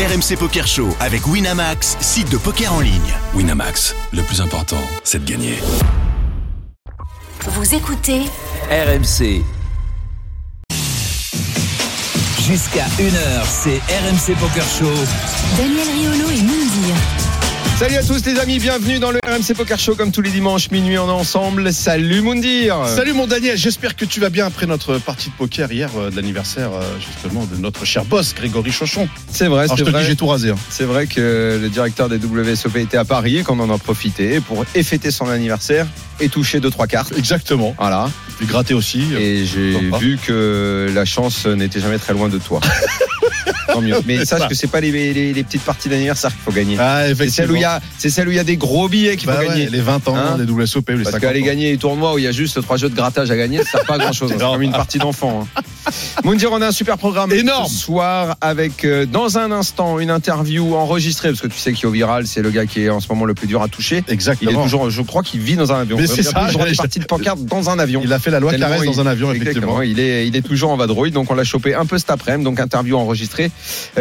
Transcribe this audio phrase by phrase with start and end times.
[0.00, 3.12] RMC Poker Show avec Winamax, site de poker en ligne.
[3.34, 5.58] Winamax, le plus important, c'est de gagner.
[7.46, 8.22] Vous écoutez
[8.70, 9.44] RMC.
[12.40, 14.90] Jusqu'à 1h, c'est RMC Poker Show.
[15.58, 17.19] Daniel Riolo et Moundir.
[17.80, 20.70] Salut à tous les amis, bienvenue dans le RMC Poker Show comme tous les dimanches
[20.70, 21.72] minuit on est ensemble.
[21.72, 22.76] Salut Moundir.
[22.86, 26.10] Salut mon Daniel, j'espère que tu vas bien après notre partie de poker hier euh,
[26.10, 29.08] de l'anniversaire euh, justement de notre cher boss Grégory Chauchon.
[29.32, 30.04] C'est vrai, c'est vrai.
[30.04, 30.50] j'ai tout rasé.
[30.50, 30.56] hein.
[30.68, 34.40] C'est vrai que le directeur des WSOP était à Paris et qu'on en a profité
[34.40, 35.86] pour fêter son anniversaire
[36.20, 37.14] et toucher deux trois cartes.
[37.16, 37.74] Exactement.
[37.78, 38.10] Voilà.
[38.42, 39.06] Et gratté aussi.
[39.18, 42.60] Et j'ai vu que la chance n'était jamais très loin de toi.
[43.72, 43.96] Tant mieux.
[44.06, 46.76] Mais sache que c'est pas les, les- les petites parties d'anniversaire qu'il faut gagner.
[46.78, 48.88] Ah C'est celle où il y a, c'est celle où il y a des gros
[48.88, 49.68] billets qu'il faut Bah ouais, gagner.
[49.70, 52.24] les 20 ans Hein des WSOP les Parce 50 qu'aller gagner les tournois où il
[52.24, 54.30] y a juste trois jeux de grattage à gagner, ça sert pas à grand chose.
[54.32, 55.46] C'est comme une partie d'enfant.
[55.56, 55.62] Hein.
[56.24, 57.66] Moundir, on a un super programme Énorme.
[57.68, 61.90] ce soir avec euh, dans un instant une interview enregistrée parce que tu sais qu'Io
[61.90, 64.02] Viral c'est le gars qui est en ce moment le plus dur à toucher.
[64.06, 64.62] Il est Exactement.
[64.62, 65.96] toujours, je crois qu'il vit dans un avion.
[65.96, 68.00] Mais c'est ça, des j'allais- parties de pancarte dans un avion.
[68.04, 69.82] Il a fait la loi il- dans un avion Exactement, effectivement.
[69.82, 72.44] il est, il est toujours en vadrouille, donc on l'a chopé un peu cet après-midi,
[72.44, 73.50] donc interview enregistrée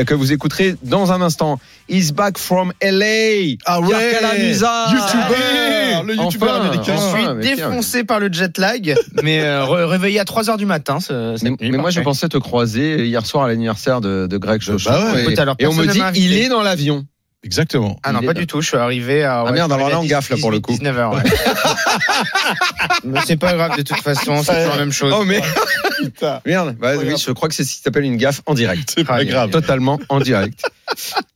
[0.05, 1.59] que vous écouterez dans un instant.
[1.89, 3.55] He's back from LA.
[3.65, 4.11] Ah ouais.
[4.19, 4.87] Calamusa.
[4.91, 6.93] YouTubeur, le youtubeur Enfin, américain.
[6.97, 10.99] enfin, Je suis défoncé par le jet lag, mais euh, réveillé à 3h du matin.
[10.99, 14.27] ce- cette Mais, nuit, mais moi, je pensais te croiser hier soir à l'anniversaire de,
[14.27, 14.61] de Greg.
[14.85, 15.33] Bah ouais.
[15.59, 17.05] et, on me dit, il est dans l'avion.
[17.41, 17.97] Exactement.
[18.03, 18.59] Ah non, pas du tout.
[18.61, 19.45] Je suis arrivé à.
[19.47, 20.73] Ah merde, alors là, on gaffe, là, pour le coup.
[20.73, 21.23] 19h.
[23.05, 25.13] Mais c'est pas grave, de toute façon, c'est toujours la même chose.
[25.17, 25.41] Oh, mais
[26.03, 26.41] Putain.
[26.45, 26.75] merde.
[26.79, 28.91] Bah, oui, je crois que c'est ce qui s'appelle une gaffe en direct.
[28.93, 29.49] C'est pas Ah, grave.
[29.51, 30.61] Totalement en direct.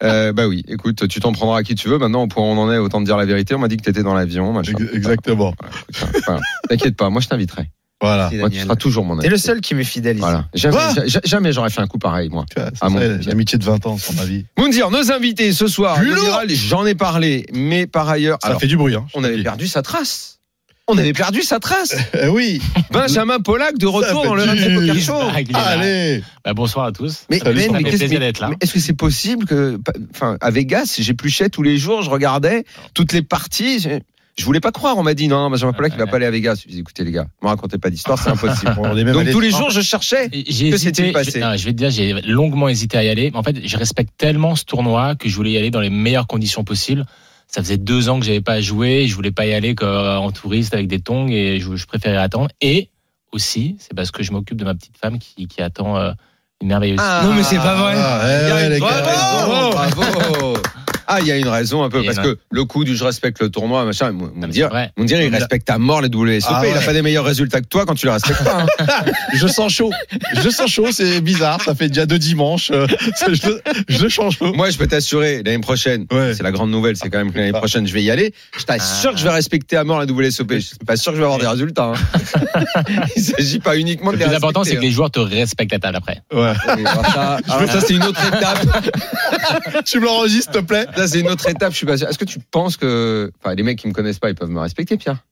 [0.01, 1.99] Euh, bah oui, écoute, tu t'en prendras à qui tu veux.
[1.99, 3.53] Maintenant, où on en est, autant te dire la vérité.
[3.53, 4.51] On m'a dit que t'étais dans l'avion.
[4.51, 4.73] machin.
[4.91, 5.53] Exactement.
[6.25, 7.69] Voilà, T'inquiète pas, moi je t'inviterai.
[8.03, 8.29] Voilà.
[8.33, 9.21] Moi, tu seras toujours mon ami.
[9.21, 10.21] T'es le seul qui m'est fidèle ici.
[10.21, 10.45] Voilà.
[10.53, 12.45] Jamais, Quoi ja- jamais j'aurais fait un coup pareil, moi.
[13.25, 14.45] L'amitié de 20 ans, sans ma vie.
[14.57, 15.97] Moundir, nos invités ce soir.
[16.49, 18.95] J'en ai parlé, mais par ailleurs, Ça alors, fait du bruit.
[18.95, 19.43] Hein, on avait dis.
[19.43, 20.39] perdu sa trace.
[20.89, 21.95] On avait perdu sa trace.
[22.21, 22.61] Eh oui.
[22.91, 24.43] Benjamin Pollack de retour dans le
[24.79, 25.13] Poker Show.
[25.17, 25.59] Ah, là.
[25.79, 26.23] Allez.
[26.43, 27.23] Bah, bonsoir à tous.
[27.29, 27.51] Mais, là.
[27.53, 29.79] mais est-ce que c'est possible que,
[30.13, 33.87] enfin, à Vegas, j'épluchais tous les jours, je regardais toutes les parties.
[34.37, 34.97] Je, voulais pas croire.
[34.97, 36.61] On m'a dit non, Benjamin Pollack, il va pas aller à Vegas.
[36.63, 38.75] Je me dis, écoutez les gars, me racontez pas d'histoire, c'est impossible.
[38.77, 40.29] On est même Donc tous les jours, je cherchais.
[40.31, 40.77] J'ai Que hésité.
[40.77, 43.31] s'est-il passé je, non, je vais te dire, j'ai longuement hésité à y aller.
[43.33, 46.27] En fait, je respecte tellement ce tournoi que je voulais y aller dans les meilleures
[46.27, 47.05] conditions possibles.
[47.47, 49.07] Ça faisait deux ans que j'avais pas joué.
[49.07, 52.49] Je voulais pas y aller en touriste avec des tongs et je, je préférais attendre.
[52.61, 52.89] Et
[53.33, 56.11] aussi, c'est parce que je m'occupe de ma petite femme qui, qui attend euh,
[56.61, 56.97] une merveilleuse.
[56.97, 57.93] Non, mais c'est pas vrai.
[57.97, 60.57] Ah, bravo, bravo.
[61.07, 63.41] Ah, il y a une raison un peu parce que le coup du je respecte
[63.41, 64.11] le tournoi, machin.
[64.35, 66.51] Mais dire, dire, il respecte à mort les WSOP.
[66.53, 68.65] Ah Il a pas des meilleurs résultats que toi quand tu le respectes pas.
[68.79, 68.85] hein.
[69.33, 69.91] Je sens chaud.
[70.41, 71.61] Je sens chaud, c'est bizarre.
[71.61, 72.71] Ça fait déjà deux dimanches.
[72.71, 72.87] euh,
[73.31, 74.53] Je, je sens chaud.
[74.53, 76.33] Moi, je peux t'assurer, l'année prochaine, Ouais.
[76.35, 78.33] c'est la grande nouvelle, c'est quand même que l'année prochaine, je vais y aller.
[78.57, 80.53] Je t'assure que je vais respecter à mort la WSOP.
[80.53, 81.93] Je suis pas sûr que je vais avoir des résultats.
[81.95, 82.63] hein.
[83.15, 85.73] Il s'agit pas uniquement de Le les plus important, c'est que les joueurs te respectent
[85.73, 86.21] à table après.
[86.33, 86.53] Ouais.
[86.67, 87.37] hein.
[87.47, 88.59] Ça, ça, c'est une autre étape.
[89.85, 90.85] Tu me l'enregistres, s'il te plaît.
[90.95, 91.71] Ça, c'est une autre étape.
[91.71, 92.07] Je suis pas sûr.
[92.07, 94.59] Est-ce que tu penses que, enfin, les mecs qui me connaissent pas, ils peuvent me
[94.59, 95.25] respecter, Pierre?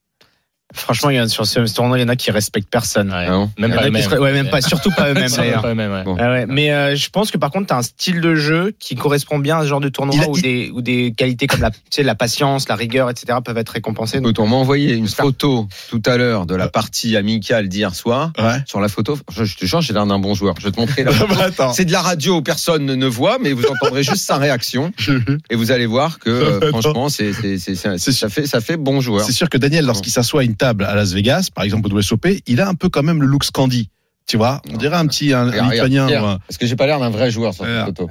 [0.73, 3.09] Franchement, il y a, sur ce tournoi, il y en a qui respectent personne.
[3.11, 3.25] Ouais.
[3.27, 5.63] Ah non Même pas Ouais, même pas, surtout pas eux-mêmes d'ailleurs.
[5.65, 6.03] ouais.
[6.05, 6.15] Bon.
[6.19, 8.73] Ah ouais, mais euh, je pense que par contre, tu as un style de jeu
[8.79, 11.47] qui correspond bien à ce genre de tournoi a- où, il- des, où des qualités
[11.47, 13.39] comme la, tu sais, la patience, la rigueur, etc.
[13.43, 14.21] peuvent être récompensées.
[14.21, 18.31] Donc, on m'a envoyé une photo tout à l'heure de la partie amicale d'hier soir.
[18.37, 18.59] Ouais.
[18.65, 20.55] Sur la photo, je, je te jure, j'ai l'air d'un bon joueur.
[20.59, 21.33] Je vais te montrer la photo.
[21.35, 21.73] Bah, attends.
[21.73, 24.91] C'est de la radio où personne ne voit, mais vous entendrez juste sa réaction
[25.49, 29.25] et vous allez voir que euh, franchement, c'est, ça fait, ça fait bon joueur.
[29.25, 31.97] C'est sûr que Daniel, lorsqu'il s'assoit à une table à Las Vegas, par exemple au
[31.97, 33.89] WSOP, il a un peu quand même le look Scandi.
[34.27, 36.05] Tu vois, on dirait un petit un, lituanien.
[36.05, 38.07] Pierre, ou un- Parce que j'ai pas l'air d'un vrai joueur sur cette photo.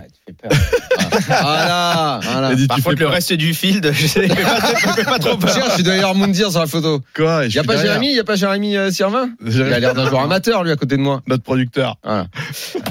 [1.29, 2.49] Voilà, voilà.
[2.49, 4.89] Il a dit, Par tu contre, le pas- reste du field, je sais pas, ça
[4.89, 5.57] me fait pas trop peur.
[5.79, 7.01] Dois y avoir Moundir sur la photo.
[7.15, 9.31] Quoi Il y a pas Jérémy, il y a pas Jérémy euh, Sirvin?
[9.47, 11.23] Il a l'air d'un joueur amateur lui à côté de moi.
[11.29, 11.97] Notre producteur.
[12.05, 12.27] Voilà.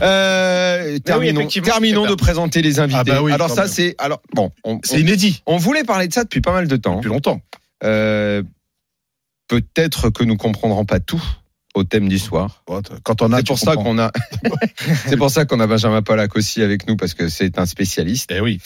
[0.02, 3.00] Euh, terminons, terminons de présenter les invités.
[3.02, 6.14] Ah bah oui, alors ça c'est alors bon, on, C'est inédit on voulait parler de
[6.14, 6.98] ça depuis pas mal de temps.
[6.98, 7.42] depuis longtemps.
[7.84, 8.42] Euh,
[9.50, 11.22] Peut-être que nous comprendrons pas tout
[11.76, 12.64] au thème du soir.
[12.68, 14.12] Bon, t- Quand on a, C'est pour ça qu'on a,
[15.08, 18.32] c'est pour ça qu'on a Benjamin Pollack aussi avec nous parce que c'est un spécialiste.
[18.34, 18.62] Eh oui.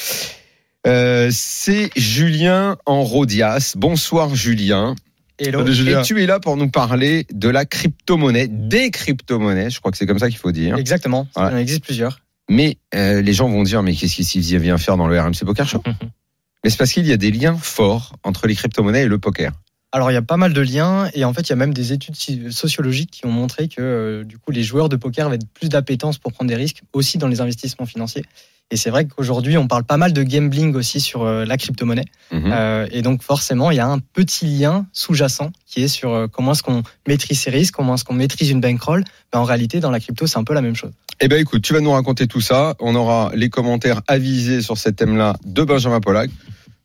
[0.85, 3.73] Euh, c'est Julien en Rodias.
[3.77, 4.95] Bonsoir Julien.
[5.41, 6.01] Salut, Julien.
[6.01, 9.69] Et tu es là pour nous parler de la crypto-monnaie, des crypto-monnaies.
[9.69, 10.77] Je crois que c'est comme ça qu'il faut dire.
[10.77, 11.27] Exactement.
[11.35, 11.47] Ouais.
[11.49, 12.19] Il en existe plusieurs.
[12.49, 15.67] Mais euh, les gens vont dire, mais qu'est-ce qu'il vient faire dans le RMC Poker
[15.67, 15.81] Show?
[16.63, 19.51] Mais c'est parce qu'il y a des liens forts entre les crypto-monnaies et le poker.
[19.93, 21.73] Alors il y a pas mal de liens et en fait il y a même
[21.73, 22.15] des études
[22.51, 26.17] sociologiques qui ont montré que euh, du coup les joueurs de poker avaient plus d'appétence
[26.17, 28.25] pour prendre des risques aussi dans les investissements financiers.
[28.71, 32.05] Et c'est vrai qu'aujourd'hui on parle pas mal de gambling aussi sur euh, la crypto-monnaie.
[32.31, 32.51] Mhm.
[32.51, 36.53] Euh, et donc forcément il y a un petit lien sous-jacent qui est sur comment
[36.53, 39.03] est-ce qu'on maîtrise ses risques, comment est-ce qu'on maîtrise une bankroll.
[39.31, 40.91] Ben, en réalité dans la crypto c'est un peu la même chose.
[41.19, 42.73] Eh ben écoute, tu vas nous raconter tout ça.
[42.79, 46.31] On aura les commentaires avisés sur ce thème-là de Benjamin Pollack.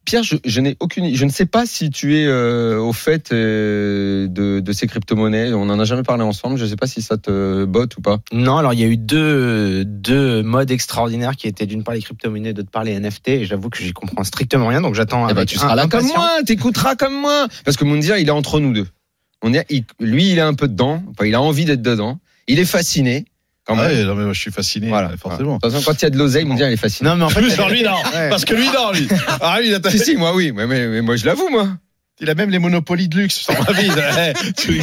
[0.09, 3.31] Pierre, je, je n'ai aucune, je ne sais pas si tu es euh, au fait
[3.31, 5.53] euh, de, de ces crypto-monnaies.
[5.53, 6.57] On n'en a jamais parlé ensemble.
[6.57, 8.17] Je ne sais pas si ça te botte ou pas.
[8.33, 12.01] Non, alors il y a eu deux, deux modes extraordinaires qui étaient d'une part les
[12.01, 13.29] crypto-monnaies, d'autre part les NFT.
[13.29, 15.29] Et j'avoue que j'y comprends strictement rien, donc j'attends.
[15.29, 17.47] Eh ben, tu seras là comme moi, t'écouteras comme moi.
[17.67, 18.87] Parce que Moundir, il est entre nous deux.
[19.43, 21.03] On est, il- lui, il est un peu dedans.
[21.11, 22.19] Enfin, il a envie d'être dedans.
[22.47, 23.27] Il est fasciné.
[23.69, 25.11] Quand Ah ouais, non, mais moi, je suis fasciné, Voilà.
[25.21, 25.57] forcément.
[25.57, 27.11] De toute façon, quand il y a de l'oseille, Moundir, il est fasciné.
[27.11, 27.95] Non, mais en fait, Plus sur lui, non.
[28.15, 28.31] Ouais.
[28.31, 29.07] Parce que lui, non, lui.
[29.43, 30.53] Ah, lui, il a, Si, si, moi, oui.
[30.55, 31.69] Mais, mais- mais moi, je l'avoue, moi.
[32.21, 33.91] il a même les monopolies de luxe sur ma vie.
[34.57, 34.81] Tu-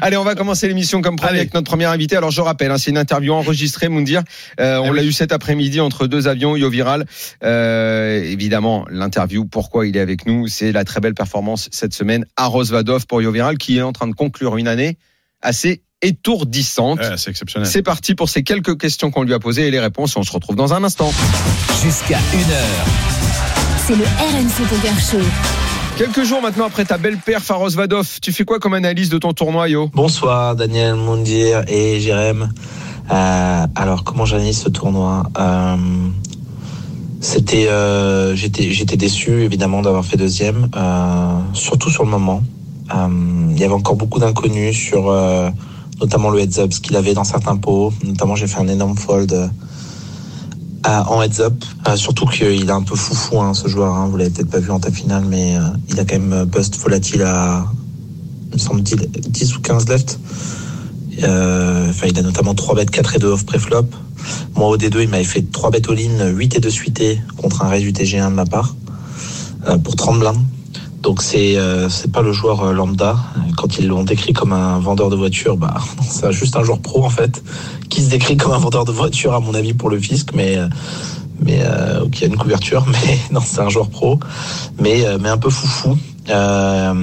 [0.00, 2.16] Allez, on va commencer l'émission comme promis avec notre premier invité.
[2.16, 4.22] Alors, je rappelle, hein, c'est une interview enregistrée, Moundir.
[4.60, 7.04] Euh, on Eh l'a eu cet après-midi entre deux avions, Yo Viral.
[7.44, 12.24] Euh, évidemment, l'interview, pourquoi il est avec nous, c'est la très belle performance cette semaine
[12.36, 14.96] à Rosvadov pour Yo Viral, qui est en train de conclure une année
[15.42, 16.98] assez étourdissante.
[17.00, 17.68] Ouais, c'est exceptionnel.
[17.68, 20.16] C'est parti pour ces quelques questions qu'on lui a posées et les réponses.
[20.16, 21.12] On se retrouve dans un instant.
[21.82, 22.20] Jusqu'à 1h,
[23.86, 25.18] C'est le RMC Poker Show.
[25.96, 29.18] Quelques jours maintenant après ta belle perf à Rosvadov, tu fais quoi comme analyse de
[29.18, 29.88] ton tournoi, Yo?
[29.92, 32.50] Bonsoir Daniel Moundir et Jérém.
[33.12, 35.24] Euh, alors comment j'analyse ce tournoi?
[35.38, 35.76] Euh,
[37.20, 42.42] C'était, euh, j'étais, j'étais déçu évidemment d'avoir fait deuxième, euh, surtout sur le moment.
[42.94, 43.08] Euh,
[43.50, 45.50] il y avait encore beaucoup d'inconnus sur, euh,
[46.00, 47.92] notamment le heads up, ce qu'il avait dans certains pots.
[48.04, 49.48] Notamment, j'ai fait un énorme fold euh,
[50.86, 51.64] en heads up.
[51.88, 53.94] Euh, surtout qu'il est un peu foufou, hein, ce joueur.
[53.94, 56.44] Hein, vous l'avez peut-être pas vu en ta finale, mais euh, il a quand même
[56.44, 57.66] bust volatile à,
[58.48, 58.96] il me semble 10
[59.28, 60.18] 10 ou 15 left.
[61.22, 63.84] Enfin, il a notamment 3 bêtes 4 et 2 off pré-flop.
[64.54, 67.78] Moi, au D2, il m'avait fait 3 bêtes all-in, 8 et 2 suités contre un
[67.78, 68.74] du TG1 de ma part
[69.84, 70.38] pour 30 blindes.
[71.02, 73.16] Donc, c'est euh, pas le joueur euh, lambda.
[73.56, 75.74] Quand ils l'ont décrit comme un vendeur de voitures, bah,
[76.08, 77.42] c'est juste un joueur pro, en fait,
[77.88, 80.56] qui se décrit comme un vendeur de voitures, à mon avis, pour le fisc, mais.
[80.56, 80.68] euh,
[81.42, 84.20] mais euh, qui a une couverture, mais non, c'est un joueur pro,
[84.78, 85.96] mais euh, mais un peu foufou.
[86.28, 86.94] Euh,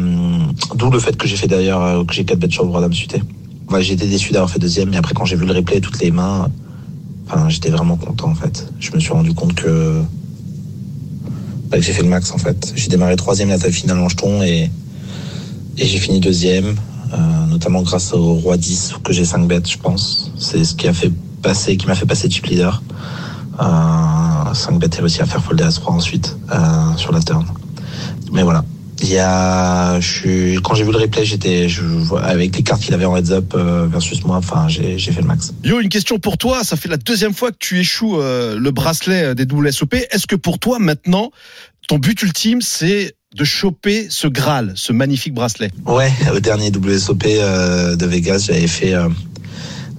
[0.76, 2.82] D'où le fait que j'ai fait d'ailleurs que j'ai 4 bêtes sur le droit
[3.94, 6.48] été déçu d'avoir fait deuxième, mais après quand j'ai vu le replay, toutes les mains,
[7.50, 8.72] j'étais vraiment content en fait.
[8.80, 10.02] Je me suis rendu compte que,
[11.70, 12.74] bah, j'ai fait le max en fait.
[12.76, 14.70] J'ai démarré troisième la table finale en jeton et,
[15.78, 16.76] et j'ai fini deuxième,
[17.14, 20.32] euh, notamment grâce au roi 10 que j'ai 5 bêtes, je pense.
[20.38, 21.12] C'est ce qui a fait
[21.42, 22.82] passer, qui m'a fait passer chip leader.
[23.60, 27.46] Euh, 5 bêtes et réussi à faire folder à 3 ensuite euh, sur la turn.
[28.32, 28.64] Mais voilà.
[29.02, 31.68] Il y a, je suis, quand j'ai vu le replay, j'étais,
[32.24, 35.28] avec les cartes qu'il avait en heads up euh, versus moi, enfin, j'ai, fait le
[35.28, 35.54] max.
[35.64, 36.64] Yo, une question pour toi.
[36.64, 39.94] Ça fait la deuxième fois que tu échoues euh, le bracelet des WSOP.
[39.94, 41.32] Est-ce que pour toi, maintenant,
[41.88, 45.72] ton but ultime, c'est de choper ce Graal, ce magnifique bracelet?
[45.86, 49.10] Ouais, au dernier WSOP euh, de Vegas, j'avais fait euh,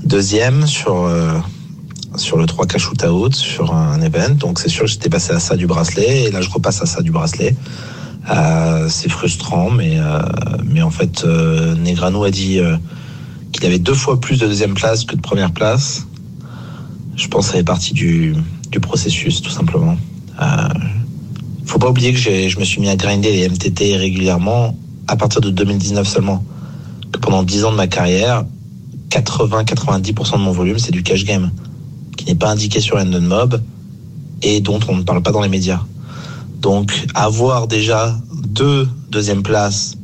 [0.05, 1.39] deuxième sur euh,
[2.17, 4.35] sur le 3 k shootout sur un event.
[4.35, 6.87] Donc c'est sûr que j'étais passé à ça du bracelet et là je repasse à
[6.87, 7.55] ça du bracelet.
[8.31, 10.20] Euh, c'est frustrant, mais euh,
[10.65, 12.76] mais en fait euh, Negrano a dit euh,
[13.53, 16.06] qu'il avait deux fois plus de deuxième place que de première place.
[17.17, 18.35] Je pense que ça fait partie du
[18.70, 19.97] du processus tout simplement.
[20.43, 20.69] Euh,
[21.64, 24.75] faut pas oublier que je me suis mis à grinder les MTT régulièrement
[25.07, 26.45] à partir de 2019 seulement.
[27.12, 28.45] Que pendant 10 ans de ma carrière,
[29.11, 31.50] 80-90% de mon volume, c'est du cash game,
[32.16, 33.62] qui n'est pas indiqué sur Endon Mob
[34.43, 35.81] et dont on ne parle pas dans les médias.
[36.61, 39.97] Donc, avoir déjà deux deuxième places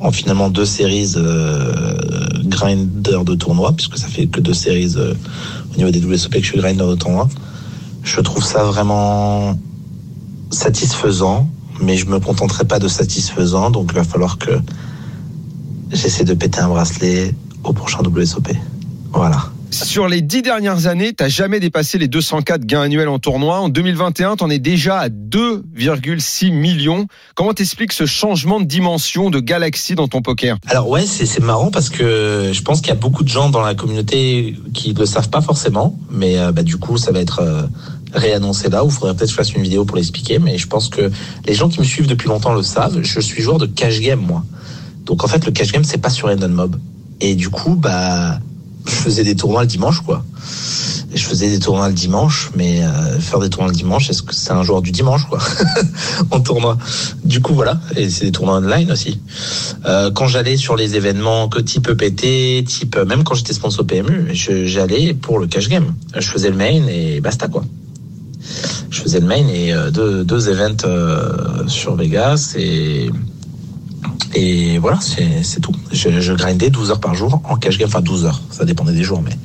[0.00, 5.14] en finalement deux séries euh, grinder de tournoi, puisque ça fait que deux séries euh,
[5.74, 7.28] au niveau des WSOP que je suis grinder de tournoi,
[8.04, 9.58] je trouve ça vraiment
[10.50, 11.48] satisfaisant,
[11.80, 14.52] mais je me contenterai pas de satisfaisant, donc il va falloir que
[15.90, 17.34] j'essaie de péter un bracelet
[17.64, 18.48] au prochain WSOP.
[19.12, 19.50] Voilà.
[19.70, 23.60] Sur les dix dernières années, t'as jamais dépassé les 204 gains annuels en tournoi.
[23.60, 27.06] En 2021, t'en es déjà à 2,6 millions.
[27.34, 30.56] Comment t'expliques ce changement de dimension, de galaxie dans ton poker?
[30.66, 33.60] Alors ouais, c'est marrant parce que je pense qu'il y a beaucoup de gens dans
[33.60, 37.20] la communauté qui ne le savent pas forcément, mais euh, bah, du coup ça va
[37.20, 37.62] être euh,
[38.14, 40.88] réannoncé là, ou faudrait peut-être que je fasse une vidéo pour l'expliquer, mais je pense
[40.88, 41.10] que
[41.46, 44.20] les gens qui me suivent depuis longtemps le savent, je suis joueur de cash game
[44.20, 44.44] moi.
[45.04, 46.76] Donc en fait le cash game c'est pas sur Endon Mob.
[47.20, 48.38] Et du coup bah
[48.86, 50.24] je faisais des tournois le dimanche quoi.
[51.10, 54.22] Et je faisais des tournois le dimanche, mais euh, faire des tournois le dimanche, est-ce
[54.22, 55.38] que c'est un joueur du dimanche, quoi,
[56.30, 56.76] en tournoi
[57.24, 57.80] Du coup, voilà.
[57.96, 59.18] Et c'est des tournois online aussi.
[59.86, 64.34] Euh, quand j'allais sur les événements que type EPT, type même quand j'étais sponsor PMU,
[64.34, 65.94] j'allais pour le cash game.
[66.14, 67.64] Je faisais le main et basta, quoi.
[68.90, 73.10] Je faisais le main et euh, deux, deux events euh, sur Vegas et
[74.34, 75.72] et voilà, c'est tout.
[75.92, 78.92] Je, je grindais 12 heures par jour en cash game, enfin 12 heures, ça dépendait
[78.92, 79.36] des jours, mais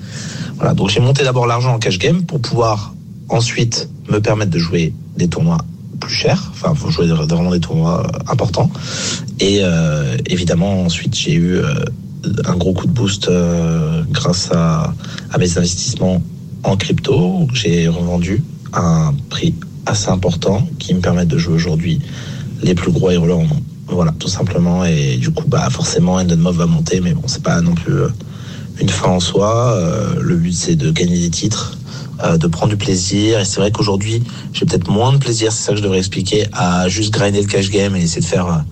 [0.57, 0.73] voilà.
[0.73, 2.93] Donc j'ai monté d'abord l'argent en cash game pour pouvoir
[3.29, 5.59] ensuite me permettre de jouer des tournois
[5.99, 8.69] plus chers, enfin faut jouer vraiment des tournois euh, importants.
[9.39, 11.73] Et euh, évidemment ensuite j'ai eu euh,
[12.45, 13.29] un gros coup de boost
[14.11, 14.93] grâce à,
[15.39, 16.21] mes investissements
[16.63, 17.47] en crypto.
[17.53, 19.55] J'ai revendu à un prix
[19.85, 21.99] assez important qui me permet de jouer aujourd'hui
[22.61, 23.63] les plus gros rollers au monde.
[23.87, 24.85] Voilà, tout simplement.
[24.85, 28.09] Et du coup, bah, forcément, Endenmov va monter, mais bon, c'est pas non plus euh,
[28.79, 29.73] une fin en soi.
[29.73, 31.77] Euh, le but, c'est de gagner des titres,
[32.23, 33.39] euh, de prendre du plaisir.
[33.39, 34.23] Et c'est vrai qu'aujourd'hui,
[34.53, 37.47] j'ai peut-être moins de plaisir, c'est ça que je devrais expliquer, à juste grinder le
[37.47, 38.63] cash game et essayer de faire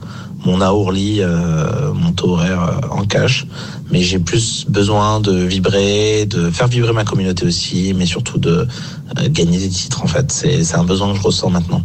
[0.46, 3.46] mon euh, mon taux horaire en cash.
[3.92, 8.68] Mais j'ai plus besoin de vibrer, de faire vibrer ma communauté aussi, mais surtout de
[9.30, 10.32] gagner des titres, en fait.
[10.32, 11.84] C'est un besoin que je ressens maintenant.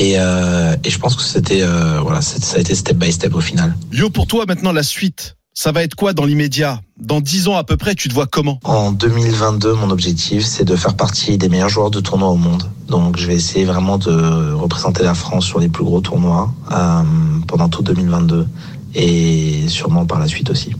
[0.00, 3.34] Et, euh, et je pense que c'était euh, voilà, ça a été step by step
[3.34, 3.76] au final.
[3.92, 6.80] Yo, pour toi, maintenant, la suite, ça va être quoi dans l'immédiat?
[6.98, 8.58] Dans 10 ans à peu près, tu te vois comment?
[8.64, 12.62] En 2022, mon objectif, c'est de faire partie des meilleurs joueurs de tournoi au monde.
[12.88, 17.02] Donc, je vais essayer vraiment de représenter la France sur les plus gros tournois euh,
[17.46, 18.46] pendant tout 2022
[18.94, 20.72] et sûrement par la suite aussi.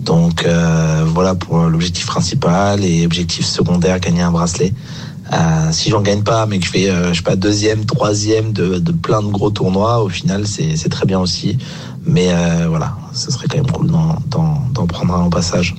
[0.00, 4.74] Donc, euh, voilà pour l'objectif principal et objectif secondaire, gagner un bracelet.
[5.32, 8.52] Euh, si j'en gagne pas, mais que je fais, euh, je sais pas, deuxième, troisième
[8.52, 11.56] de, de plein de gros tournois, au final, c'est c'est très bien aussi.
[12.06, 15.74] Mais euh, voilà, ce serait quand même cool d'en d'en- d'en prendre un au passage.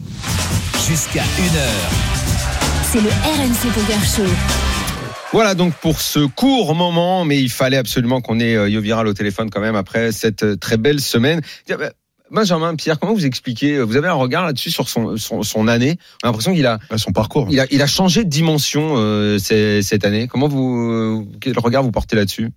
[0.87, 1.59] Jusqu'à 1h.
[2.91, 4.31] C'est le RMC Poker Show.
[5.33, 9.07] Voilà donc pour ce court moment, mais il fallait absolument qu'on ait euh, Yo Viral
[9.07, 11.41] au téléphone quand même après cette euh, très belle semaine.
[12.35, 15.67] Benjamin, Pierre, comment vous expliquez euh, Vous avez un regard là-dessus sur son, son, son
[15.69, 15.97] année?
[16.21, 17.47] On a l'impression qu'il a, Son parcours.
[17.49, 20.27] il a, il a changé de dimension euh, cette année.
[20.27, 22.51] Comment vous, euh, quel regard vous portez là-dessus?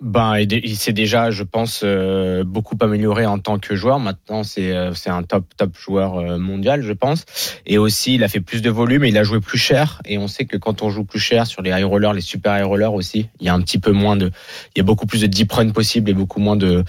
[0.00, 3.98] Ben, il s'est déjà, je pense, euh, beaucoup amélioré en tant que joueur.
[4.00, 7.26] Maintenant, c'est euh, un top top joueur euh, mondial, je pense.
[7.66, 10.00] Et aussi, il a fait plus de volume et il a joué plus cher.
[10.06, 12.58] Et on sait que quand on joue plus cher sur les high rollers, les super
[12.58, 14.30] high rollers aussi, il y a un petit peu moins de,
[14.74, 16.82] il y a beaucoup plus de deep run possible et beaucoup moins de,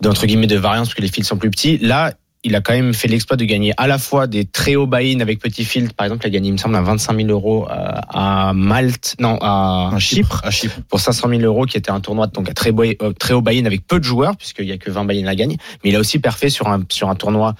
[0.00, 1.76] d'entre guillemets de variance parce que les fils sont plus petits.
[1.76, 2.14] Là,
[2.46, 5.20] il a quand même fait l'exploit de gagner à la fois des très hauts buy-in
[5.20, 5.92] avec petit field.
[5.92, 7.74] Par exemple, il a gagné, il me semble, à 25 000 euros euh,
[8.08, 10.76] à Malte, non, à À Chypre À Chypre.
[10.88, 13.42] pour 500 000 euros, qui était un tournoi donc à très, buy- euh, très haut
[13.42, 15.56] buy-in avec peu de joueurs, puisqu'il y a que 20 buy-in à gagner.
[15.84, 17.54] Mais il a aussi perfait sur un, sur un tournoi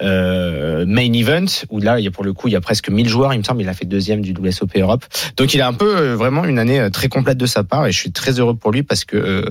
[0.00, 2.88] euh, main event, où là, il y a pour le coup, il y a presque
[2.88, 5.04] 1000 joueurs, il me semble, il a fait deuxième du WSOP Europe.
[5.36, 7.92] Donc il a un peu euh, vraiment une année très complète de sa part, et
[7.92, 9.42] je suis très heureux pour lui parce que euh,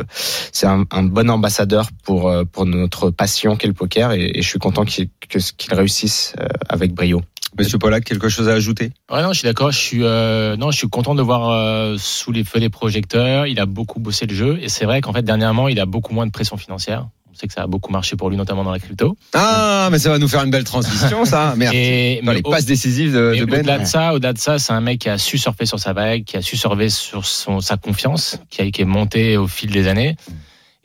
[0.52, 4.48] c'est un, un bon ambassadeur pour, pour notre passion qu'est le poker, et, et je
[4.48, 7.22] suis content qu'il que- qu'il réussisse euh, avec brio.
[7.58, 8.92] Monsieur Pollack, quelque chose à ajouter?
[9.12, 9.72] Ouais, non, je suis d'accord.
[9.72, 13.48] Je suis, euh, non, je suis content de voir euh, sous les feux des projecteurs.
[13.48, 14.60] Il a beaucoup bossé le jeu.
[14.62, 17.08] Et c'est vrai qu'en fait, dernièrement, il a beaucoup moins de pression financière.
[17.32, 19.16] On sait que ça a beaucoup marché pour lui, notamment dans la crypto.
[19.34, 21.54] Ah, mais ça va nous faire une belle transition, ça.
[21.58, 21.74] Merde.
[21.74, 23.60] Et, Dans mais les au- passes décisives de Ben.
[23.60, 25.94] au-delà de ça, au-delà de ça, c'est un mec qui a su surfer sur sa
[25.94, 29.48] vague, qui a su surfer sur son, sa confiance, qui, a, qui est monté au
[29.48, 30.16] fil des années.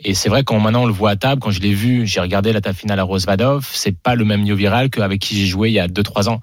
[0.04, 2.20] Et c'est vrai quand maintenant on le voit à table, quand je l'ai vu, j'ai
[2.20, 5.46] regardé la table finale à Rosvadov, c'est pas le même Yo Viral qu'avec qui j'ai
[5.46, 6.40] joué il y a 2-3 ans,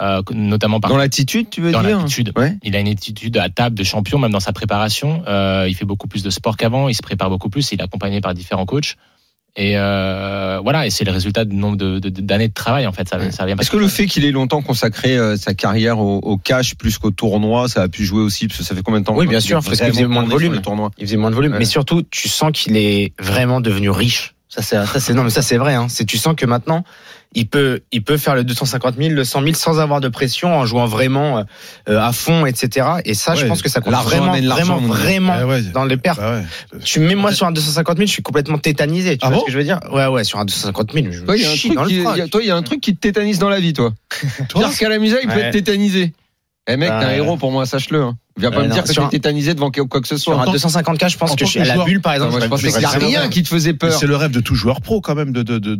[0.00, 2.32] euh, notamment par Dans l'attitude, tu veux dans dire l'attitude.
[2.36, 2.56] Ouais.
[2.62, 5.22] Il a une attitude à table de champion, même dans sa préparation.
[5.26, 6.88] Euh, il fait beaucoup plus de sport qu'avant.
[6.88, 7.72] Il se prépare beaucoup plus.
[7.72, 8.96] Il est accompagné par différents coachs.
[9.56, 12.92] Et euh, voilà, et c'est le résultat du nombre de- de- d'années de, travail en
[12.92, 13.08] fait.
[13.08, 16.18] Ça, ça vient Est-ce que le fait qu'il ait longtemps consacré euh, sa carrière au,
[16.18, 18.46] au cash plus qu'au tournoi, ça a pu jouer aussi?
[18.46, 20.30] Parce que ça fait combien de temps Oui, bien sûr, parce qu'il faisait moins de
[20.30, 20.60] volume.
[20.98, 21.58] Il faisait moins de volume, Ouais.
[21.58, 24.34] mais surtout, tu sens qu'il est vraiment devenu riche.
[24.48, 25.88] Ça, c'est, ça, c'est, non, mais ça, c'est vrai, hein.
[25.90, 26.84] C'est, tu sens que maintenant,
[27.34, 30.54] il peut, il peut faire le 250 000, le 100 000 sans avoir de pression,
[30.56, 31.44] en jouant vraiment
[31.88, 32.86] euh, à fond, etc.
[33.04, 35.62] Et ça, je pense que ça compte l'argent vraiment, vraiment, vraiment Ah ouais.
[35.62, 36.18] dans les pertes.
[36.18, 36.40] Bah
[36.72, 36.80] ouais.
[36.84, 39.18] Tu mets moi sur un 250 000, je suis complètement tétanisé.
[39.18, 39.78] Tu Ah vois bon ce que je veux dire?
[39.92, 41.94] Ouais, ouais, sur un 250 000, je Toi, il y a un chie truc qui-
[41.96, 42.14] le froc.
[42.16, 43.72] il y a- toi, il y a un truc qui te tétanise dans la vie,
[43.74, 43.92] toi.
[44.54, 46.12] Pierre Calamusa, il peut être tétanisé.
[46.70, 47.16] Eh mec, t'es un Ouais.
[47.16, 48.02] héros pour moi, sache-le.
[48.02, 48.18] hein.
[48.38, 50.34] Viens pas me dire que t'es un- tétanisé devant quoi que ce soit.
[50.34, 52.34] Sur un tant- 250K, je en pense que je suis à la bulle, par exemple.
[52.34, 53.92] je je pensais pense qu'il y a rien qui te faisait peur.
[53.98, 55.76] C'est le rêve de tout joueur pro quand même de de de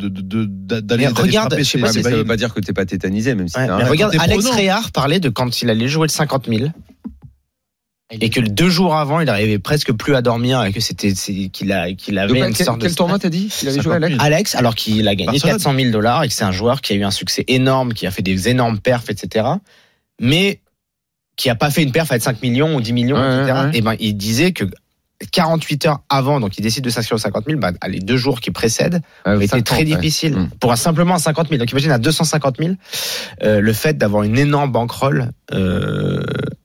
[0.46, 3.48] d'aller d'aller regarde, je sais pas ça veut pas dire que t'es pas tétanisé, même
[3.48, 4.46] si regarde, Alex.
[4.50, 6.70] Réard parlait de quand il allait jouer le 50 000.
[8.10, 11.70] et que deux jours avant, il arrivait presque plus à dormir et que c'était qu'il
[11.72, 13.92] a qu'il Donc, avait une quel, sorte quel de tournoi t'as dit Il avait joué
[13.92, 14.24] 50 Alex 000.
[14.26, 15.56] Alex, alors qu'il a gagné Barcelone.
[15.58, 18.06] 400 000 dollars et que c'est un joueur qui a eu un succès énorme, qui
[18.06, 19.46] a fait des énormes perfs, etc.
[20.22, 20.60] Mais
[21.38, 23.58] qui a pas fait une perf à être 5 millions ou 10 millions, Ouais, etc.
[23.64, 23.78] ouais.
[23.78, 24.64] Et ben, il disait que
[25.32, 28.40] 48 heures avant, donc il décide de s'inscrire aux 50 000, bah, les deux jours
[28.40, 29.84] qui précèdent, Euh, 50, très ouais.
[29.84, 30.36] difficiles.
[30.36, 30.50] Mm.
[30.60, 31.58] Pour un, simplement un 50 000.
[31.58, 32.74] Donc imagine à 250 000,
[33.42, 36.22] euh, le fait d'avoir une énorme bankroll euh,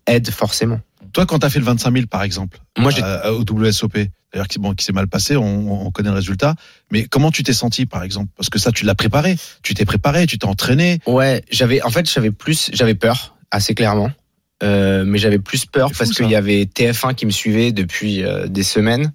[0.08, 0.80] aide forcément.
[1.14, 3.98] Toi, quand t'as fait le 25 000, par exemple, Moi, j'ai euh, au WSOP,
[4.34, 6.56] d'ailleurs, qui, bon, qui s'est mal passé, on, on connaît le résultat.
[6.92, 8.30] Mais comment tu t'es senti, par exemple?
[8.36, 9.38] Parce que ça, tu l'as préparé.
[9.62, 11.00] Tu t'es préparé, tu t'es entraîné.
[11.06, 14.10] Ouais, j'avais en fait j'avais plus j'avais peur assez clairement.
[14.62, 18.48] Euh, mais j'avais plus peur parce qu'il y avait TF1 qui me suivait depuis euh,
[18.48, 19.12] des semaines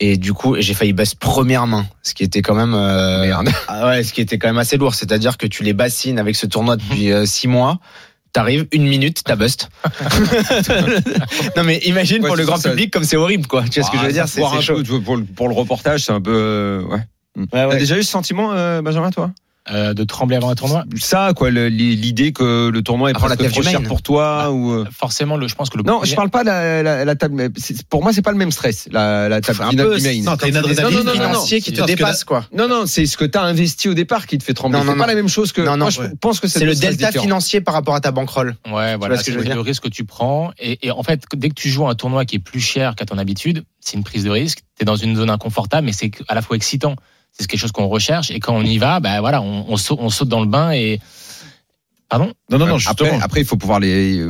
[0.00, 3.50] et du coup j'ai failli baisse première main, ce qui était quand même euh, Merde.
[3.68, 4.94] ah ouais, ce qui était quand même assez lourd.
[4.94, 7.78] C'est-à-dire que tu les bassines avec ce tournoi depuis six mois.
[8.32, 9.68] T'arrives une minute, t'as bust.
[11.56, 12.70] non mais imagine Ouais, pour le grand ça.
[12.70, 13.64] public comme c'est horrible quoi.
[13.68, 14.28] Tu vois ce que je veux Ah, dire?
[14.28, 14.82] C'est chaud.
[14.82, 16.32] peu, pour, le, pour le reportage, c'est un peu.
[16.34, 17.00] euh, ouais.
[17.36, 17.76] Ouais, T'as ouais.
[17.78, 18.50] déjà eu ce sentiment,
[18.82, 19.30] Benjamin, toi?
[19.70, 20.84] Euh, de trembler avant un tournoi.
[20.98, 24.72] Ça, quoi, l'idée que le tournoi est Avant presque trop cher pour toi ou.
[24.72, 27.14] euh, Forcément, le, je pense que le Non, je parle pas de la, la, la
[27.14, 27.50] table.
[27.90, 29.98] Pour moi, c'est pas le même stress, la, la table Un peu.
[30.24, 30.82] Non, t'as une adrénaline.
[30.82, 31.12] non, non, non, non.
[31.12, 32.46] financiers qui te dépassent quoi.
[32.56, 34.78] Non, non, c'est ce que tu as investi au départ qui te fait trembler.
[34.78, 35.60] Non, non, C'est pas la même chose que.
[35.60, 36.10] Non, non, moi, je ouais.
[36.20, 37.22] pense que C'est le delta différent.
[37.24, 38.56] financier par rapport à ta bankroll.
[38.72, 40.52] Ouais, voilà, ce que je c'est le risque que tu prends.
[40.58, 43.04] Et, et en fait, dès que tu joues un tournoi qui est plus cher qu'à
[43.04, 44.60] ton habitude, c'est une prise de risque.
[44.78, 46.96] Tu es dans une zone inconfortable, mais c'est à la fois excitant.
[47.32, 48.30] C'est quelque chose qu'on recherche.
[48.30, 50.72] Et quand on y va, ben voilà, on, on saute, on saute dans le bain
[50.72, 51.00] et.
[52.08, 52.32] Pardon?
[52.50, 53.20] Non, non, non, Après, justement.
[53.22, 54.24] après, il faut pouvoir les,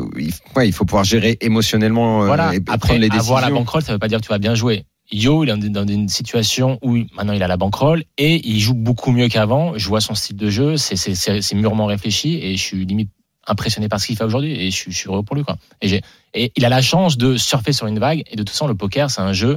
[0.54, 2.54] ouais, il faut pouvoir gérer émotionnellement euh, Voilà.
[2.54, 3.34] et Après, prendre les décisions.
[3.36, 4.84] avoir la bankroll, ça veut pas dire que tu vas bien jouer.
[5.10, 8.74] Yo, il est dans une situation où maintenant il a la bankroll et il joue
[8.74, 9.76] beaucoup mieux qu'avant.
[9.78, 13.10] Je vois son style de jeu, c'est mûrement réfléchi et je suis limite
[13.48, 15.56] impressionné par ce qu'il fait aujourd'hui et je suis, je suis heureux pour lui quoi.
[15.80, 16.02] Et,
[16.34, 18.74] et il a la chance de surfer sur une vague et de toute façon le
[18.74, 19.56] poker c'est un jeu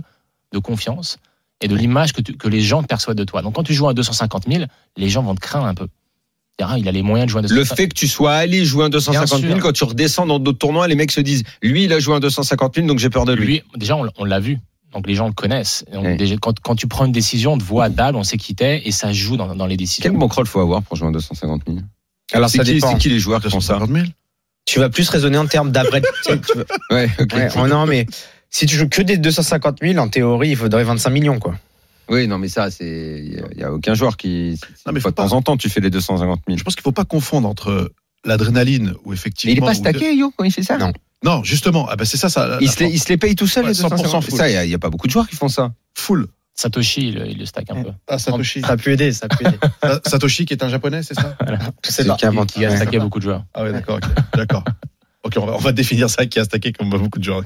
[0.54, 1.18] de confiance
[1.64, 3.42] et de l'image que, tu- que les gens perçoivent de toi.
[3.42, 4.66] Donc quand tu joues à 250 000,
[4.98, 5.88] les gens vont te craindre un peu.
[6.62, 7.76] Ah, il a les moyens de jouer à Le 250 000.
[7.76, 9.64] fait que tu sois allé jouer un 250 000, Bien sûr.
[9.64, 12.20] quand tu redescends dans d'autres tournois, les mecs se disent, lui, il a joué un
[12.20, 13.46] 250 000, donc j'ai peur de lui.
[13.48, 14.60] Lui, déjà, on, on l'a vu.
[14.94, 15.84] Donc les gens le connaissent.
[15.92, 16.16] Donc, Ouais.
[16.16, 18.54] déjà, quand, quand tu prends une décision, on te voit à table, on sait qui
[18.54, 20.04] t'es et ça joue dans, dans les décisions.
[20.04, 21.80] Quel bankroll faut avoir pour jouer un 250 000
[22.34, 22.92] Alors C'est ça qui, dépend.
[22.92, 23.74] c'est qui les joueurs qui font ça?
[23.80, 24.14] 250 000
[24.66, 26.02] Tu vas plus raisonner en termes d'après.
[26.02, 27.34] tu sais, tu veux- Ouais, ok.
[27.34, 28.06] Ouais, oh non, mais
[28.54, 31.56] si tu joues que des 250 000, en théorie, il faudrait 25 millions, quoi.
[32.10, 32.86] Oui, non, mais ça, c'est,
[33.26, 35.58] il y a- a aucun joueur qui, Non, mais Faut de temps pas- en temps,
[35.58, 36.58] tu fais les 250 000.
[36.60, 37.92] Je pense qu'il faut pas confondre entre
[38.26, 39.54] l'adrénaline ou Mais effectivement.
[39.54, 40.78] il est pas stacké, Yo, quand il fait ça?
[40.78, 40.92] Non.
[41.24, 41.88] Non, justement.
[41.90, 42.58] Ah ben c'est ça, ça.
[42.62, 44.38] il, se les, il se les paye tout seul, Ouais, les 250 100% full.
[44.38, 45.72] Ça, il y a- il y, a pas beaucoup de joueurs qui font ça.
[45.96, 46.28] full.
[46.56, 47.90] Satoshi, il, il le stack un peu.
[48.08, 48.62] Ah, Satoshi.
[48.62, 49.58] Ça peut aider, ça peut aider.
[49.82, 51.36] Sa- Satoshi qui est un japonais, c'est ça?
[51.84, 52.60] Sais C'est qui.
[52.60, 53.44] Il a stacké beaucoup de joueurs.
[53.56, 54.00] Ah ouais, d'accord.
[54.36, 54.64] D'accord.
[55.24, 57.44] Ok, on va, on va définir ça qui a stacké comme beaucoup de joueurs.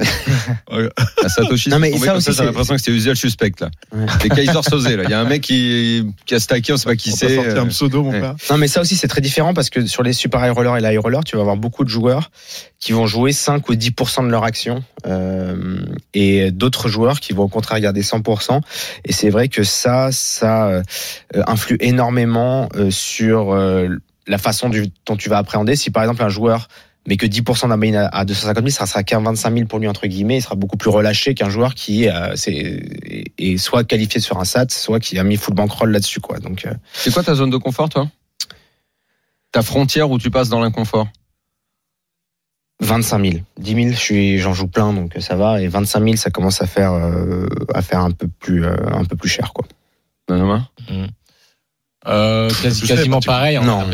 [0.72, 0.90] Ouais.
[1.24, 3.70] À Satoshi, Non, mais ça aussi, j'ai l'impression que c'est usual suspect, là.
[3.92, 4.06] Ouais.
[4.22, 5.04] C'est Kaiser Soze, là.
[5.04, 7.36] Il y a un mec qui, qui a stacké, on sait pas qui c'est.
[7.36, 8.20] sortir euh, un pseudo, mon ouais.
[8.20, 8.36] père.
[8.50, 10.82] Non, mais ça aussi, c'est très différent parce que sur les super high rollers et
[10.82, 12.32] la high roller, tu vas avoir beaucoup de joueurs
[12.80, 17.44] qui vont jouer 5 ou 10% de leur action euh, et d'autres joueurs qui vont
[17.44, 18.62] au contraire garder 100%.
[19.06, 20.82] Et c'est vrai que ça, ça euh,
[21.48, 23.88] influe énormément euh, sur euh,
[24.28, 25.76] la façon du, dont tu vas appréhender.
[25.76, 26.68] Si par exemple un joueur
[27.08, 29.80] mais que 10% d'un buy-in à- à 250 000, ça sera qu'un 25 000 pour
[29.80, 33.84] lui, entre guillemets, il sera beaucoup plus relâché qu'un joueur qui euh, est, est soit
[33.86, 36.20] qualifié sur un SAT, soit qui a mis full bankroll là-dessus.
[36.20, 36.38] quoi.
[36.40, 38.08] Donc, euh, C'est quoi ta zone de confort, toi?
[39.52, 41.08] Ta frontière où tu passes dans l'inconfort?
[42.80, 43.34] 25 000.
[43.58, 45.62] 10 000, je suis, j'en joue plein, donc ça va.
[45.62, 49.04] Et 25 000, ça commence à faire, euh, à faire un peu plus, euh, un
[49.06, 49.66] peu plus cher, quoi.
[52.06, 53.58] Euh, quasi- faible, quasiment pareil.
[53.58, 53.90] en Non.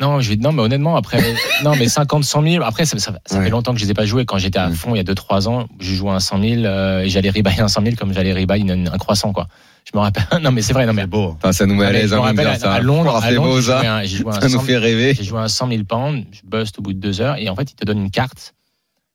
[0.00, 1.18] Non, je vais, non, mais honnêtement, après,
[1.64, 3.44] non, mais 50, 100 000, après, ça, ça, ça Ouais.
[3.44, 4.24] fait longtemps que je les ai pas joués.
[4.24, 6.64] Quand j'étais à fond, il y a 2-3 ans, je jouais à un 100 000,
[6.64, 9.46] euh, et j'allais rebuy un 100 000 comme j'allais rebuy un croissant, quoi.
[9.84, 11.02] Je me rappelle, non, mais c'est vrai, non, mais.
[11.02, 11.34] C'est beau.
[11.36, 13.48] Enfin, ça nous met à l'aise je me hein, rappelle, à Londres, à c'est Londres,
[13.50, 13.94] beau, j'ai joué ça.
[13.96, 15.14] un- joué un Ça nous 100 fait rêver.
[15.14, 17.54] J'ai joué à 100 000 pounds, je bust au bout de deux heures, et en
[17.54, 18.54] fait, ils te donnent une carte,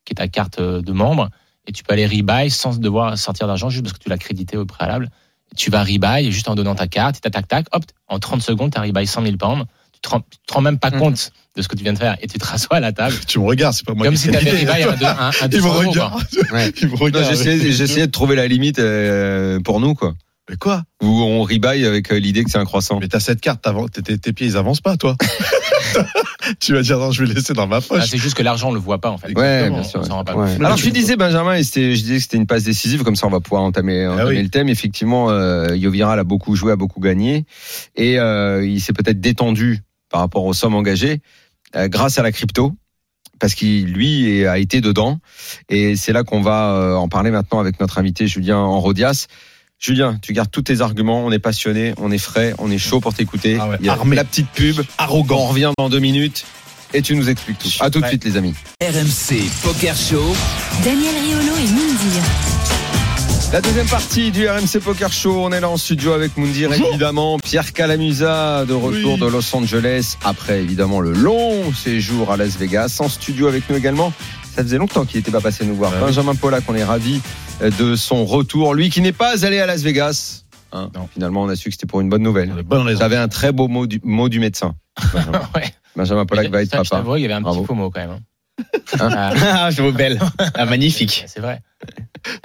[0.05, 1.29] qui est ta carte euh, de membre,
[1.67, 4.55] et tu peux aller rebuy sans devoir sortir d'argent, juste parce que tu l'as crédité
[4.55, 5.09] au préalable.
[5.57, 8.41] Tu vas rebuy, juste en donnant ta carte, et tac, tac, tac, hop, en 30
[8.41, 9.65] secondes, tu as rebuy 100 000 pounds.
[10.01, 10.99] Tu te, rends, tu te rends même pas Mhm.
[10.99, 13.15] compte de ce que tu viens de faire, et tu te rassois à la table,
[13.27, 14.83] Tu me regardes, c'est pas moi comme qui si ai tu avais l'idée.
[14.85, 15.89] rebuy un, un, un Il 200 me euros, quoi.
[16.07, 16.23] regarde.
[16.53, 16.71] Ouais.
[16.81, 17.35] Il me Non, regarde.
[17.35, 20.13] J'essayais de trouver la limite euh, pour nous, quoi.
[20.49, 20.83] Mais quoi?
[21.03, 22.99] Où on rebuy avec euh, l'idée que c'est un croissant.
[22.99, 25.15] Mais t'as cette carte, tes, tes- pieds ils avancent pas, toi.
[26.59, 28.05] tu vas dire non, je vais laisser dans ma Ah, poche.
[28.09, 29.27] c'est juste que l'argent, on le voit pas, en fait.
[29.37, 30.55] Ouais, bien sûr, pas ouais.
[30.63, 33.27] Alors tu disais Benjamin, et c'était- je disais que c'était une passe décisive, comme ça
[33.27, 34.41] on va pouvoir entamer, entamer oui.
[34.43, 34.69] le thème.
[34.69, 37.45] Effectivement, euh, Yoviral a beaucoup joué, a beaucoup gagné,
[37.95, 41.21] et euh, il s'est peut-être détendu par rapport aux sommes engagées
[41.75, 42.73] euh, grâce à la crypto,
[43.39, 45.19] parce qu'il lui est- a été dedans.
[45.69, 49.27] Et c'est là qu'on va euh, en parler maintenant avec notre invité Julien Enrodias.
[49.79, 52.99] Julien, tu gardes tous tes arguments, on est passionné, on est frais, on est chaud
[52.99, 53.57] pour t'écouter.
[53.61, 54.15] Ah ouais, Il y a armé.
[54.17, 55.37] la petite pub, arrogant.
[55.39, 56.45] On revient dans deux minutes
[56.93, 57.69] et tu nous expliques tout.
[57.79, 58.55] À tout de suite les amis.
[58.81, 60.35] RMC Poker Show.
[60.83, 62.23] Daniel Riolo et Mindir.
[63.51, 67.39] La deuxième partie du RMC Poker Show, on est là en studio avec Moundir évidemment,
[67.39, 69.19] Pierre Calamusa de retour Oui.
[69.19, 73.75] de Los Angeles après évidemment le long séjour à Las Vegas, en studio avec nous
[73.75, 74.13] également.
[74.55, 75.91] Ça faisait longtemps qu'il n'était pas passé nous voir.
[75.99, 77.21] Benjamin Pollack, on est ravi
[77.63, 80.43] euh, de son retour, lui qui n'est pas allé à Las Vegas.
[80.71, 81.07] Hein, Non.
[81.11, 82.53] Finalement, on a su que c'était pour une bonne nouvelle.
[83.01, 84.75] Avez un très beau mot du, mot du médecin.
[85.13, 85.73] Benjamin, Ouais.
[85.95, 87.17] Benjamin Pollack va être Ça, papa.
[87.17, 87.61] il y avait un Bravo.
[87.61, 88.11] petit faux mot quand même.
[88.11, 88.19] hein.
[88.99, 89.33] Hein Ah,
[89.65, 90.19] Ah, je vous belle.
[90.55, 91.23] Ah, magnifique.
[91.27, 91.61] c'est vrai.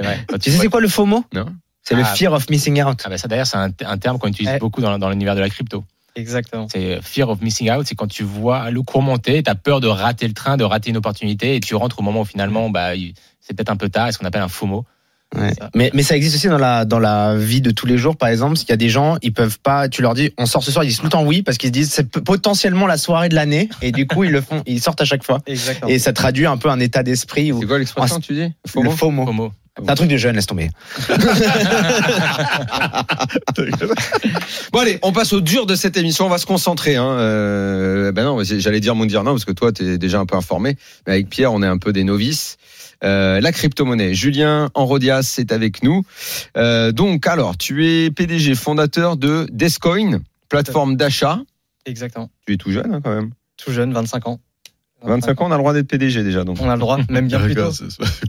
[0.00, 0.24] Vrai.
[0.28, 1.46] Quand Tu sais c'est quoi le faux mot Non.
[1.82, 3.00] C'est le fear of missing out.
[3.04, 5.40] Ah bah ça d'ailleurs c'est un, un terme qu'on utilise beaucoup dans, dans l'univers de
[5.40, 5.84] la crypto.
[6.16, 6.66] Exactement.
[6.70, 9.80] C'est fear of missing out, c'est quand tu vois le cours monter, tu as peur
[9.80, 12.70] de rater le train, de rater une opportunité et tu rentres au moment où finalement
[12.70, 12.92] bah,
[13.40, 14.86] c'est peut-être un peu tard, est ce qu'on appelle un FOMO.
[15.34, 15.52] Ouais.
[15.74, 18.28] Mais, mais ça existe aussi dans la, dans la vie de tous les jours, par
[18.28, 18.58] exemple.
[18.58, 20.84] Il y a des gens, ils peuvent pas, tu leur dis, on sort ce soir,
[20.84, 23.34] ils disent tout le temps oui, parce qu'ils se disent, c'est potentiellement la soirée de
[23.34, 25.40] l'année, et du coup, ils le font, ils sortent à chaque fois.
[25.46, 25.90] Exactement.
[25.90, 27.52] Et ça traduit un peu un état d'esprit.
[27.58, 28.40] C'est quoi l'expression tu dis?
[28.42, 28.90] Le FOMO?
[28.90, 29.26] Faux mot.
[29.26, 29.52] FOMO.
[29.76, 30.70] C'est un truc de jeune, laisse tomber.
[34.72, 36.26] Bon allez, on passe au dur de cette émission.
[36.26, 36.94] On va se concentrer.
[36.94, 37.06] Hein.
[37.06, 40.36] Euh, ben non, j'allais dire dire non parce que toi tu es déjà un peu
[40.36, 40.76] informé.
[41.06, 42.56] Mais avec Pierre, on est un peu des novices.
[43.02, 44.14] Euh, la crypto-monnaie.
[44.14, 46.02] Julien Enrodias est avec nous.
[46.56, 51.40] Euh, donc alors, tu es PDG fondateur de Descoin, plateforme d'achat.
[51.86, 52.30] Exactement.
[52.46, 53.30] Tu es tout jeune hein, quand même.
[53.56, 54.40] Tout jeune, 25 ans.
[55.06, 56.44] 25 ans, on a le droit d'être PDG déjà.
[56.44, 57.68] Donc On a le droit, même bien plus tôt.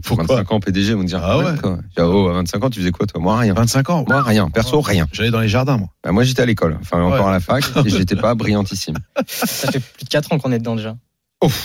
[0.04, 1.44] Pourquoi 25 ans PDG, on me dire Ah ouais.
[1.62, 1.78] quoi.
[2.00, 3.18] Oh, à 25 ans, tu faisais quoi toi?
[3.18, 3.54] Moi rien.
[3.54, 4.50] 25 ans Moi rien.
[4.50, 5.06] Perso rien.
[5.12, 5.88] J'allais dans les jardins, moi.
[6.04, 6.76] Bah, moi j'étais à l'école.
[6.82, 7.30] Enfin encore Ouais.
[7.30, 7.64] à la fac.
[7.82, 8.96] et j'étais pas brillantissime.
[9.26, 10.96] Ça fait plus de 4 ans qu'on est dedans déjà.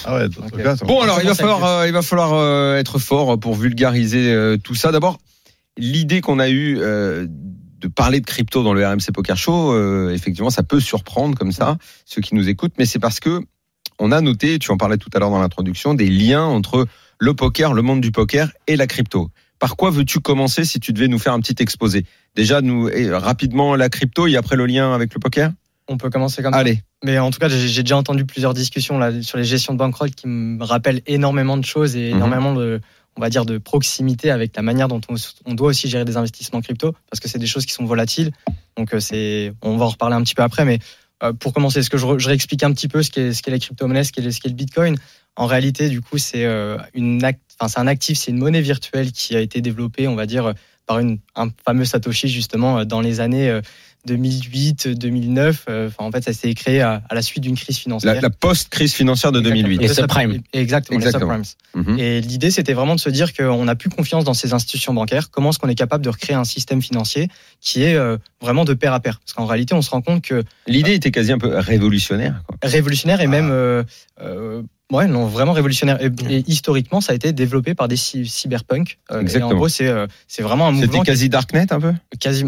[0.06, 0.28] Ah ouais,
[0.86, 4.32] Bon, alors, il va falloir, être euh, il va falloir euh, être fort pour vulgariser
[4.32, 4.92] euh, tout ça.
[4.92, 5.20] D'abord,
[5.78, 10.14] l'idée qu'on a eue euh, de parler de crypto dans le RMC Poker Show, euh,
[10.14, 13.42] effectivement, ça peut surprendre comme ça ceux qui nous écoutent, mais c'est parce que
[14.00, 16.88] on a noté, tu en parlais tout à l'heure dans l'introduction, des liens entre
[17.20, 19.30] le poker, le monde du poker et la crypto.
[19.60, 22.06] Par quoi veux-tu commencer si tu devais nous faire un petit exposé?
[22.36, 25.52] Déjà, nous rapidement la crypto et après le lien avec le poker?
[25.88, 26.60] On peut commencer comme ça.
[26.60, 29.78] Allez, Mais en tout cas, j'ai déjà entendu plusieurs discussions là, sur les gestions de
[29.80, 32.18] bankroll qui me rappellent énormément de choses et Mhm.
[32.18, 32.80] énormément de,
[33.18, 35.16] on va dire, de proximité avec la manière dont on,
[35.46, 38.32] on doit aussi gérer des investissements crypto parce que c'est des choses qui sont volatiles.
[38.78, 40.80] Donc euh, c'est, on va en reparler un petit peu après, mais
[41.24, 43.52] euh, pour commencer, est-ce que je, je réexplique un petit peu ce qu'est ce qu'est
[43.52, 44.96] les crypto-monnaies, ce qu'est le, ce qu'est le Bitcoin?
[45.36, 48.62] En réalité, du coup, c'est euh, une, act- enfin, c'est un actif, c'est une monnaie
[48.62, 50.54] virtuelle qui a été développée, on va dire,
[50.88, 53.60] par une, un fameux Satoshi justement dans les années
[54.06, 55.66] 2008, 2009.
[55.70, 58.14] euh, Enfin, en fait, ça s'est créé à, à la suite d'une crise financière.
[58.16, 59.78] la, la post-crise financière de 2008.
[59.78, 60.42] Les subprimes.
[60.54, 61.44] Exactement, les Exactement.
[61.44, 61.94] subprimes.
[61.94, 62.00] Mhm.
[62.00, 65.30] Et l'idée, c'était vraiment de se dire qu'on n'a plus confiance dans ces institutions bancaires.
[65.32, 67.28] Comment est-ce qu'on est capable de recréer un système financier
[67.60, 69.20] qui est euh, vraiment de pair à pair?
[69.20, 72.44] Parce qu'en réalité, on se rend compte que L'idée était quasi un peu révolutionnaire.
[72.48, 72.58] Quoi.
[72.64, 73.84] révolutionnaire et même euh,
[74.22, 74.62] euh,
[74.92, 75.98] ouais non vraiment révolutionnaire.
[76.02, 79.52] Et, et historiquement ça a été développé par des cy- cyberpunk Euh, et Exactement.
[79.52, 81.94] en gros c'est euh, c'est vraiment un C'était mouvement quasi Darknet un peu?
[82.20, 82.46] Quasi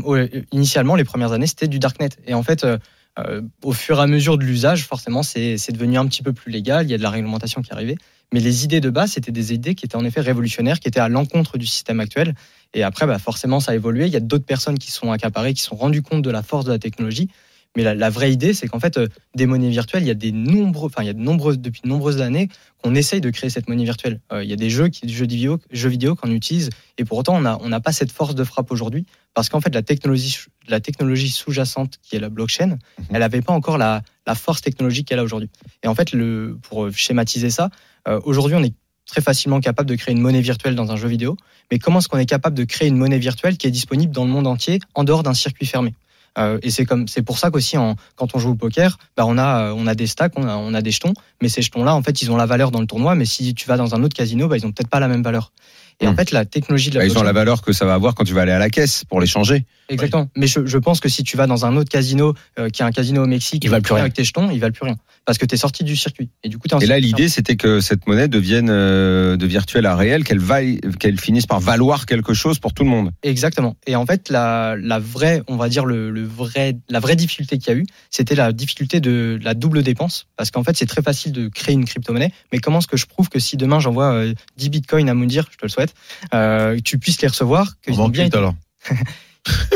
[0.52, 2.10] initialement les premières années c'était du darknet.
[2.28, 5.98] Et en fait euh, au fur et à mesure de l'usage forcément c'est c'est devenu
[5.98, 6.86] un petit peu plus légal.
[6.86, 7.96] Il y a de la réglementation qui arrivait
[8.34, 11.00] mais les idées de base c'était des idées qui étaient en effet révolutionnaires qui étaient
[11.00, 12.34] à l'encontre du système actuel.
[12.74, 14.08] Et après bah, forcément ça a évolué.
[14.08, 16.42] Il y a d'autres personnes qui sont accaparées qui se sont rendues compte de la
[16.42, 17.30] force de la technologie
[17.76, 20.16] mais la, la vraie idée, c'est qu'en fait, euh, des monnaies virtuelles, il y a
[20.16, 22.50] des nombreux, enfin, il y a de nombreuses, depuis de nombreuses années
[22.82, 24.20] qu'on essaye de créer cette monnaie virtuelle.
[24.32, 27.06] Euh, il y a des jeux, qui, des jeux vidéo, jeux vidéo qu'on utilise, et
[27.06, 29.74] pour autant, on n'a on n'a pas cette force de frappe aujourd'hui, parce qu'en fait,
[29.74, 32.78] la technologie, la technologie sous-jacente, qui est la blockchain,
[33.10, 35.50] elle n'avait pas encore la, la force technologique qu'elle a aujourd'hui.
[35.84, 37.70] Et en fait, le, pour schématiser ça,
[38.08, 38.74] euh, aujourd'hui, on est
[39.06, 41.36] très facilement capable de créer une monnaie virtuelle dans un jeu vidéo,
[41.72, 44.26] mais comment est-ce qu'on est capable de créer une monnaie virtuelle qui est disponible dans
[44.26, 45.94] le monde entier, en dehors d'un circuit fermé?
[46.38, 47.78] Euh, et c'est comme c'est pour ça qu'aussi
[48.16, 50.56] quand on joue au poker, bah on a euh, on a des stacks, on a,
[50.56, 52.82] on a des jetons, mais ces jetons là en fait ils ont la valeur dans
[52.82, 55.00] le tournoi, mais si tu vas dans un autre casino, bah ils ont peut-être pas
[55.00, 55.52] la même valeur.
[56.04, 56.16] Et en Hmm.
[56.18, 58.14] fait la technologie de la Bah, Ils ont blockchain- la valeur que ça va avoir
[58.14, 59.66] quand tu vas aller à la caisse pour les changer.
[59.90, 60.30] exactement.
[60.36, 62.86] Mais je, je pense que si tu vas dans un autre casino euh, qui est
[62.86, 64.04] un casino au Mexique, Ils valent plus rien.
[64.04, 66.30] avec tes jetons, ils valent plus rien parce que tu es sorti du circuit.
[66.44, 69.96] Et du coup Et là, l'idée, c'était que cette monnaie devienne euh, de virtuel à
[69.96, 73.12] réel, qu'elle vaille, qu'elle finisse par valoir quelque chose pour tout le monde.
[73.24, 73.78] Exactement.
[73.88, 77.58] Et en fait, la, la vraie, on va dire le, le vrai, la vraie difficulté
[77.58, 80.88] qu'il y a eu, c'était la difficulté de la double dépense, parce qu'en fait, c'est
[80.88, 82.34] très facile de créer une crypto-monnaie.
[82.52, 85.48] Mais comment est-ce que je prouve que si demain j'envoie euh, 10 bitcoins à Moundir,
[85.52, 85.93] je te le souhaite,
[86.34, 88.56] euh, tu puisses les recevoir, On en bien été, alors.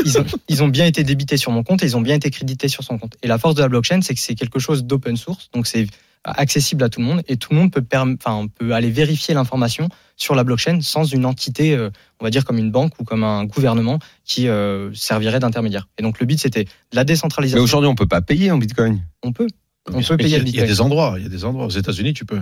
[0.04, 2.30] ils, ont, ils ont bien été débités sur mon compte et ils ont bien été
[2.30, 3.16] crédités sur son compte.
[3.22, 5.86] Et la force de la blockchain, c'est que c'est quelque chose d'open source, donc c'est
[6.24, 9.34] accessible à tout le monde et tout le monde peut, perm- enfin, peut aller vérifier
[9.34, 13.04] l'information sur la blockchain sans une entité, euh, on va dire comme une banque ou
[13.04, 15.88] comme un gouvernement qui euh, servirait d'intermédiaire.
[15.96, 17.62] Et donc le but, c'était de la Mais décentralisation.
[17.62, 19.00] aujourd'hui, on peut pas payer en bitcoin.
[19.22, 19.46] On peut.
[19.90, 21.26] On Mais peut payer il y a- le Il y a des endroits, il y
[21.26, 21.66] a des endroits.
[21.66, 22.40] Aux États-Unis, tu peux.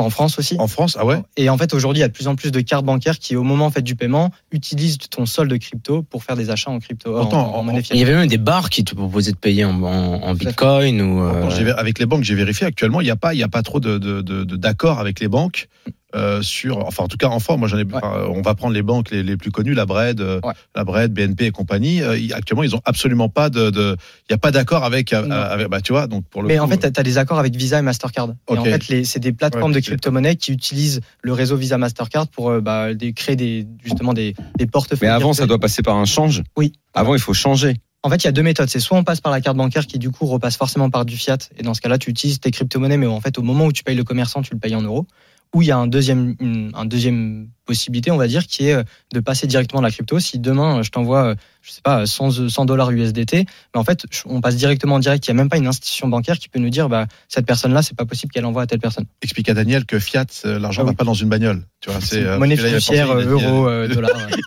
[0.00, 0.56] En France aussi.
[0.58, 1.22] En France, ah ouais.
[1.36, 3.36] Et en fait, aujourd'hui, il y a de plus en plus de cartes bancaires qui,
[3.36, 6.78] au moment en fait, du paiement, utilisent ton solde crypto pour faire des achats en
[6.78, 7.16] crypto.
[7.16, 9.36] en- Pourtant, en, en- monnaie Il y avait même des bars qui te proposaient de
[9.36, 11.22] payer en, en, en bitcoin ou.
[11.22, 13.62] euh, avec les banques, j'ai vérifié actuellement, il n'y a pas, il y a pas
[13.62, 15.68] trop de, de, de- de- d'accord avec les banques
[16.14, 17.84] euh, sur, enfin en tout cas en France, moi j'en ai,
[18.28, 20.52] on va prendre les banques les, les plus connues, la Bred, euh, Ouais.
[20.74, 22.02] la Bred, BNP et compagnie.
[22.02, 23.96] euh, actuellement, ils ont absolument pas de, de-
[24.28, 26.56] il n'y a pas d'accord avec, euh, avec, bah tu vois, donc pour le Mais
[26.58, 28.30] coup, en fait, tu as des accords avec Visa et Mastercard.
[28.50, 31.78] Et en fait, les- c'est des plateformes Ouais, de crypto-monnaies qui utilisent le réseau Visa
[31.78, 35.08] Mastercard pour euh, bah, des- créer des, justement des, des portefeuilles.
[35.08, 36.42] Mais avant, ça doit passer par un change.
[36.56, 36.72] Oui.
[36.94, 37.76] Avant, il faut changer.
[38.02, 38.70] En fait, il y a deux méthodes.
[38.70, 41.16] C'est soit on passe par la carte bancaire qui, du coup, repasse forcément par du
[41.18, 41.36] fiat.
[41.58, 43.84] Et dans ce cas-là, tu utilises tes crypto-monnaies, mais en fait, au moment où tu
[43.84, 45.06] payes le commerçant, tu le payes en euros.
[45.54, 48.74] Ou il y a un deuxième, une, un deuxième possibilité, on va dire, qui est
[48.74, 48.82] euh,
[49.12, 50.18] de passer directement de la crypto.
[50.18, 53.84] Si demain, euh, je t'envoie, euh, je sais pas, 100, 100 dollars USDT, mais en
[53.84, 55.26] fait, on passe directement en direct.
[55.26, 57.82] Il n'y a même pas une institution bancaire qui peut nous dire, bah, cette personne-là,
[57.82, 59.06] c'est pas possible qu'elle envoie à telle personne.
[59.22, 61.64] explique à Daniel que fiat, l'argent Ah va pas dans une bagnole.
[61.80, 63.64] Tu vois, c'est euh, Monnaie fiduciaire, dollars.
[63.64, 63.88] ouais.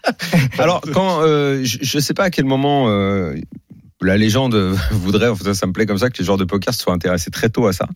[0.58, 3.36] Alors, quand euh, je, je sais pas à quel moment euh,
[4.04, 4.56] la légende
[4.92, 6.94] voudrait, en fait, ça me plaît comme ça, que les joueurs de poker se soient
[6.94, 7.88] intéressés très tôt à ça,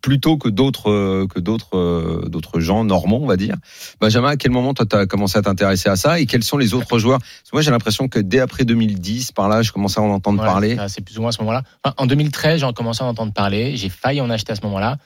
[0.00, 3.56] plutôt que d'autres euh, que d'autres euh, d'autres gens normaux, on va dire.
[4.00, 6.74] Benjamin, à quel moment toi t'as commencé à t'intéresser à ça et quels sont les
[6.74, 7.18] autres joueurs?
[7.18, 10.10] Parce que Moi, j'ai l'impression que dès après 2010, par là, je commençais à en
[10.10, 10.76] entendre Ouais, parler.
[10.88, 11.62] C'est plus ou moins à ce moment-là.
[11.82, 13.76] Enfin, en 2013, j'ai commencé à en entendre parler.
[13.76, 14.98] J'ai failli en acheter à ce moment-là.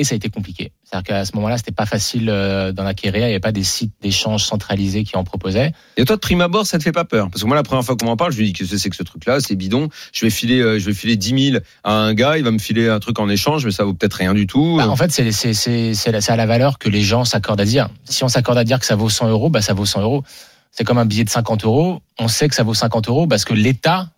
[0.00, 0.70] Et ça a été compliqué.
[0.84, 3.22] C'est-à-dire qu'à ce moment-là, c'était pas facile euh, d'en acquérir.
[3.22, 5.72] Il n'y avait pas des sites d'échange centralisés qui en proposaient.
[5.96, 7.28] Et toi, de prime abord, ça te fait pas peur?
[7.30, 8.94] Parce que moi, la première fois qu'on m'en parle, je lui dis que c'est que
[8.96, 9.88] ce truc-là, c'est bidon.
[10.12, 12.58] Je vais filer, euh, je vais filer 10 000 à un gars, il va me
[12.58, 14.76] filer un truc en échange, mais ça vaut peut-être rien du tout.
[14.76, 17.88] Bah, en fait, c'est c'est- à la valeur que les gens s'accordent à dire.
[18.04, 20.22] Si on s'accorde à dire que ça vaut 100 euros, bah, ça vaut 100 euros.
[20.70, 22.00] C'est comme un billet de 50 euros.
[22.20, 24.10] On sait que ça vaut 50 euros parce que l'État.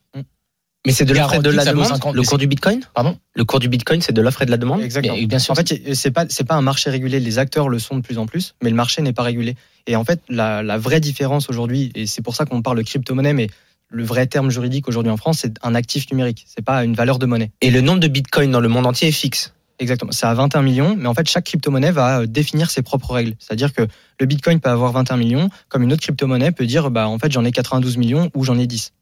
[0.87, 1.87] Mais c'est de l'offre et de la demande.
[1.87, 2.81] 50, Le cours du bitcoin?
[2.95, 3.19] Pardon?
[3.35, 4.81] Le cours du bitcoin, c'est de l'offre et de la demande?
[4.81, 5.15] Exactement.
[5.15, 5.53] Mais bien sûr.
[5.53, 7.21] En fait, c'est pas c'est pas un marché régulé.
[7.21, 9.57] Les acteurs le sont de plus en plus, mais le marché n'est pas régulé.
[9.87, 12.83] Et en fait, la, la vraie différence aujourd'hui, et c'est pour ça qu'on parle de
[12.83, 13.49] crypto-monnaie, mais
[13.91, 16.45] le vrai terme juridique aujourd'hui en France, c'est un actif numérique.
[16.47, 17.51] C'est pas une valeur de monnaie.
[17.61, 19.53] Et le nombre de bitcoins dans le monde entier est fixe.
[19.81, 20.13] Exactement.
[20.13, 23.35] C'est à 21 millions, mais en fait, chaque crypto-monnaie va euh, définir ses propres règles.
[23.39, 23.87] C'est-à-dire que
[24.21, 27.33] le Bitcoin peut avoir 21 millions, comme une autre crypto-monnaie peut dire, bah, en fait,
[27.33, 28.93] j'en ai 92 millions ou j'en ai 10.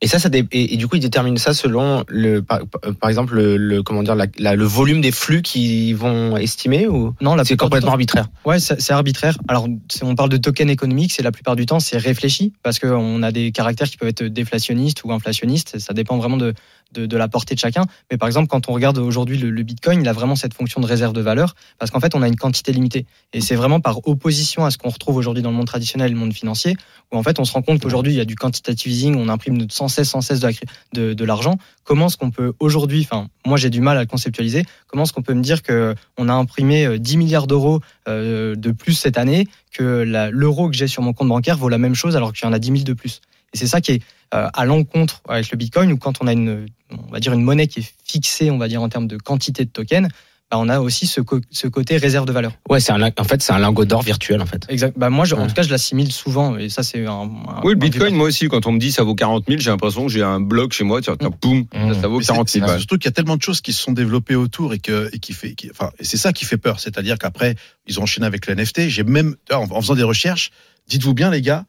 [0.00, 2.60] Et ça, ça dé- et, et du coup, ils déterminent ça selon le, par,
[3.00, 6.86] par exemple, le, le- comment dire, la- la- le volume des flux qu'ils vont estimer
[6.86, 8.28] ou Non, c'est complètement temps- arbitraire.
[8.44, 9.36] Ouais, c'est arbitraire.
[9.48, 9.68] Alors,
[10.02, 13.32] on parle de token économique, c'est la plupart du temps, c'est réfléchi parce qu'on a
[13.32, 15.78] des caractères qui peuvent être déflationnistes ou inflationnistes.
[15.78, 16.54] Ça dépend vraiment de,
[16.92, 17.84] de, la portée de chacun.
[18.10, 20.80] Mais par exemple, quand on regarde aujourd'hui le, le Bitcoin, il a vraiment cette fonction
[20.80, 23.06] de réserve de valeur parce qu'en fait, on a une quantité limitée.
[23.32, 26.14] Et c'est vraiment par opposition à ce qu'on retrouve aujourd'hui dans le monde traditionnel et
[26.14, 26.76] le monde financier
[27.12, 29.28] où en fait, on se rend compte qu'aujourd'hui, il y a du quantitative easing, on
[29.28, 30.52] imprime sans cesse, sans cesse de
[30.92, 31.56] de, de l'argent.
[31.84, 35.12] Comment est-ce qu'on peut aujourd'hui, enfin, moi j'ai du mal à le conceptualiser, comment est-ce
[35.12, 38.94] qu'on peut me dire que on a imprimé euh, 10 milliards d'euros euh, de plus
[38.94, 42.32] cette année, que l'euro que j'ai sur mon compte bancaire vaut la même chose alors
[42.32, 43.20] qu'il y en a 10 000 de plus?
[43.54, 46.32] Et c'est ça qui est euh, à l'encontre avec le Bitcoin, où quand on a
[46.32, 49.16] une, on va dire une monnaie qui est fixée, on va dire en termes de
[49.18, 50.08] quantité de tokens,
[50.50, 51.20] bah, on a aussi ce,
[51.68, 52.52] côté réserve de valeur.
[52.68, 54.66] Ouais, c'est un, en fait, c'est un lingot d'or virtuel, en fait.
[54.68, 54.92] Exact.
[54.98, 57.10] Bah, moi, je- en tout cas, je l'assimile souvent, et ça, c'est un.
[57.22, 59.60] un- Oui, le un Bitcoin, moi aussi, quand on me dit ça vaut 40 000,
[59.60, 61.94] j'ai l'impression que j'ai un bloc chez moi, tiens, tiens, boum, Mmh.
[61.94, 62.78] ça, ça vaut Mais c'est- 40 c'est 000 balles.
[62.80, 65.18] surtout qu'il y a tellement de choses qui se sont développées autour et que et
[65.20, 66.80] qui fait, qui- enfin, et c'est ça qui fait peur.
[66.80, 67.54] C'est-à-dire qu'après,
[67.86, 68.90] ils ont enchaîné avec le NFT.
[68.90, 70.50] J'ai même, en, en faisant des recherches,
[70.86, 71.64] dites-vous bien, les gars,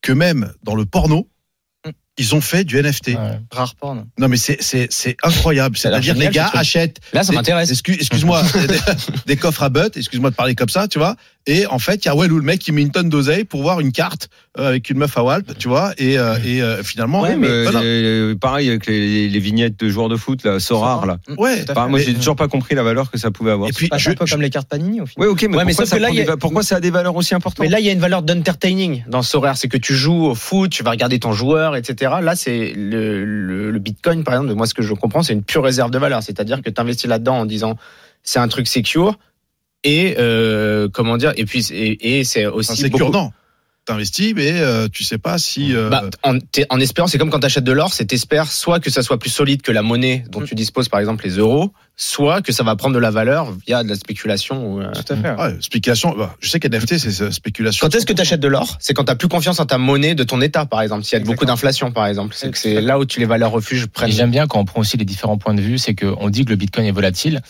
[0.00, 1.37] que même dans le porno, Mm.
[2.18, 3.08] Ils ont fait du NFT.
[3.08, 3.14] Ouais.
[3.52, 4.06] Rare porn.
[4.18, 5.76] Non, mais c'est, c'est, c'est incroyable.
[5.76, 7.70] C'est-à-dire que les gars achètent Là, ça des- m'intéresse.
[7.70, 8.78] excuse- Excuse-moi, des,
[9.26, 11.16] des coffres à butt, excuse-moi de parler comme ça, tu vois.
[11.46, 13.62] Et en fait, il y a Walou, le mec qui met une tonne d'oseille pour
[13.62, 14.28] voir une carte
[14.58, 15.94] euh, avec une meuf à Walp, tu vois.
[15.96, 17.80] Et, euh, et euh, finalement, Ouais, mais voilà.
[17.82, 21.16] les- pareil avec les, les vignettes de joueurs de foot, là, Sorare, là.
[21.28, 21.64] Mm, Ouais.
[21.88, 23.70] moi, j'ai toujours pas compris la valeur que ça pouvait avoir.
[23.70, 25.26] Et puis, c'est je, un peu je- comme les cartes Panini au final.
[25.26, 27.64] Oui, ok, mais Ouais, ça là, a- pourquoi ça a des valeurs aussi importantes?
[27.64, 29.56] Mais là, il y a une valeur d'entertaining dans ce horaire.
[29.56, 32.07] C'est que tu joues au foot, tu vas regarder ton joueur, etc.
[32.08, 35.42] Là, c'est le, le, le Bitcoin, par exemple, moi, ce que je comprends, c'est une
[35.42, 36.22] pure réserve de valeur.
[36.22, 37.76] C'est-à-dire que tu investis là-dedans en disant
[38.22, 39.18] c'est un truc secure
[39.84, 43.30] et euh, comment dire et puis et, et c'est aussi c'est beaucoup-.
[43.88, 45.74] T'investis, mais euh, tu sais pas si.
[45.74, 48.90] euh, Bah, en, espérant, c'est comme quand tu achètes de l'or, c'est t'espères soit que
[48.90, 52.40] ça soit plus solide que la monnaie dont tu disposes, par exemple les euros, soit
[52.42, 54.74] que ça va prendre de la valeur via de la spéculation.
[54.74, 54.92] ou, euh.
[54.92, 55.34] Tout à fait.
[55.42, 56.14] ouais, spéculation.
[56.16, 57.86] bah, je sais qu'NFT, c'est euh, spéculation.
[57.88, 58.76] Quand est-ce que tu achètes de l'or?
[58.78, 61.04] C'est quand tu plus confiance en ta monnaie de ton État, par exemple.
[61.04, 63.50] S'il y a beaucoup d'inflation, par exemple, c'est que c'est là où tu les valeurs
[63.50, 64.12] refuges prennent.
[64.12, 66.50] j'aime bien quand on prend aussi les différents points de vue, c'est qu'on dit que
[66.50, 67.40] le Bitcoin est volatile.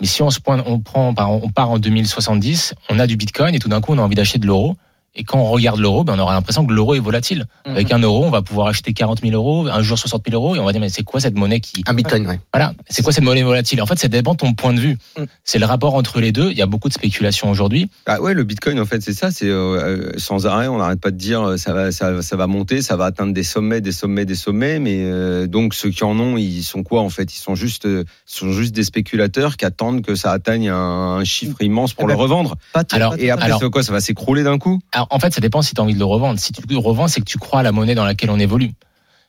[0.00, 3.16] Mais si on se pointe, on prend, par- on part en 2070, on a du
[3.16, 4.76] Bitcoin et tout d'un coup on a envie d'acheter de l'euro.
[5.16, 7.46] Et quand on regarde l'euro, ben on aura l'impression que l'euro est volatile.
[7.66, 7.72] Mhm.
[7.74, 10.54] Avec un euro, on va pouvoir acheter 40 000 euros, un jour 60 000 euros,
[10.56, 12.38] et on va dire mais c'est quoi cette monnaie qui, Un bitcoin, ouais.
[12.52, 13.80] voilà, c'est quoi cette monnaie volatile?
[13.82, 14.98] En fait, ça dépend de ton point de vue.
[15.18, 15.24] Mm.
[15.44, 16.50] C'est le rapport entre les deux.
[16.50, 17.88] Il y a beaucoup de spéculation aujourd'hui.
[18.06, 19.30] Ah ouais, le Bitcoin, en fait, c'est ça.
[19.30, 22.36] C'est euh, euh, sans arrêt, on n'arrête pas de dire euh, ça va, ça, ça
[22.36, 24.78] va monter, ça va atteindre des sommets, des sommets, des sommets.
[24.78, 27.34] Mais euh, donc ceux qui en ont, ils sont quoi en fait?
[27.34, 30.76] Ils sont juste, euh, sont juste des spéculateurs qui attendent que ça atteigne un,
[31.18, 32.56] un chiffre immense pour Eh le ben, revendre.
[32.72, 33.82] Pas tout- Alors, pas tout Et après, alors- c'est quoi?
[33.82, 34.80] Ça va s'écrouler d'un coup?
[34.92, 36.38] Alors, en fait, ça dépend si tu as envie de le revendre.
[36.38, 38.72] Si tu le revends, c'est que tu crois à la monnaie dans laquelle on évolue.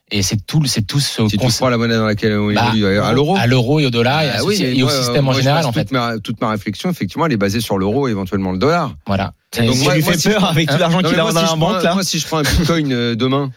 [0.10, 2.54] Et c'est tout, c'est tout ce Si tu crois à la monnaie dans laquelle on
[2.54, 3.36] Bah, évolue, à l'euro.
[3.36, 5.66] à l'euro et au dollar et, Ah mais et au moi, système moi, en général,
[5.66, 5.82] en fait.
[5.84, 8.96] Toute ma, toute ma réflexion, effectivement, elle est basée sur l'euro, éventuellement le dollar.
[9.06, 9.34] Voilà.
[9.60, 11.30] Et Donc, ça moi- lui moi, fait si peur avec tout l'argent qu'il a dans
[11.30, 11.94] si la banque, là.
[11.94, 13.52] Moi, si je prends un bitcoin euh, demain,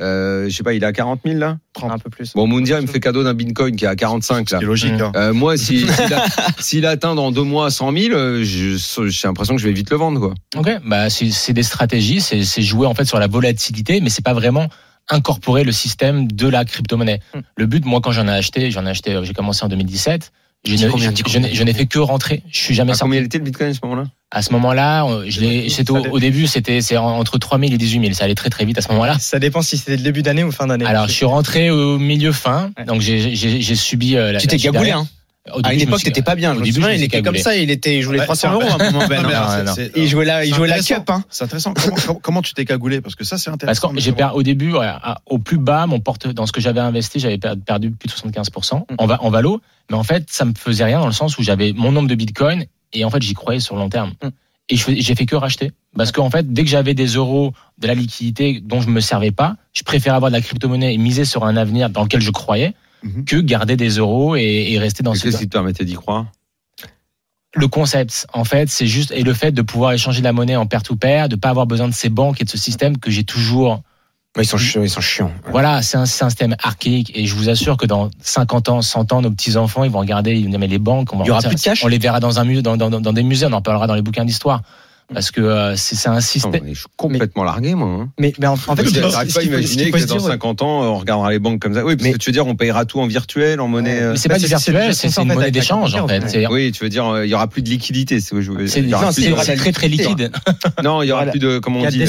[0.00, 1.58] euh, je sais pas, il est à 40 000 là?
[1.82, 2.32] Un peu plus.
[2.34, 4.58] Bon, Moundir, il me fait cadeau d'un bitcoin qui est à 45 là.
[4.60, 5.00] C'est logique.
[5.00, 5.12] hein.
[5.16, 6.24] Euh, moi, si- s'il a-
[6.58, 8.76] s'il atteint dans deux mois 100 000, euh, j'ai
[9.26, 10.34] l'impression que je vais vite le vendre, quoi.
[10.56, 14.24] Ok, bah c'est des stratégies, c'est c'est jouer en fait sur la volatilité, mais c'est
[14.24, 14.68] pas vraiment
[15.10, 17.20] incorporer le système de la crypto-monnaie.
[17.34, 17.40] Hmm.
[17.56, 20.32] Le but, moi, quand j'en ai acheté, j'en ai acheté, euh, j'ai commencé en 2017.
[20.66, 22.42] Je n'ai- je- fait que rentrer.
[22.50, 23.10] Je suis jamais À sorti.
[23.10, 24.04] combien était le bitcoin à ce moment-là?
[24.30, 28.00] À ce moment-là, euh, je l'ai, c'était au, au début, c'était entre 3000 et 18
[28.00, 28.12] 000.
[28.14, 29.18] Ça allait très très vite à ce moment-là.
[29.20, 30.86] Ça dépend si c'était le début d'année ou fin d'année.
[30.86, 32.84] Alors, je suis rentré au milieu fin, Ouais.
[32.84, 34.40] donc j'ai subi euh, la.
[34.40, 34.98] Tu t'es derrière.
[35.00, 35.08] hein.
[35.62, 36.52] À une époque, t'étais pas bien.
[36.52, 38.54] au Je me souviens, il était comme ça, il était, il jouait Ouais, 300 c'est
[38.54, 39.24] euros à un moment, Ben.
[39.34, 39.74] Hein.
[39.94, 41.22] Il jouait la, il jouait la cup, hein.
[41.28, 41.74] C'est intéressant.
[42.22, 43.02] Comment, tu t'es cagoulé?
[43.02, 43.88] Parce que ça, c'est Parce intéressant.
[43.92, 44.72] que j'ai per- au début,
[45.26, 48.12] au plus bas, mon porte, dans ce que j'avais investi, j'avais per- perdu plus de
[48.14, 49.60] 75% en, va- en valo.
[49.90, 52.14] Mais en fait, ça me faisait rien dans le sens où j'avais mon nombre de
[52.14, 54.14] bitcoins et en fait, j'y croyais sur le long terme.
[54.22, 54.28] Mm.
[54.70, 55.72] Et j'ai fait que racheter.
[55.94, 59.30] Parce qu'en fait, dès que j'avais des euros, de la liquidité dont je me servais
[59.30, 62.30] pas, je préférais avoir de la crypto-monnaie et miser sur un avenir dans lequel je
[62.30, 62.72] croyais
[63.04, 63.24] Mhm.
[63.24, 66.26] que garder des euros et, et rester dans ce Qu'est-ce qui te permettait d'y croire?
[67.54, 70.56] Le concept, en fait, c'est juste et le fait de pouvoir échanger de la monnaie
[70.56, 73.22] en pair-to-pair, de pas avoir besoin de ces banques et de ce système que j'ai
[73.22, 73.82] toujours.
[74.36, 75.30] Ils sont chiants, ils sont chiants.
[75.52, 79.22] Voilà, c'est un, système archaïque et je vous assure que dans 50 ans, 100 ans,
[79.22, 81.28] nos petits enfants, ils vont regarder, ils vont dire mais les banques, on va Il
[81.28, 81.84] y aura plus de cash?
[81.84, 83.94] On les verra dans un musée, dans, dans, dans des musées, on en parlera dans
[83.94, 84.62] les bouquins d'histoire
[85.12, 86.60] parce que euh, c'est un Non, système.
[86.64, 87.88] mais Je suis complètement largué, moi.
[87.88, 88.08] hein.
[88.18, 90.82] Mais, mais en, en fait, Je n'arrive pas à imaginer que dans dire, 50 ans,
[90.82, 91.84] on regardera les banques comme ça.
[91.84, 94.00] Oui, parce Mais- que tu veux dire, on payera tout en virtuel, en monnaie.
[94.00, 96.46] euh, Mais c'est Bah, pas du c'est- c'est virtuel, c'est une monnaie d'échange en fait.
[96.50, 98.20] Oui, tu veux dire, euh, il y aura plus de liquidité.
[98.20, 98.34] c'est
[98.82, 98.98] non,
[99.56, 100.30] très très liquide.
[100.82, 102.04] Non, il y aura plus de, comment on a dit,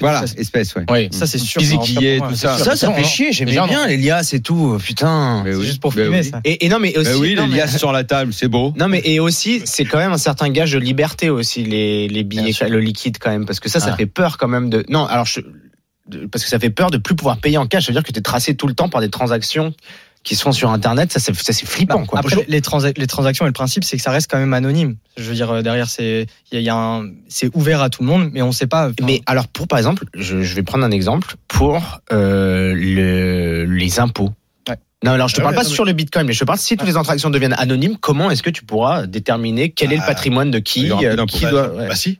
[0.00, 0.84] Voilà, espèces, ouais.
[0.90, 1.08] Oui.
[1.10, 1.60] Ça, c'est sûr.
[1.60, 2.58] Physique, tout ça.
[2.58, 3.06] Ça, ça Non, fait non.
[3.08, 5.42] chier, j'aimais Déjà, bien l'Elias et tout, putain.
[5.44, 6.24] Mais C'est juste pour Mais fumer, oui.
[6.30, 6.40] ça.
[6.44, 7.10] Et, non, mais aussi.
[7.10, 8.72] Bah oui, non, les mais- liasses sur la table, c'est beau.
[8.76, 12.24] Non mais et aussi c'est quand même un certain gage de liberté aussi les les
[12.28, 13.96] billets le liquide quand même parce que ça ça Ah.
[13.96, 15.40] fait peur quand même de non alors je
[16.32, 18.12] parce que ça fait peur de plus pouvoir payer en cash ça veut dire que
[18.12, 19.74] tu es tracé tout le temps par des transactions
[20.24, 22.92] qui se font sur internet ça c'est ça c'est flippant Bah, quoi Après, les, transa-
[22.96, 24.96] les transactions et le principe, c'est que ça reste quand même anonyme.
[25.16, 28.02] Je veux dire, euh, derrière, c'est y a, y a un- c'est ouvert à tout
[28.02, 28.86] le monde, mais on ne sait pas.
[28.88, 33.64] enfin, mais alors pour par exemple je, je vais prendre un exemple pour euh, le,
[33.64, 34.32] les impôts.
[35.04, 36.40] Non alors je te Ah parle ouais, pas non, mais- sur le bitcoin mais je
[36.40, 39.92] te parle si toutes les transactions deviennent anonymes comment est-ce que tu pourras déterminer quel
[39.92, 40.06] est le Ah.
[40.08, 41.88] patrimoine de qui euh, qui Bah, doit ouais.
[41.88, 42.18] bah si.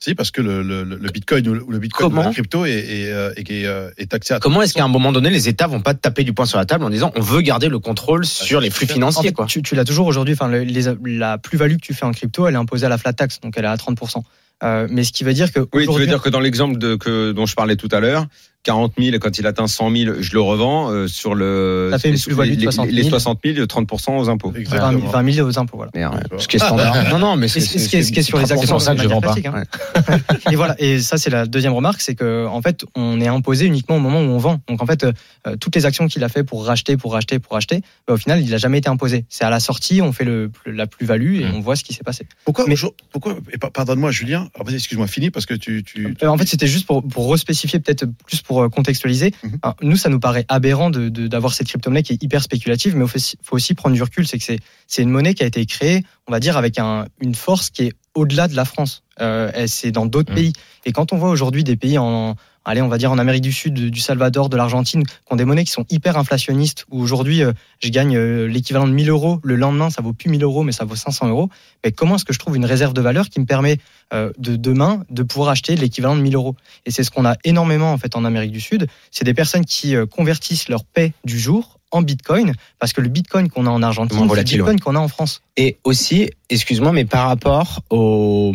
[0.00, 3.10] Si, parce que le, le, le bitcoin ou le- bitcoin ou la crypto est, est,
[3.12, 5.80] euh, est, est, est taxé à Comment est-ce qu'à un moment donné, les États vont
[5.80, 8.24] pas te taper du poing sur la table en disant on veut garder le contrôle
[8.24, 9.46] sur les flux en financiers fait, quoi.
[9.46, 10.34] tu, tu l'as toujours aujourd'hui.
[10.34, 10.84] Enfin, le- les-
[11.18, 13.54] la plus-value que tu fais en crypto, elle est imposée à la flat tax, donc
[13.56, 14.22] elle est à 30%.
[14.62, 16.94] Euh, mais ce qui veut dire que Oui, tu veux dire que dans l'exemple de,
[16.94, 18.26] que, dont je parlais tout à l'heure,
[18.64, 21.88] 40 000, quand il atteint 100 000, je le revends euh, sur le.
[21.92, 22.96] Ça fait une les- les, 60 000.
[22.96, 24.50] les 60 000, 30% aux impôts.
[24.50, 24.90] 20 Exactement.
[25.00, 25.92] 000, 20 000 aux impôts, voilà.
[25.94, 26.22] Merde.
[26.38, 27.08] Ce qui est standard.
[27.10, 28.94] non, non, mais c'est ce ce qui est, est sur les c'est actions, pour ça
[28.94, 29.34] que je vends pas.
[29.44, 29.62] hein.
[30.50, 30.74] et voilà.
[30.80, 34.00] Et ça, c'est la deuxième remarque, c'est que en fait, on est imposé uniquement au
[34.00, 34.60] moment où on vend.
[34.68, 37.52] Donc en fait, euh, toutes les actions qu'il a fait pour racheter, pour racheter, pour
[37.52, 39.24] racheter, bah, au final, il n'a jamais été imposé.
[39.28, 41.54] C'est à la sortie, on fait le, la plus-value et Mm.
[41.54, 42.26] on voit ce qui s'est passé.
[42.44, 42.74] Pourquoi, Mais-
[43.12, 43.36] pourquoi
[43.72, 47.30] pardonne-moi Julien, excuse-moi, fini parce que tu, tu, Euh, En fait, c'était juste pour, pour
[47.30, 49.32] respécifier, peut-être plus pour euh, contextualiser.
[49.44, 49.58] Mhm.
[49.62, 52.96] Alors, nous, ça nous paraît aberrant de- de- d'avoir cette crypto-monnaie qui est hyper spéculative,
[52.96, 54.26] mais il faut, aussi- faut aussi prendre du recul.
[54.26, 57.34] C'est que c'est- une monnaie qui a été créée, on va dire, avec un, une
[57.34, 59.02] force qui est au-delà de la France.
[59.20, 60.36] Euh, c'est dans d'autres Mhm.
[60.38, 60.52] pays.
[60.86, 62.36] Et quand on voit aujourd'hui des pays en,
[62.68, 65.46] allez, on va dire en Amérique du Sud, du Salvador, de l'Argentine, qui ont des
[65.46, 67.52] monnaies qui sont hyper inflationnistes, où aujourd'hui, euh,
[67.82, 70.72] je gagne euh, l'équivalent de 1000 euros, le lendemain, ça vaut plus 1000 euros, mais
[70.72, 71.48] ça vaut 500 euros.
[71.82, 73.78] Mais comment est-ce que je trouve une réserve de valeur qui me permet
[74.12, 76.56] euh, de demain de pouvoir acheter l'équivalent de 1000 euros?
[76.84, 78.86] Et c'est ce qu'on a énormément en fait en Amérique du Sud.
[79.10, 83.48] C'est des personnes qui convertissent leur paie du jour en bitcoin, parce que le bitcoin
[83.48, 85.40] qu'on a en Argentine, c'est le bitcoin qu'on a en France.
[85.56, 88.52] Et aussi, excuse-moi, mais par rapport au,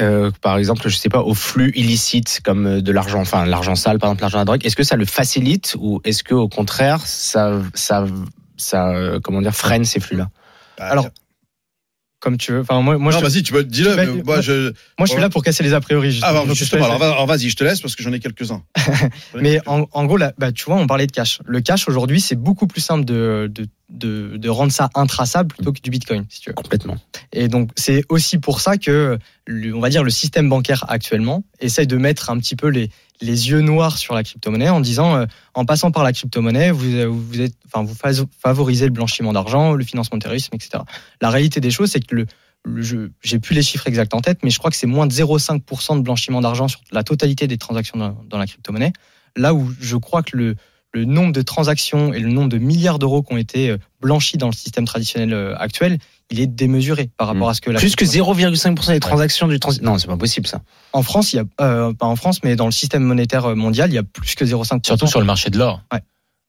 [0.00, 3.74] euh, par exemple, je sais pas, au flux illicite comme euh, de l'argent, enfin l'argent
[3.74, 6.34] sale, par exemple l'argent à la drogue, est-ce que ça le facilite ou est-ce que
[6.34, 8.06] au contraire ça, ça,
[8.56, 10.28] ça, euh, comment dire, freine ces flux-là?
[10.78, 11.08] Alors,
[12.20, 12.60] comme tu veux.
[12.60, 13.90] Enfin, moi, moi, non, je, vas-y, tu peux dis-le.
[13.90, 14.72] tu vas- mais Moi, je.
[14.98, 16.20] moi, je suis là pour casser les a priori.
[16.22, 18.20] Ah, bah, Donc, justement, alors, va- alors, vas-y, je te laisse parce que j'en ai
[18.20, 18.62] quelques-uns.
[19.34, 21.40] Mais en, en gros, là, bah, tu vois, on parlait de cash.
[21.46, 25.72] Le cash aujourd'hui, c'est beaucoup plus simple de, de, de, de rendre ça intraçable plutôt
[25.72, 26.54] que du bitcoin, si tu veux.
[26.54, 26.96] Complètement.
[27.32, 29.18] Et donc, c'est aussi pour ça que,
[29.48, 32.90] on va dire, le système bancaire actuellement essaye de mettre un petit peu les,
[33.20, 36.94] les yeux noirs sur la crypto-monnaie en disant, euh, en passant par la crypto-monnaie, vous,
[36.94, 37.94] euh, vous, êtes, enfin, vous
[38.38, 40.82] favorisez le blanchiment d'argent, le financement de terrorisme, etc.
[41.20, 42.26] La réalité des choses, c'est que le,
[42.64, 45.12] le j'ai plus les chiffres exacts en tête, mais je crois que c'est moins de
[45.12, 48.92] 0,5% de blanchiment d'argent sur la totalité des transactions dans, dans la crypto-monnaie.
[49.36, 50.56] Là où je crois que le,
[50.92, 54.38] le nombre de transactions et le nombre de milliards d'euros qui ont été euh, blanchis
[54.38, 55.98] dans le système traditionnel euh, actuel,
[56.30, 59.48] il est démesuré par rapport à ce que la Plus que crypto- 0,5% des transactions
[59.48, 59.72] du trans.
[59.82, 60.60] Non, c'est pas possible ça.
[60.92, 63.90] En France, il y a euh, pas en France, mais dans le système monétaire mondial,
[63.90, 64.86] il y a plus que 0,5%.
[64.86, 65.82] Surtout sur le marché de l'or.
[65.92, 66.00] Ouais.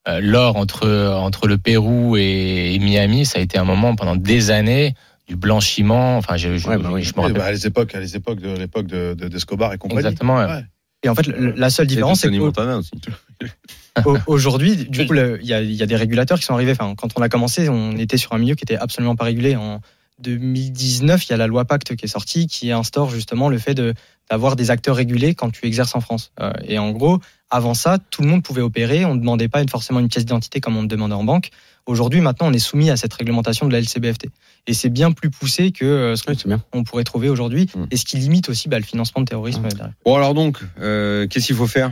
[0.08, 4.16] Euh, l'or entre, entre le Pérou et, et Miami, ça a été un moment pendant
[4.16, 4.96] des années
[5.28, 6.18] du blanchiment.
[6.18, 7.04] Enfin, je, je, Ouais, bah oui.
[7.04, 7.38] je me rappelle.
[7.38, 10.00] bah, à les époques, à les époques de l'époque de, de, d'Escobar et compagnie.
[10.00, 10.44] Exactement.
[11.04, 12.40] Et en fait, la seule différence, c'est Tony
[14.28, 16.72] aujourd'hui, du coup, il y a, il y a des régulateurs qui sont arrivés.
[16.72, 19.56] Enfin, quand on a commencé, on était sur un milieu qui était absolument pas régulé.
[19.56, 19.82] En
[20.20, 23.74] 2019, il y a la loi Pacte qui est sortie, qui instaure justement le fait
[23.74, 23.94] de
[24.30, 26.32] d'avoir des acteurs régulés quand tu exerces en France.
[26.40, 27.20] Euh, et en gros,
[27.50, 29.04] avant ça, tout le monde pouvait opérer.
[29.04, 31.50] On ne demandait pas une- forcément une pièce d'identité comme on le demandait en banque.
[31.86, 34.30] Aujourd'hui, maintenant, on est soumis à cette réglementation de la LCBFT.
[34.68, 36.38] Et c'est bien plus poussé que euh, ce Oui,
[36.72, 37.86] qu'on pourrait trouver aujourd'hui, Mm.
[37.92, 39.64] et ce qui limite aussi bah, le financement de terrorisme.
[39.68, 39.92] derrière.
[40.06, 41.92] Bon alors donc, euh, qu'est-ce qu'il faut faire?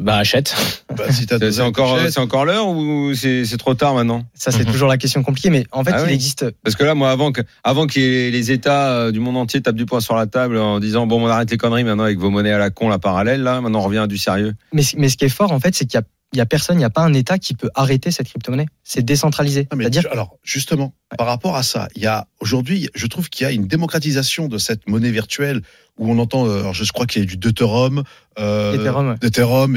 [0.00, 0.54] Bah achète.
[0.94, 2.12] Bah, si t'as C'est encore, achètes.
[2.12, 4.72] c'est encore l'heure ou c'est trop tard maintenant Ça, c'est Mhm.
[4.72, 6.12] toujours la question compliquée, mais en fait, Ah il oui.
[6.14, 9.36] existe Parce que là, moi, avant que, avant que les, les États euh, du monde
[9.38, 12.04] entier tapent du poing sur la table en disant bon, on arrête les conneries maintenant
[12.04, 14.52] avec vos monnaies à la con, la parallèle, là, maintenant on revient à du sérieux.
[14.72, 16.46] Mais, mais ce qui est fort, en fait, c'est qu'il y a, il y a
[16.46, 18.66] personne, il n'y a pas un État qui peut arrêter cette crypto-monnaie.
[18.84, 19.68] C'est décentralisé.
[19.70, 23.28] Ah, C'est-à-dire ju- alors justement, par rapport à ça, il y a aujourd'hui, je trouve
[23.30, 25.62] qu'il y a une démocratisation de cette monnaie virtuelle
[25.98, 28.02] où on entend, euh, alors je crois qu'il y a du Deuterum,
[28.38, 28.78] euh, ouais.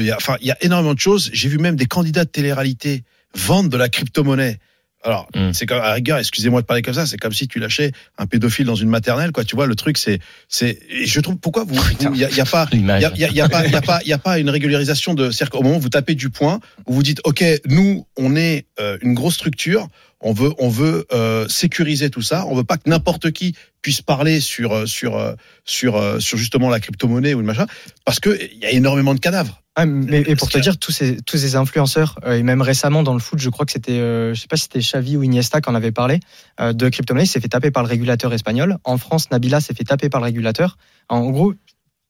[0.00, 1.30] il y a, enfin il y a énormément de choses.
[1.32, 4.58] J'ai vu même des candidats de télé-réalité vendre de la crypto-monnaie.
[5.02, 5.52] Alors, Mm.
[5.54, 8.26] c'est comme, à rigueur, excusez-moi de parler comme ça, c'est comme si tu lâchais un
[8.26, 9.44] pédophile dans une maternelle, quoi.
[9.44, 12.44] Tu vois, le truc, c'est, c'est, je trouve, pourquoi vous, il y, a- y a
[12.44, 14.38] pas, il y a, y a pas, il y a pas, il y a pas
[14.38, 17.42] une régularisation de, c'est-à-dire qu'au moment où vous tapez du point, où vous dites, ok,
[17.66, 19.88] nous, on est euh, une grosse structure,
[20.20, 24.02] on veut, on veut euh, sécuriser tout ça, on veut pas que n'importe qui puisse
[24.02, 27.66] parler sur, euh, sur, euh, sur, sur justement la crypto-monnaie ou le machin,
[28.04, 29.60] parce que il y a énormément de cadavres.
[29.76, 33.02] Ah, mais, et pour te dire, tous ces, tous ces influenceurs, euh, et même récemment
[33.02, 35.22] dans le foot, je crois que c'était, euh, je sais pas si c'était Xavi ou
[35.22, 36.18] Iniesta qui en avait parlé,
[36.60, 38.78] euh, de crypto-monnaie, s'est fait taper par le régulateur espagnol.
[38.84, 40.76] En France, Nabila s'est fait taper par le régulateur.
[41.08, 41.54] En gros,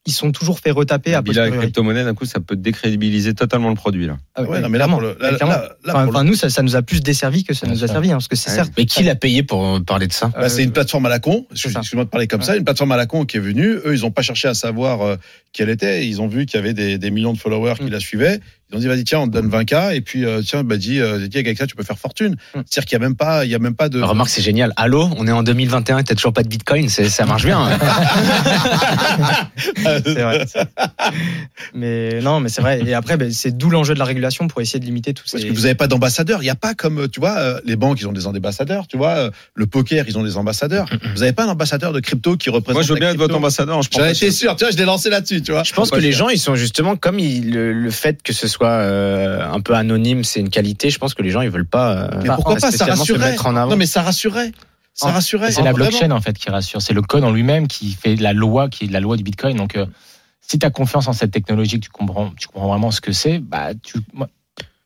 [0.06, 3.74] ils sont toujours fait retaper à la crypto-monnaie, d'un coup, ça peut décrédibiliser totalement le
[3.74, 4.16] produit, là.
[4.34, 6.34] Ah, Ouais, non, mais là, pour le, là, là, là, Enfin, pour le- enfin, nous,
[6.34, 8.48] ça, ça nous a plus desservi que ça nous a servi, hein, parce que c'est
[8.50, 8.56] Ouais.
[8.56, 8.72] certes.
[8.78, 11.46] Mais qui l'a payé pour parler de ça Bah, c'est une plateforme à la con.
[11.50, 12.56] Excuse-moi de parler comme ça.
[12.56, 13.72] Une plateforme à la con qui est venue.
[13.84, 15.16] Eux, ils n'ont pas cherché à savoir euh,
[15.52, 16.06] qui elle était.
[16.06, 17.90] Ils ont vu qu'il y avait des, des millions de followers qui Mm.
[17.90, 18.40] la suivaient.
[18.72, 21.00] Ils ont dit vas-y tiens, on te donne 20K et puis euh, tiens, bah dis,
[21.00, 22.36] euh, dis avec ça tu peux faire fortune.
[22.54, 22.60] Mm.
[22.66, 24.00] C'est-à-dire qu'il y a même pas, il y a même pas de.
[24.00, 24.72] Remarque, c'est génial.
[24.76, 27.60] Allô, on est en 2021 et t'as toujours pas de bitcoin, ça marche bien.
[27.60, 27.78] hein.
[30.04, 30.46] C'est vrai.
[31.74, 32.80] mais non, mais c'est vrai.
[32.86, 35.42] Et après, ben, c'est d'où l'enjeu de la régulation pour essayer de limiter tous Parce
[35.42, 35.48] ces.
[35.48, 36.40] que vous n'avez pas d'ambassadeur.
[36.42, 38.96] Il n'y a pas comme, tu vois, euh, les banques, ils ont des ambassadeurs, tu
[38.96, 40.86] vois, euh, le poker, ils ont des ambassadeurs.
[41.14, 42.74] Vous n'avez pas un ambassadeur de crypto qui représente.
[42.74, 43.82] Moi, je veux bien être votre ambassadeur.
[43.82, 45.62] Je J'en étais sûr, tu vois, je l'ai lancé là-dessus, tu vois.
[45.62, 49.42] Je pense que les gens, ils sont justement comme le fait que ce soit euh,
[49.50, 50.90] un peu anonyme, c'est une qualité.
[50.90, 51.92] Je pense que les gens, ils veulent pas.
[52.12, 52.84] euh, Mais pourquoi pas, ça
[53.44, 53.70] en avant.
[53.70, 54.52] Non, mais ça rassurerait.
[54.94, 55.50] Ça Ah, rassurait.
[55.52, 55.88] C'est la Vraiment.
[55.88, 56.82] blockchain en fait qui rassure.
[56.82, 59.56] C'est le code en lui-même qui fait la loi, qui est la loi du Bitcoin.
[59.56, 59.86] Donc, euh,
[60.40, 63.12] si tu as confiance en cette technologie, que tu comprends, tu comprends vraiment ce que
[63.12, 64.28] c'est, bah, tu, moi,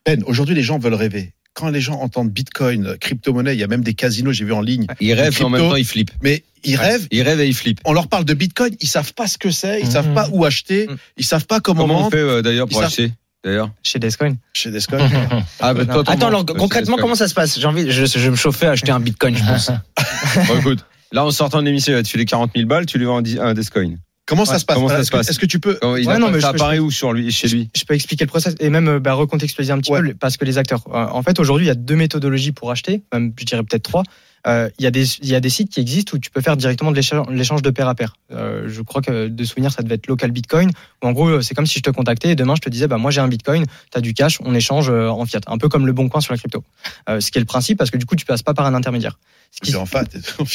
[0.06, 1.32] Ben, aujourd'hui, les gens veulent rêver.
[1.54, 4.60] Quand les gens entendent Bitcoin, crypto-monnaie, il y a même des casinos, j'ai vu en
[4.60, 5.48] ligne, Ils rêvent, mais en Crypto.
[5.50, 6.10] même temps, ils flippent.
[6.22, 7.06] mais ils rêvent.
[7.12, 7.80] Ils rêvent et ils flippent.
[7.84, 9.90] On leur parle de Bitcoin, ils savent pas ce que c'est, ils Mhm.
[9.92, 10.96] savent pas où acheter, Mhm.
[11.16, 13.12] ils savent pas comment, Comment on fait, euh, d'ailleurs, pour acheter?
[13.44, 13.70] D'ailleurs.
[13.82, 14.34] Chez Descoin.
[14.54, 14.98] chez Descoin.
[15.60, 18.18] Ah, bah, toi, Attends, alors Euh, concrètement, comment ça se passe J'ai envie, je, je
[18.18, 19.70] vais me chauffer à acheter un bitcoin, je pense.
[20.48, 22.98] Bon, écoute, là, en sortant de l'émission, il va te filer 40 000 balles, tu
[22.98, 23.96] lui vends un, Descoin.
[24.26, 25.86] Comment ça se passe comment ça Est-ce se que- passe Est-ce que tu peux il
[26.08, 28.24] Ouais, a- non, mais ça je- apparaît où sur lui, chez lui Je peux expliquer
[28.24, 30.00] le process et même euh, bah, recontextualiser un petit Ouais.
[30.02, 30.80] peu parce que les acteurs.
[30.94, 33.82] euh, En fait, aujourd'hui, il y a deux méthodologies pour acheter, même je dirais peut-être
[33.82, 34.02] trois.
[34.46, 36.40] Euh, Il y, a des- il y a des sites qui existent où tu peux
[36.42, 37.00] faire directement de
[37.32, 38.14] l'échange de pair à pair.
[38.30, 40.70] Euh, je crois que de souvenir, ça devait être local Bitcoin.
[41.02, 42.86] Où en gros, euh, c'est comme si je te contactais et demain je te disais,
[42.86, 45.56] bah moi j'ai un Bitcoin, tu as du cash, on échange euh, en fiat, un
[45.58, 46.62] peu comme le bon coin sur la crypto.
[47.08, 48.74] Euh, ce qui est le principe parce que du coup tu passes pas par un
[48.74, 49.18] intermédiaire.
[49.50, 50.08] Ce qui- C'est en fait,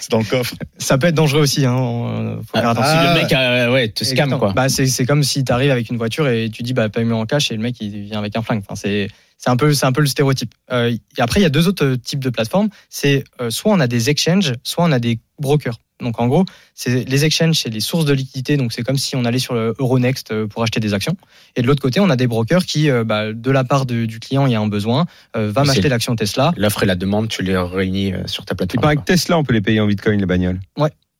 [0.00, 0.54] c'est dans le coffre.
[0.78, 1.66] ça peut être dangereux aussi.
[1.66, 2.90] Hein, euh, faut faire attention.
[2.94, 4.52] Ah, le mec, euh, ouais, te scam quoi.
[4.54, 7.18] Bah, c'est c'est comme si tu arrives avec une voiture et tu dis bah paye-moi
[7.18, 8.62] en cash et le mec il vient avec un flingue.
[8.66, 9.08] Enfin, c'est
[9.38, 10.52] c'est un peu c'est un peu le stéréotype.
[10.70, 12.68] Euh, et après il y a deux autres euh, types de plateformes.
[12.90, 15.78] C'est euh, soit on a des exchanges, soit on a des brokers.
[16.00, 18.56] Donc en gros, c'est les exchanges, c'est les sources de liquidité.
[18.56, 21.16] Donc c'est comme si on allait sur le Euronext pour acheter des actions.
[21.56, 24.06] Et de l'autre côté, on a des brokers qui, euh, bah, de la part de-
[24.06, 26.52] du client, il y a un besoin, euh, va m'acheter c'est- l'action Tesla.
[26.56, 28.94] L'offre et la demande, tu les réunis sur ta plateforme.
[28.94, 30.60] que Tesla, on peut les payer en bitcoin, les bagnoles.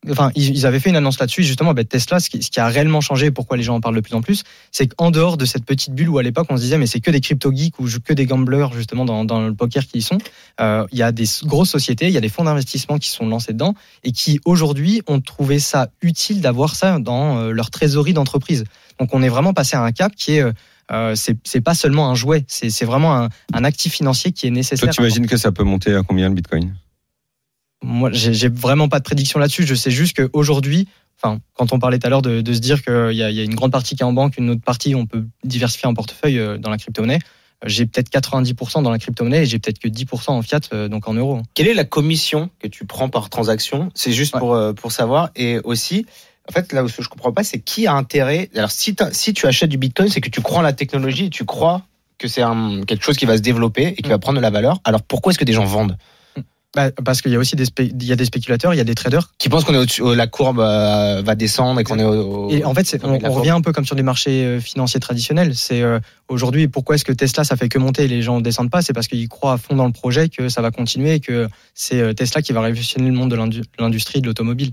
[0.08, 1.42] Enfin, ils, avaient fait une annonce là-dessus.
[1.42, 4.00] Justement, bah, Tesla, ce qui, a réellement changé, et pourquoi les gens en parlent de
[4.00, 6.62] plus en plus, c'est qu'en dehors de cette petite bulle où à l'époque on se
[6.62, 9.86] disait mais c'est que des crypto geeks ou que des gamblers justement dans, le poker
[9.86, 10.18] qui y sont,
[10.60, 13.26] euh, il y a des grosses sociétés, il y a des fonds d'investissement qui sont
[13.26, 13.74] lancés dedans
[14.04, 18.64] et qui aujourd'hui ont trouvé ça utile d'avoir ça dans euh, leur trésorerie d'entreprise.
[18.98, 20.44] Donc on est vraiment passé à un cap qui est
[20.90, 24.88] euh, c'est pas seulement un jouet, c'est vraiment un, un actif financier qui est nécessaire.
[24.88, 26.74] Toi, tu imagines que ça peut monter à combien le bitcoin?
[27.82, 29.64] Moi, j'ai vraiment pas de prédiction là-dessus.
[29.66, 30.88] Je sais juste qu'aujourd'hui,
[31.22, 33.36] enfin, quand on parlait tout à l'heure de, de se dire qu'il y, a- il
[33.36, 35.88] y a une grande partie qui est en banque, une autre partie, on peut diversifier
[35.88, 37.18] un portefeuille euh, dans la crypto-monnaie.
[37.64, 40.88] euh, J'ai peut-être 90% dans la crypto-monnaie et j'ai peut-être que 10% en fiat, euh,
[40.88, 41.40] donc en euros.
[41.54, 43.90] Quelle est la commission que tu prends par transaction?
[43.94, 44.40] C'est juste Ouais.
[44.40, 45.30] pour, pour savoir.
[45.36, 46.04] Et aussi,
[46.48, 48.50] en fait, là où je comprends pas, c'est qui a intérêt?
[48.56, 48.94] Alors, si,
[49.34, 51.82] tu achètes du bitcoin, c'est que tu crois en la technologie et tu crois
[52.18, 52.42] que c'est
[52.88, 54.10] quelque chose qui va se développer et qui Mm.
[54.10, 54.80] va prendre de la valeur.
[54.84, 55.96] Alors, pourquoi est-ce que des gens vendent?
[56.76, 58.84] Bah, parce qu'il y a aussi des, il y a des spéculateurs, il y a
[58.84, 59.32] des traders.
[59.38, 62.12] Qui pensent qu'on est au-dessus, euh, la courbe euh, va descendre et qu'on est au.
[62.46, 65.54] au- Et en fait, on, revient un peu comme sur les marchés euh, financiers traditionnels.
[65.54, 65.98] C'est euh,
[66.28, 68.82] aujourd'hui pourquoi est-ce que Tesla ça fait que monter et les gens ne descendent pas?
[68.82, 71.48] C'est parce qu'ils croient à fond dans le projet que ça va continuer et que
[71.72, 74.72] c'est Tesla qui va révolutionner le monde de l'indu- l'industrie de l'automobile.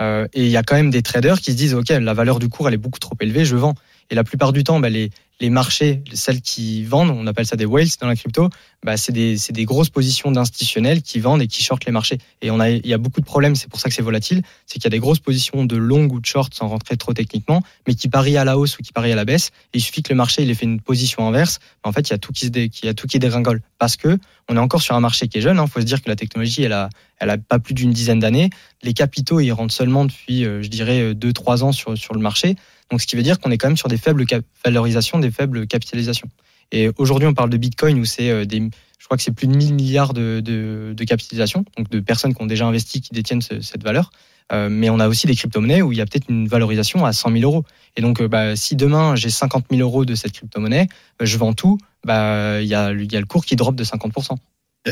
[0.00, 2.38] Euh, et il y a quand même des traders qui se disent ok la valeur
[2.38, 3.74] du cours elle est beaucoup trop élevée, je vends.
[4.10, 7.56] Et la plupart du temps, bah, les, les marchés, celles qui vendent, on appelle ça
[7.56, 8.48] des whales dans la crypto,
[8.82, 12.18] bah, c'est des, des grosses positions d'institutionnels qui vendent et qui shortent les marchés.
[12.40, 14.42] Et on a, il y a beaucoup de problèmes, c'est pour ça que c'est volatile,
[14.64, 17.12] c'est qu'il y a des grosses positions de long ou de short sans rentrer trop
[17.12, 19.50] techniquement, mais qui parient à la hausse ou qui parient à la baisse.
[19.74, 22.12] Et il suffit que le marché il ait fait une position inverse, en fait il
[22.12, 25.00] y a tout qui a tout qui dégringole parce que on est encore sur un
[25.00, 25.60] marché qui est jeune.
[25.60, 26.88] Il faut se dire que la technologie elle a,
[27.18, 28.50] elle a pas plus d'une dizaine d'années.
[28.82, 32.20] Les capitaux ils rentrent seulement depuis, euh, je dirais, deux trois ans sur sur le
[32.20, 32.56] marché.
[32.90, 34.24] Donc ce qui veut dire qu'on est quand même sur des faibles
[34.64, 36.28] valorisations, des faibles capitalisations.
[36.72, 39.56] Et aujourd'hui on parle de Bitcoin où c'est euh, je crois que c'est plus de
[39.56, 43.42] 1000 milliards de, de, de capitalisation, donc de personnes qui ont déjà investi, qui détiennent
[43.42, 44.10] ce- cette valeur.
[44.52, 47.12] Euh, mais on a aussi des crypto-monnaies où il y a peut-être une valorisation à
[47.12, 47.64] 100 000 euros.
[47.96, 50.86] Et donc, euh, bah, si demain j'ai 50 000 euros de cette crypto-monnaie,
[51.20, 54.36] je vends tout, bah, il y a le cours qui drop de 50%.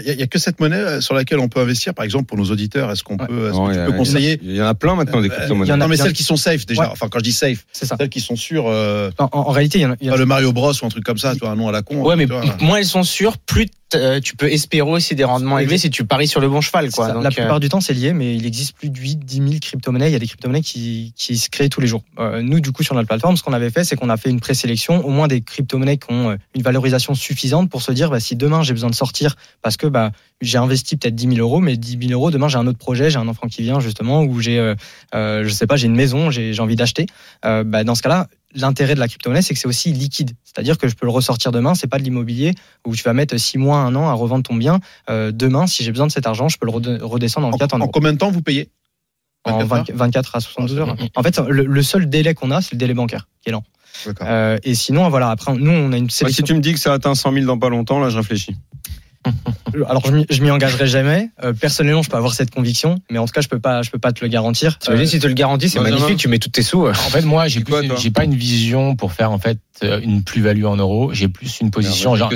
[0.07, 2.37] Il n'y a, que cette monnaie euh, sur laquelle on peut investir, par exemple, pour
[2.37, 2.91] nos auditeurs.
[2.91, 3.27] Est-ce qu'on Ouais.
[3.27, 5.29] peut, est-ce Non, que tu a- peux conseiller Il y en a plein maintenant des
[5.29, 5.67] Euh, crypto-monnaies.
[5.67, 6.83] il y en a- Non, mais a- celles qui sont safe déjà.
[6.83, 6.89] Ouais.
[6.91, 7.97] Enfin, quand je dis safe, C'est ça.
[7.99, 8.65] celles qui sont sûres.
[8.67, 11.05] euh, En, réalité, il y en a, y a- le Mario Bros ou un truc
[11.05, 11.97] comme ça, tu vois, un nom à la con.
[12.03, 12.43] Ouais, mais vois.
[12.61, 16.05] moins elles sont sûres, plus euh, tu peux espérer aussi des rendements élevés si tu
[16.05, 16.91] paries sur le bon cheval.
[16.91, 17.13] Quoi.
[17.13, 19.37] Donc, la euh, plupart du temps, c'est lié, mais il existe plus de 8, 10
[19.37, 20.09] 000 crypto-monnaies.
[20.09, 22.03] Il y a des crypto-monnaies qui, qui se créent tous les jours.
[22.19, 24.31] Euh, nous, du coup, sur notre plateforme, ce qu'on avait fait, c'est qu'on a fait
[24.31, 28.21] une présélection, au moins des crypto-monnaies qui ont une valorisation suffisante pour se dire, bah,
[28.21, 31.61] si demain j'ai besoin de sortir, parce que bah, j'ai investi peut-être 10 000 euros,
[31.61, 34.23] mais 10 000 euros, demain j'ai un autre projet, j'ai un enfant qui vient justement,
[34.23, 34.75] ou j'ai,
[35.13, 37.07] je sais pas, j'ai une maison, j'ai envie d'acheter.
[37.43, 40.31] Bah, dans ce cas-là, l'intérêt de la crypto-monnaie, c'est que c'est aussi liquide.
[40.45, 42.55] C'est-à-dire que je peux le ressortir demain, c'est pas de l'immobilier
[42.87, 44.81] où tu vas mettre 6 mois, 1 an à revendre ton bien.
[45.11, 47.57] Euh, demain, si j'ai besoin de cet argent, je peux le rede- redescendre en En,
[47.59, 47.91] fiat en, en euros.
[47.93, 48.71] combien de temps vous payez?
[49.45, 50.97] En 24 20 24 à 72 heures.
[51.17, 53.65] En fait, le, le seul délai qu'on a, c'est le délai bancaire qui est lent.
[54.23, 56.45] Euh, et sinon, voilà, après, nous, on a une si sélection.
[56.45, 58.57] tu me dis que ça atteint 100 000 dans pas longtemps, là, je réfléchis.
[59.89, 61.31] Alors, je m'y- engagerai jamais.
[61.43, 63.91] Euh, personnellement, je peux avoir cette conviction, mais en tout cas, je peux pas, je
[63.91, 64.79] peux pas te le garantir.
[64.79, 66.87] T'imagines Euh, si tu le garantis, c'est Benjamin magnifique, tu mets tous tes sous.
[66.87, 70.23] En fait, moi, j'ai toi j'ai pas une vision pour faire en fait euh, une
[70.23, 71.13] plus-value en euros.
[71.13, 72.11] J'ai plus une position.
[72.13, 72.29] Merde, genre.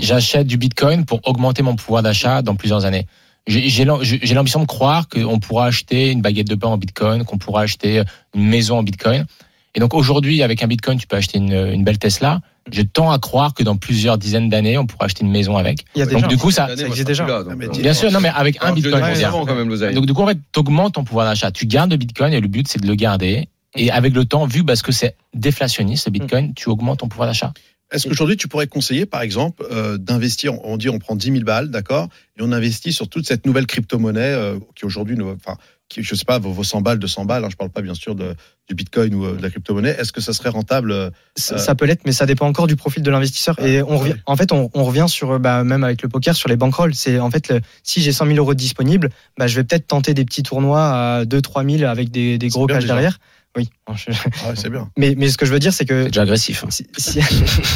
[0.00, 3.06] J'achète du Bitcoin pour augmenter mon pouvoir d'achat dans plusieurs années.
[3.46, 6.78] J'ai j'ai l'am- j'ai l'ambition de croire qu'on pourra acheter une baguette de pain en
[6.78, 8.02] Bitcoin, qu'on pourra acheter
[8.34, 9.26] une maison en Bitcoin.
[9.74, 12.40] Et donc aujourd'hui, avec un Bitcoin, tu peux acheter une, une belle Tesla.
[12.70, 15.84] Je tends à croire que dans plusieurs dizaines d'années, on pourra acheter une maison avec.
[15.94, 16.26] il y a Donc déjà.
[16.28, 17.26] du coup, ça, ça existe déjà.
[17.26, 19.02] là, donc, Ah, euh, bien sûr, non, mais avec un le Bitcoin.
[19.02, 19.68] avant, quand même.
[19.94, 21.50] Donc du coup, en fait, t'augmentes ton pouvoir d'achat.
[21.50, 23.48] Tu gardes le Bitcoin et le but, c'est de le garder.
[23.74, 27.28] Et avec le temps, vu parce que c'est déflationniste, le Bitcoin, tu augmentes ton pouvoir
[27.28, 27.52] d'achat.
[27.90, 31.44] Est-ce qu'aujourd'hui, tu pourrais conseiller, par exemple, euh, d'investir, on dit on prend 10 000
[31.44, 32.08] balles, d'accord,
[32.38, 35.58] et on investit sur toute cette nouvelle crypto-monnaie euh, qui aujourd'hui, enfin,
[35.98, 38.14] je sais pas, vos, vos 100 balles, 200 balles, hein, je parle pas bien sûr
[38.14, 38.34] de,
[38.68, 41.74] du bitcoin ou euh, de la crypto-monnaie, est-ce que ça serait rentable euh, Ça, ça
[41.74, 43.58] peut l'être, mais ça dépend encore du profil de l'investisseur.
[43.64, 46.48] Et on revient, en fait, on, on revient sur, bah, même avec le poker, sur
[46.48, 46.94] les bankrolls.
[46.94, 50.14] C'est en fait, le- si j'ai 100 000 euros disponibles, bah, je vais peut-être tenter
[50.14, 53.18] des petits tournois à 2 3 000 avec des, des gros cash derrière.
[53.54, 53.68] Oui.
[53.86, 54.88] ah ouais, C'est bien.
[54.96, 56.64] Mais, mais ce que je veux dire, c'est que C'est déjà agressif.
[56.64, 56.70] hein.
[56.70, 57.20] si- si-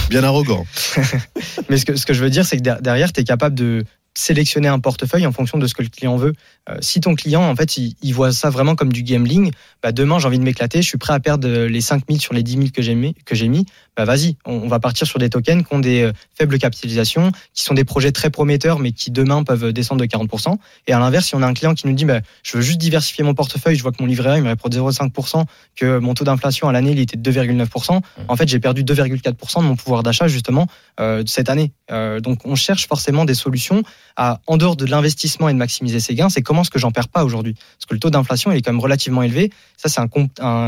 [0.08, 0.64] Bien arrogant.
[1.68, 3.54] Mais ce que, ce que je veux dire, c'est que der- derrière, tu es capable
[3.54, 3.84] de
[4.16, 6.32] sélectionner un portefeuille en fonction de ce que le client veut.
[6.68, 9.52] Euh, si ton client, en fait, il, voit ça vraiment comme du gambling,
[9.82, 12.32] bah demain, j'ai envie de m'éclater, je suis prêt à perdre les 5 000 sur
[12.32, 15.06] les 10 000 que j'ai mis, que j'ai mis, bah vas-y, on, on va partir
[15.06, 18.78] sur des tokens qui ont des euh, faibles capitalisations, qui sont des projets très prometteurs,
[18.78, 20.56] mais qui demain peuvent descendre de 40%.
[20.86, 22.78] Et à l'inverse, si on a un client qui nous dit, bah, je veux juste
[22.78, 25.44] diversifier mon portefeuille, je vois que mon livret A, il me rapporte 0,5%,
[25.76, 29.62] que mon taux d'inflation à l'année, il était de 2,9%, en fait, j'ai perdu 2,4%
[29.62, 30.66] de mon pouvoir d'achat, justement,
[31.00, 31.72] euh, cette année.
[31.90, 33.82] Euh, donc, on cherche forcément des solutions
[34.16, 36.90] à, en dehors de l'investissement et de maximiser ses gains, c'est comment est-ce que j'en
[36.90, 37.54] perds pas aujourd'hui?
[37.54, 39.50] Parce que le taux d'inflation, il est quand même relativement élevé.
[39.76, 40.08] Ça, c'est un,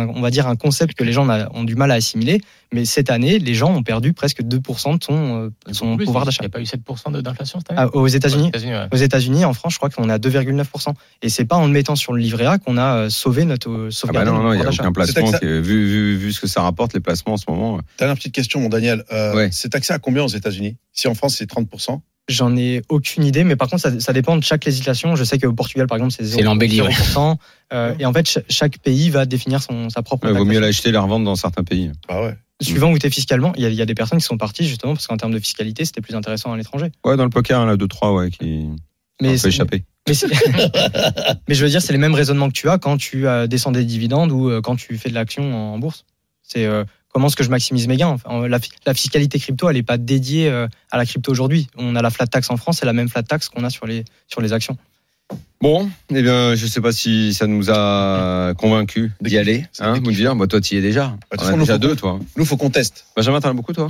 [0.09, 2.41] on va dire un concept que les gens ont du mal à assimiler.
[2.73, 5.13] Mais cette année, les gens ont perdu presque 2% de son,
[5.47, 6.43] euh, de son Plus, pouvoir Il d'achat.
[6.43, 8.87] n'y a pas eu 7% de- d'inflation cette année Ah, aux États-Unis, États-Unis, ouais.
[8.93, 10.95] aux États-Unis, en France, je crois qu'on est à 2,9%.
[11.23, 13.69] Et c'est pas en le mettant sur le livret A qu'on a euh, sauvé notre
[13.71, 15.33] euh, Ah bah non, non, il n'y a aucun placement.
[15.33, 17.81] Qui vu, vu, vu ce que ça rapporte, les placements en ce moment.
[17.99, 19.05] Dernière petite question, mon Daniel.
[19.13, 19.49] Euh, Ouais.
[19.53, 20.77] C'est taxé à combien aux États-Unis?
[20.93, 24.37] Si en France c'est 30%, J'en ai aucune idée, mais par contre, ça, ça dépend
[24.37, 25.17] de chaque législation.
[25.17, 26.91] Je sais qu'au Portugal, par exemple, c'est C'est l'embellie, ouais.
[26.91, 27.37] 0%.
[27.73, 30.61] Euh, et en fait, ch- chaque pays va définir son, sa propre Il vaut mieux
[30.61, 31.91] l'acheter et la revendre dans certains pays.
[32.09, 32.37] bah ouais.
[32.61, 34.37] Suivant où tu es fiscalement, il y, a, il y a des personnes qui sont
[34.37, 36.91] parties justement parce qu'en termes de fiscalité, c'était plus intéressant à l'étranger.
[37.05, 38.67] Ouais, dans le poker, il y en a deux, trois ouais, qui
[39.23, 39.85] Mais, ont fait c'est- échapper.
[41.49, 43.73] mais, je veux dire, c'est les mêmes raisonnements que tu as quand tu euh, descends
[43.73, 46.05] des dividendes ou euh, quand tu fais de l'action en, en bourse.
[46.43, 49.69] C'est euh, comment est-ce que je maximise mes gains Enfin, la, fi- la fiscalité crypto,
[49.69, 51.67] elle n'est pas dédiée euh, à la crypto aujourd'hui.
[51.77, 53.87] On a la flat tax en France, c'est la même flat tax qu'on a sur
[53.87, 54.77] les, sur les actions.
[55.61, 59.67] Bon, eh bien, je sais pas si ça nous a convaincus d'y aller.
[59.81, 61.17] Hein, vous dire, bah, toi, tu y es déjà.
[61.31, 62.19] Bah, On a déjà deux, toi.
[62.37, 63.07] Nous, faut qu'on teste.
[63.17, 63.89] Benjamin, t'en as beaucoup, toi?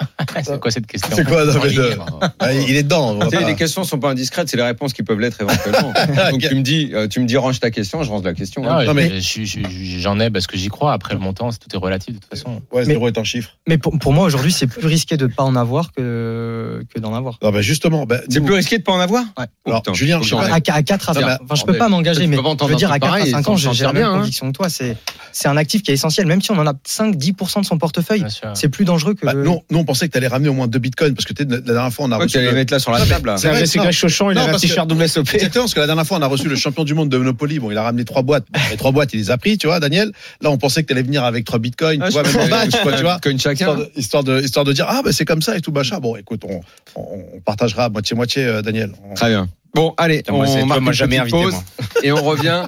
[0.44, 3.18] C'est quoi cette question C'est quoi, non, mais de- Oui, Ah, Il est dedans.
[3.28, 5.92] Tu sais, les questions sont pas indiscrètes, c'est les réponses qui peuvent l'être éventuellement.
[6.30, 8.62] Donc tu me dis, euh, tu me dis range ta question, je range la question.
[8.62, 10.92] Non, Non, mais- J'en ai parce que j'y crois.
[10.92, 12.62] Après le montant, c'est- tout est relatif de toute façon.
[12.72, 13.50] Ouais, Mais- zéro est un chiffre.
[13.68, 17.00] Mais pour, pour moi, aujourd'hui, c'est plus risqué de ne pas en avoir que, que
[17.00, 17.38] d'en avoir.
[17.42, 19.46] Non, bah justement, bah, C'est plus risqué de pas en avoir Ouais.
[19.66, 20.34] Oh, Alors, putain, Julien, je.
[20.34, 22.74] À, à 4 à Non, 5 mais- enfin, je peux pas m'engager, mais je veux
[22.76, 24.18] dire, à truc 4 à pareil, 5 ça ans, me j'ai la même hein.
[24.18, 24.68] conviction que toi.
[24.68, 24.96] C'est
[25.32, 26.26] c'est un actif qui est essentiel.
[26.26, 28.24] Même si on en a 5, 10% de son portefeuille,
[28.54, 29.24] c'est plus dangereux que.
[29.26, 29.60] bah, nous,
[29.90, 32.06] pensait que tu allais ramener au moins deux bitcoins parce que la la dernière fois,
[32.06, 32.32] on a Ouais, reçu.
[32.32, 33.34] tu allais le- mettre là sur la Non, table.
[33.38, 33.90] c'est vrai, non.
[33.92, 35.34] Chauchon, il a un t-shirt double SOP.
[35.34, 37.58] Exactement, parce que la dernière fois, on a reçu le champion du monde de Monopoly.
[37.58, 38.44] Bon, il a ramené trois boîtes.
[38.52, 40.12] Bon, les trois boîtes, il les a pris, tu vois, Daniel.
[40.40, 42.38] Là, on pensait que tu allais venir avec trois bitcoins, Ah, tu vois, même en
[42.70, 43.18] pensais- tu vois.
[43.38, 43.52] Chacun.
[43.52, 45.98] Histoire de, histoire de, histoire de dire, ah, bah, c'est comme ça et tout, machin.
[45.98, 46.60] Bon, écoute, on,
[46.94, 48.92] on, on partagera moitié-moitié, euh, Daniel.
[49.10, 49.48] On- Très bien.
[49.74, 51.62] Bon, allez, on toi, marque une jamais invité, pause moi.
[52.02, 52.64] et on revient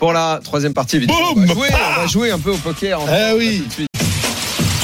[0.00, 0.96] pour la troisième partie.
[0.96, 1.18] évidemment.
[1.36, 3.00] on, va jouer, on va jouer un peu au poker.
[3.00, 3.58] ensemble, Eh oui.
[3.62, 3.86] tout de suite.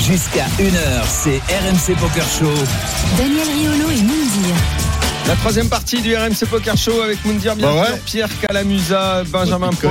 [0.07, 2.55] Jusqu'à 1h, c'est RMC Poker Show.
[3.19, 4.55] Daniel Riolo et Moundir.
[5.27, 8.01] La troisième partie du RMC Poker Show avec Moundir, bien Bah ouais.
[8.05, 9.91] Pierre Calamusa, Benjamin Bitcoin.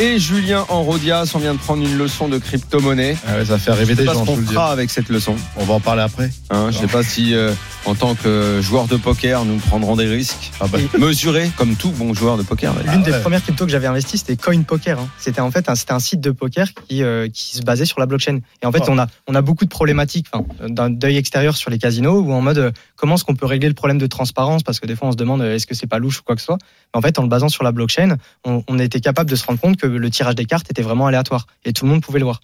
[0.00, 1.32] Et Julien Enrodias.
[1.34, 3.16] On vient de prendre une leçon de crypto-monnaie.
[3.26, 5.08] Ah ouais, ça fait rêver Je sais des pas gens, ce qu'on fera avec cette
[5.08, 5.34] leçon.
[5.56, 6.30] On va en parler après.
[6.50, 7.52] Hein, je sais pas si, euh,
[7.84, 11.90] en tant que joueur de poker, nous prendrons des risques Ah bah, mesurés, comme tout
[11.90, 12.74] bon joueur de poker.
[12.78, 13.20] L'une Ah des ouais.
[13.22, 15.00] premières cryptos que j'avais investi, c'était Coin Poker.
[15.00, 15.08] hein.
[15.18, 17.98] C'était en fait un, c'était un site de poker qui, euh, qui se basait sur
[17.98, 18.38] la blockchain.
[18.62, 18.90] Et en fait, Oh.
[18.92, 20.26] on, a, on a beaucoup de problématiques
[20.68, 23.66] d'un d'œil extérieur sur les casinos ou en mode euh, comment est-ce qu'on peut régler
[23.68, 24.62] le problème de transparence?
[24.62, 26.40] Parce que des fois on se demande est-ce que c'est pas louche ou quoi que
[26.40, 26.58] ce soit?
[26.94, 29.44] Mais en fait, en le basant sur la blockchain, on, on était capable de se
[29.44, 32.18] rendre compte que le tirage des cartes était vraiment aléatoire et tout le monde pouvait
[32.18, 32.40] le voir.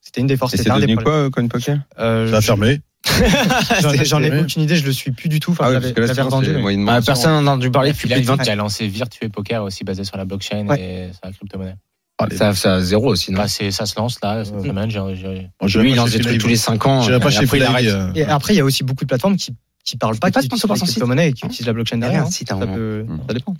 [0.00, 0.54] C'était une des forces.
[0.54, 2.80] Et c'est c'était un des devenu quoi, euh, Coin Poker Euh, ça a fermé.
[4.04, 5.52] J'en ai- aucune idée, je le suis plus du tout.
[5.52, 8.26] Enfin, Ah oui, là, mais- Ah, personne n'en a entendu parler depuis Il plus de
[8.26, 8.52] 20 il ans.
[8.52, 10.80] a lancé Virtue Poker aussi basé sur la blockchain Ouais.
[10.80, 11.76] et sur la crypto-monnaie.
[12.18, 14.88] Allez, Ça, ça a zéro aussi, non Bah, c'est- ça se lance là, cette semaine.
[14.88, 17.00] Lui, il lance des trucs tous les 5 ans.
[17.20, 17.86] Pas chez après, il arrête.
[17.86, 20.40] euh, Et après, il y a aussi beaucoup de plateformes qui qui parlent pas, pas
[20.40, 20.94] qui sponsor par son site.
[20.96, 22.24] crypto-monnaies et qui utilisent la blockchain derrière.
[22.24, 22.30] hein.
[22.30, 23.22] Ça, peut- moment.
[23.28, 23.54] ça dépend.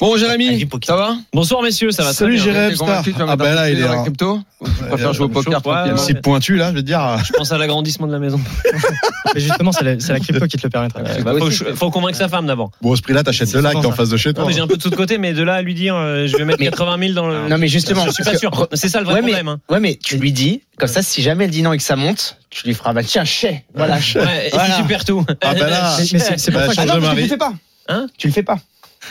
[0.00, 0.86] Bon, Jérémy, poker.
[0.86, 2.52] ça va Bonsoir messieurs, ça va Salut, très bien.
[2.54, 2.70] Jérém.
[2.70, 5.12] T'es convaincu que tu vas Ah bah là, il est en- crypto Tu préfères Euh,
[5.12, 5.60] jouer au poker.
[5.98, 7.18] Cible pointu, là, je veux dire.
[7.24, 8.40] Je pense à l'agrandissement de la maison.
[9.34, 11.00] Mais justement, c'est la, crypto qui te le permettra.
[11.02, 11.32] Bah,
[11.74, 12.70] faut, convaincre sa femme d'abord.
[12.80, 14.44] Bon, au ce prix-là, t'achètes lacs souvent en face de chez toi.
[14.44, 15.96] Non mais j'ai un peu de tout de côté, mais de là à lui dire
[15.96, 17.48] euh, je vais mettre Mais- 80 000 dans le.
[17.48, 18.06] Non, mais justement.
[18.06, 18.68] je suis pas sûr.
[18.74, 19.48] C'est ça le vrai Ouais, mais- problème.
[19.48, 19.58] hein.
[19.68, 21.96] Ouais, mais tu lui dis, comme ça, si jamais elle dit non et que ça
[21.96, 23.64] monte, tu lui feras, bah tiens, chais.
[23.74, 23.96] Voilà.
[23.96, 24.74] Ouais, et Voilà.
[24.74, 25.24] puis tu perds tout.
[25.42, 27.52] Ah bah là, Mais- c'est- bah, ça que- Ah tu le fais pas.
[27.88, 28.58] Hein Tu le fais pas.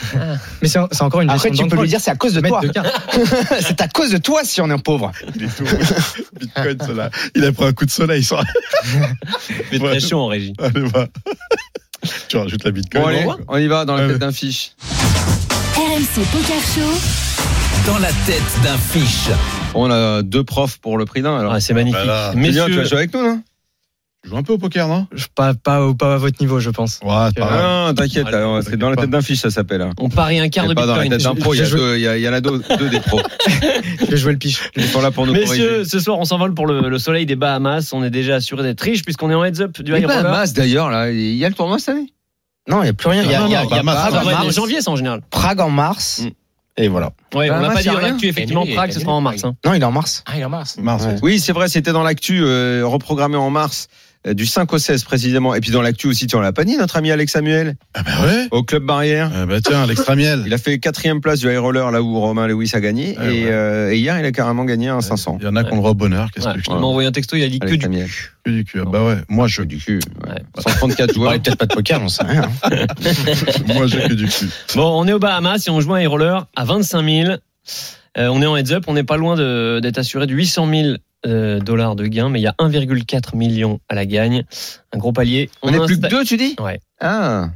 [0.62, 2.84] Mais c'est encore une Après, tu peux lui dire, c'est à cause de Mettre toi.
[3.62, 5.12] c'est à cause de toi si on est pauvre.
[5.36, 6.24] Il est tout rouge.
[6.40, 7.10] Bitcoin, cela.
[7.36, 8.24] Il a pris un coup de soleil.
[8.24, 8.42] Ça.
[9.72, 10.54] Mais très chaud en régie.
[10.60, 11.08] Allez, va.
[12.30, 13.02] Tu rajoutes la bitcoin.
[13.04, 14.20] Bon, allez, on y va dans la tête ouais.
[14.20, 14.72] d'un fiche.
[15.76, 17.88] RMC Poker Show.
[17.92, 19.30] dans la tête d'un fiche.
[19.74, 21.38] On a deux profs pour le prix d'un.
[21.38, 22.00] Alors, Ah, c'est magnifique.
[22.06, 22.32] Bah là.
[22.34, 23.42] Julien, tu vas Messieurs, jouer avec nous, non?
[24.24, 25.08] Tu joues un peu au poker, non?
[25.14, 27.00] Je- Pas, pas, pas à votre niveau, je pense.
[27.04, 27.50] Ouais, c'est pas.
[27.52, 29.82] Ah, non, t'inquiète, alors, c'est dans la tête d'un fiche, ça s'appelle.
[29.82, 29.92] hein.
[30.00, 31.18] on parie un quart de pas dans la bitcoin.
[31.20, 32.34] tête d'un pro, il y, a Je- je- deux- il y a- il y en
[32.34, 33.22] a deux, deux des pros.
[34.00, 34.70] Je vais jouer le piche.
[34.76, 35.86] Ils sont là pour nous Messieurs, corriger.
[35.86, 37.92] ce soir, on s'envole pour le, le soleil des Bahamas.
[37.94, 40.24] On est déjà assuré d'être riche puisqu'on est en heads up du Les high roller.
[40.24, 42.12] Bahamas, d'ailleurs, là, il y a le tournoi cette année
[42.68, 43.22] Non, il n'y a plus rien.
[43.24, 44.44] Il y a, Non, il y a- non, il y a Bahamas, Prague, Ah, en
[44.46, 45.22] mars, janvier, c'est en général.
[45.30, 46.22] Prague en mars.
[46.24, 46.30] Mm.
[46.80, 47.12] Et voilà.
[47.34, 48.08] Ouais, on Bahamas, n'a pas y dit a dans rien.
[48.10, 49.44] l'actu, effectivement, Il y a Prague, ce sera en mars.
[49.44, 49.56] hein.
[49.66, 50.24] Non, il est en mars.
[50.28, 50.78] Ah, il est en mars.
[50.80, 51.14] Mars, Ouais.
[51.14, 51.20] ouais.
[51.24, 53.96] Oui, c'est vrai, c'était dans l'actu, euh, reprogrammé en mars, euh,
[54.34, 55.54] du 5 au 16 précisément.
[55.56, 58.04] Et puis dans l'actu aussi, tu en l'as pas dit, notre ami Alex Samuel, Ah
[58.04, 58.48] bah ouais.
[58.52, 59.32] au Club Barrière.
[59.36, 60.44] Ah bah tiens, l'extra miel.
[60.46, 63.18] Il a fait quatrième place du high roller, là où Romain Lewis a gagné.
[63.18, 63.52] Ouais, et, ouais.
[63.52, 65.38] euh, et hier, il a carrément gagné un 500.
[65.42, 66.30] Il y en a qu'on le voit au bonheur.
[66.32, 67.84] Qu'est-ce Ouais, que je il m'a envoyé un texto, il a dit que Alex du
[67.84, 68.08] Samuel.
[68.46, 68.80] que du cul.
[68.82, 69.18] Ah Bah ouais.
[69.30, 69.62] Moi, je.
[69.64, 70.00] Du cul.
[70.26, 70.32] ouais.
[70.34, 70.42] Ouais.
[70.58, 71.26] 134 On joueurs.
[71.28, 72.50] parlait peut-être pas de poker, on sait rien.
[73.68, 74.48] Moi, j'ai que du cul.
[74.76, 77.36] Bon, on est aux Bahamas et on joue un high roller à 25 000.
[78.18, 80.68] Euh, on est en heads up, on n'est pas loin de- d'être assuré de 800
[80.70, 80.96] 000
[81.26, 84.44] euh, dollars de gains, mais il y a 1,4 million à la gagne.
[84.94, 85.50] Un gros palier.
[85.62, 86.56] On est plus que deux, tu dis?
[86.60, 86.80] Ouais.
[87.00, 87.50] Ah.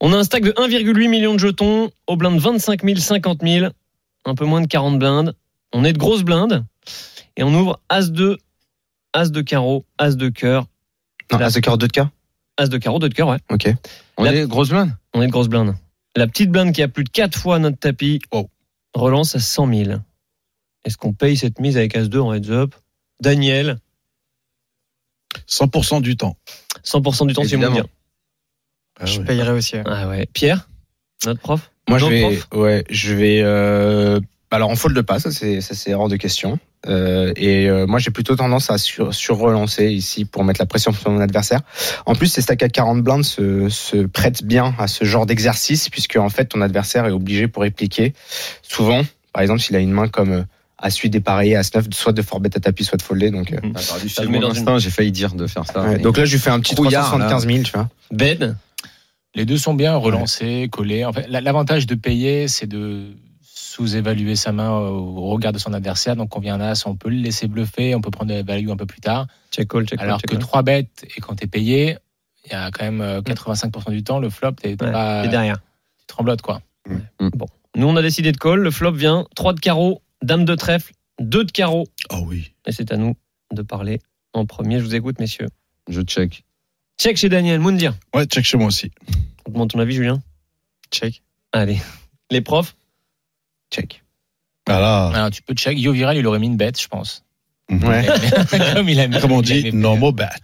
[0.00, 3.66] On a un stack de 1,8 million de jetons, au blind 25 000, 50 000,
[4.24, 5.34] un peu moins de 40 blindes.
[5.72, 6.64] On est de grosses blindes
[7.36, 8.38] et on ouvre As 2,
[9.12, 10.66] As de carreau, As de cœur,
[11.30, 12.10] Non, La- à ce cœur, deux de cas.
[12.56, 13.38] As de carreau, 2 de cœur, ouais.
[13.50, 13.68] Ok.
[14.16, 14.90] On La- est grosse blinde.
[15.14, 15.74] On est de grosses blindes.
[16.16, 18.48] La petite blinde qui a plus de 4 fois notre tapis Oh.
[18.94, 19.98] relance à 100 000.
[20.84, 22.74] Est-ce qu'on paye cette mise avec As 2 en heads up?
[23.20, 23.78] Daniel,
[25.48, 26.36] 100% du temps.
[26.84, 27.86] 100% du temps, c'est mondial.
[29.00, 29.76] Ah Je payerai aussi.
[29.76, 29.82] ouais.
[29.86, 30.26] Ah ouais.
[30.32, 30.68] Pierre,
[31.26, 31.70] notre prof?
[31.88, 32.48] Moi, je vais, prof?
[32.60, 33.40] ouais, je vais.
[33.42, 34.20] euh,
[34.50, 36.58] alors, on fold pas, ça c'est, ça c'est hors de question.
[36.86, 40.66] Euh, et euh, moi, j'ai plutôt tendance à sur, sur relancer ici pour mettre la
[40.66, 41.60] pression sur mon adversaire.
[42.06, 45.88] En plus, ces stacks à 40 blindes se, se prêtent bien à ce genre d'exercice
[45.88, 48.14] puisque en fait, ton adversaire est obligé pour répliquer.
[48.62, 49.02] Souvent,
[49.32, 50.42] par exemple, s'il a une main comme euh,
[50.80, 53.30] à suite dépareillé, à 9 soit de fort bet à tapis, soit de folder.
[53.30, 55.82] Donc, euh, Ah, suivre instinct, j'ai failli dire de faire ça.
[55.82, 55.98] ouais.
[55.98, 57.88] donc là, je lui fais un petit Trouillard, 375 000, tu vois.
[58.12, 58.56] Ben
[59.34, 61.04] Les deux sont bien relancés, collés.
[61.04, 63.12] En fait, la- l'avantage de payer, c'est de
[63.42, 66.16] sous-évaluer sa main au regard de son adversaire.
[66.16, 68.70] Donc, on vient un as, on peut le laisser bluffer, on peut prendre la value
[68.70, 69.26] un peu plus tard.
[69.52, 70.40] Check call, check call, Alors check que call.
[70.44, 71.96] 3 bêtes, et quand t'es payé,
[72.46, 75.58] il y a quand même euh, 85% du temps, le flop, t'es Ouais, derrière.
[75.98, 76.60] tu tremblotes, quoi.
[77.76, 78.60] Nous, on a décidé de call.
[78.60, 81.86] Le flop vient 3 de carreau, dame de trèfle, 2 de carreau.
[82.10, 82.52] Oh oui.
[82.66, 83.16] Et c'est à nous
[83.52, 84.00] de parler
[84.32, 84.78] en premier.
[84.78, 85.48] Je vous écoute, messieurs.
[85.88, 86.44] Je check.
[87.00, 87.60] Check chez Daniel.
[87.60, 87.94] Moundir.
[88.14, 88.90] Ouais, check chez moi aussi.
[89.46, 90.20] On demande ton avis, Julien
[90.90, 91.22] Check.
[91.52, 91.80] Allez.
[92.30, 92.76] Les profs
[93.72, 94.02] Check.
[94.68, 95.08] Ah là.
[95.08, 95.78] Alors, tu peux check.
[95.78, 97.24] Yo Viral, il aurait mis une bête, je pense.
[97.70, 98.06] Ouais.
[98.74, 99.20] Comme il a mis.
[99.20, 100.30] Comme on dit, normal bat.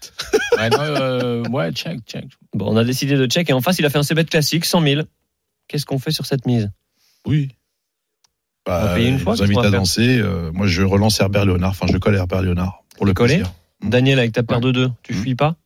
[0.56, 2.26] Ouais, non, euh, ouais, check, check.
[2.52, 3.50] Bon, on a décidé de check.
[3.50, 5.02] Et en face, il a fait un C-bet classique, 100 000.
[5.66, 6.70] Qu'est-ce qu'on fait sur cette mise?
[7.26, 7.48] Oui.
[8.66, 10.18] Bah, une je fois, invite à danser.
[10.20, 11.70] Euh, moi, je relance Herbert Léonard.
[11.70, 12.82] Enfin, je colle Herbert Léonard.
[12.96, 13.42] Pour le Coller.
[13.82, 15.16] Daniel, avec ta paire de 2, tu Mm.
[15.16, 15.56] fuis pas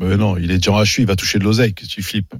[0.00, 1.74] Mais non, il est déjà en HU, il va toucher de l'oseille.
[1.74, 2.34] tu flippes.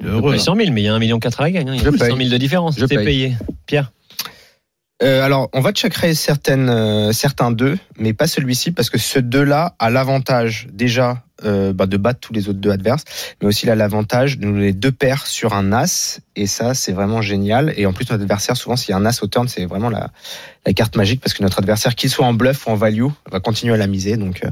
[0.00, 0.30] Il est heureux.
[0.30, 0.42] Ouais, là.
[0.42, 1.68] 100 000, mais il y a 1,4 million à la gagne.
[1.70, 1.74] hein.
[1.74, 2.16] Il y a Je 100 paye.
[2.16, 2.78] 000 de différence.
[2.78, 3.04] Je C'est paye.
[3.04, 3.36] payé.
[3.66, 3.90] Pierre
[5.02, 9.18] Euh, alors, on va checkerer certaines, euh, certains deux, mais pas celui-ci, parce que ce
[9.18, 13.04] deux-là a l'avantage déjà euh, bah, de battre tous les autres deux adverses,
[13.40, 16.74] mais aussi il a l'avantage de nous donner deux paires sur un as, et ça,
[16.74, 17.72] c'est vraiment génial.
[17.78, 19.88] Et en plus, notre adversaire, souvent, s'il y a un as au turn, c'est vraiment
[19.88, 20.10] la,
[20.66, 23.40] la carte magique, parce que notre adversaire, qu'il soit en bluff ou en value, va
[23.40, 24.18] continuer à la miser.
[24.18, 24.50] Donc, euh,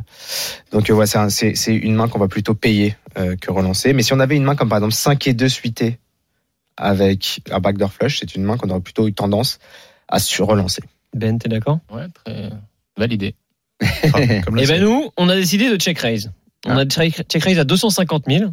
[0.72, 3.92] donc euh, voilà, c'est une main qu'on va plutôt payer euh, que relancer.
[3.92, 5.98] Mais si on avait une main comme par exemple 5 et 2 suité
[6.78, 9.58] avec un backdoor flush, c'est une main qu'on aurait plutôt eu tendance
[10.08, 10.82] à sur relancer.
[11.14, 11.78] Ben, t'es d'accord?
[11.92, 12.50] Ouais, très
[12.96, 13.34] validé.
[14.44, 16.30] Comme là, Eh ben nous, on a décidé de check raise.
[16.66, 16.80] On Ah.
[16.80, 18.50] a check raise à 250 000.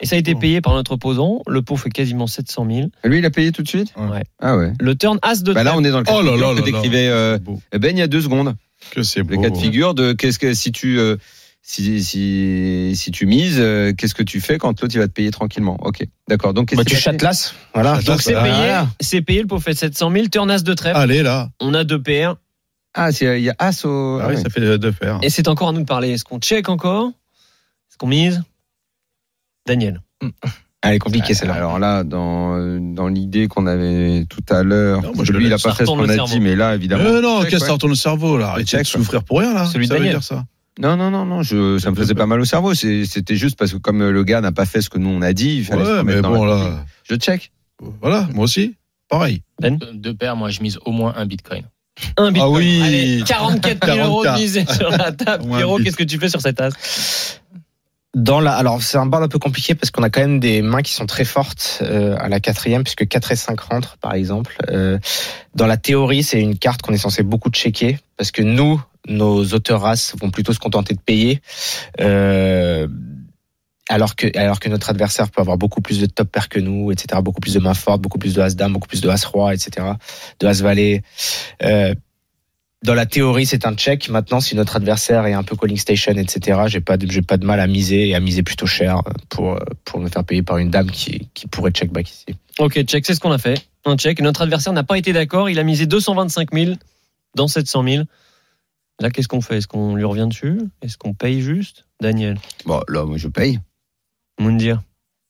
[0.00, 0.38] Et ça a été Oh.
[0.38, 1.40] payé par notre opposant.
[1.46, 2.88] Le pot fait quasiment 700 000.
[3.04, 3.94] Lui, il a payé tout de suite?
[3.96, 4.24] Ouais.
[4.40, 4.72] Ah ouais.
[4.78, 6.52] Le turn as de Bah là, on est dans le cas Oh de là figure
[6.54, 7.38] là que décrivait euh.
[7.72, 8.54] Ben il y a deux secondes.
[8.90, 9.40] Que c'est Le beau.
[9.40, 11.16] cas de figure de qu'est-ce que si tu euh,
[11.68, 15.12] si, si, si tu mises, euh, qu'est-ce que tu fais quand l'autre il va te
[15.12, 15.76] payer tranquillement?
[15.82, 16.54] Ok, d'accord.
[16.54, 17.54] Donc Bah, tu châtelasses.
[17.74, 18.00] Voilà.
[18.02, 18.54] Donc c'est Ah, payé.
[18.54, 18.88] voilà.
[19.00, 19.40] C'est payé.
[19.40, 20.26] Le pot fait 700 000.
[20.28, 20.96] Turn as de trèfle.
[20.96, 21.48] Allez, là.
[21.60, 22.36] On a deux paires.
[22.94, 24.18] Ah, il y a As au.
[24.20, 24.40] Ah ah oui, ouais.
[24.42, 25.18] ça fait deux paires.
[25.22, 26.10] Et c'est encore à nous de parler.
[26.12, 27.08] Est-ce qu'on check encore?
[27.08, 28.42] Est-ce qu'on mise?
[29.66, 30.00] Daniel.
[30.82, 31.54] Elle est compliquée Ah, celle-là.
[31.54, 35.74] Alors là, dans, dans l'idée qu'on avait tout à l'heure, lui, il a laisse, pas
[35.74, 36.38] fait ce qu'on le a dit, cerveau.
[36.40, 37.02] mais là, évidemment.
[37.04, 39.52] Euh, non, qu'est-ce que ça retourne le cerveau, là Arrêtez check, de souffrir pour rien,
[39.52, 39.66] là.
[39.66, 40.18] Celui de ça veut Daniel.
[40.18, 40.44] dire ça.
[40.78, 42.74] Non, non, non, non, je, ça me faisait pas mal au cerveau.
[42.74, 45.32] C'était juste parce que comme le gars n'a pas fait ce que nous on a
[45.32, 46.84] dit, il fallait se Ouais, remettre mais bon, là.
[47.08, 47.50] Je check.
[48.00, 48.74] Voilà, moi aussi.
[49.08, 49.42] Pareil.
[49.60, 49.76] Ben?
[49.78, 51.62] Deux- Deux paires, moi, je mise au moins un bitcoin.
[52.18, 52.52] Un bitcoin.
[52.54, 52.80] Ah oui.
[52.84, 54.40] Allez, 44 000 euros de 44.
[54.40, 55.44] misée sur la table.
[55.48, 57.40] Pierrot, qu'est-ce que tu fais sur cette as
[58.14, 60.60] Dans la, alors c'est un board un peu compliqué parce qu'on a quand même des
[60.62, 64.12] mains qui sont très fortes euh, à la quatrième puisque 4 et 5 rentrent par
[64.14, 64.56] exemple.
[64.70, 64.98] Euh,
[65.54, 69.44] dans la théorie, c'est une carte qu'on est censé beaucoup checker parce que nous, nos
[69.44, 71.40] auteurs races vont plutôt se contenter de payer.
[72.00, 72.88] Euh,
[73.88, 76.90] alors que, alors que notre adversaire peut avoir beaucoup plus de top pair que nous,
[76.90, 79.24] etc., beaucoup plus de mains fortes, beaucoup plus de as dame, beaucoup plus de as
[79.24, 79.86] roi, etc.,
[80.40, 81.02] de as valet.
[81.62, 81.94] Euh,
[82.82, 84.08] dans la théorie, c'est un check.
[84.08, 87.36] Maintenant, si notre adversaire est un peu calling station, etc., j'ai pas de, j'ai pas
[87.36, 90.58] de mal à miser et à miser plutôt cher pour, pour me faire payer par
[90.58, 92.26] une dame qui, qui pourrait check back ici.
[92.58, 93.66] Ok, check, c'est ce qu'on a fait.
[93.84, 94.20] Un check.
[94.20, 95.48] Notre adversaire n'a pas été d'accord.
[95.48, 96.72] Il a misé 225 000
[97.34, 98.04] dans 700 000.
[99.00, 99.58] Là, qu'est-ce qu'on fait?
[99.58, 100.58] Est-ce qu'on lui revient dessus?
[100.82, 101.86] Est-ce qu'on paye juste?
[102.00, 102.38] Daniel?
[102.64, 103.60] Bon, là, moi, je paye.
[104.40, 104.82] Moundir?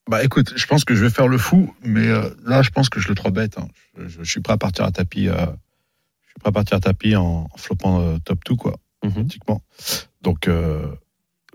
[0.09, 2.89] Bah écoute, je pense que je vais faire le fou, mais euh, là, je pense
[2.89, 3.59] que je le trop bête.
[3.59, 3.67] hein.
[3.99, 5.29] Je, je- je suis prêt à partir à tapis.
[5.29, 8.75] euh, je suis prêt à partir à tapis en, en floppant euh, top 2, quoi,
[9.23, 9.63] pratiquement.
[10.23, 10.87] Donc euh,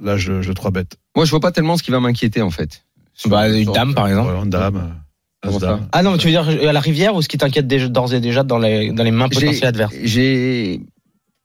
[0.01, 0.97] là, je, je trop bête.
[1.15, 2.83] Moi, je vois pas tellement ce qui va m'inquiéter, en fait.
[3.25, 4.33] Bah, une sur- dame, par exemple.
[4.33, 4.75] Ouais, une dame.
[5.43, 5.77] euh.
[5.93, 8.19] Ah non, mais tu veux dire à la rivière ou ce qui t'inquiète d'ores et
[8.19, 9.95] déjà dans les, dans les mains potentielles adverses?
[10.03, 10.81] J'ai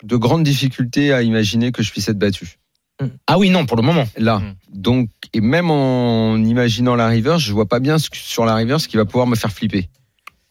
[0.05, 2.59] de grandes difficultés à imaginer que je puisse être battu.
[3.27, 4.05] Ah oui, non, pour le moment.
[4.17, 4.39] Là.
[4.39, 4.55] Mm.
[4.73, 8.55] Donc, et même en imaginant la river, je vois pas bien ce que- sur la
[8.55, 9.89] river ce qui va pouvoir me faire flipper.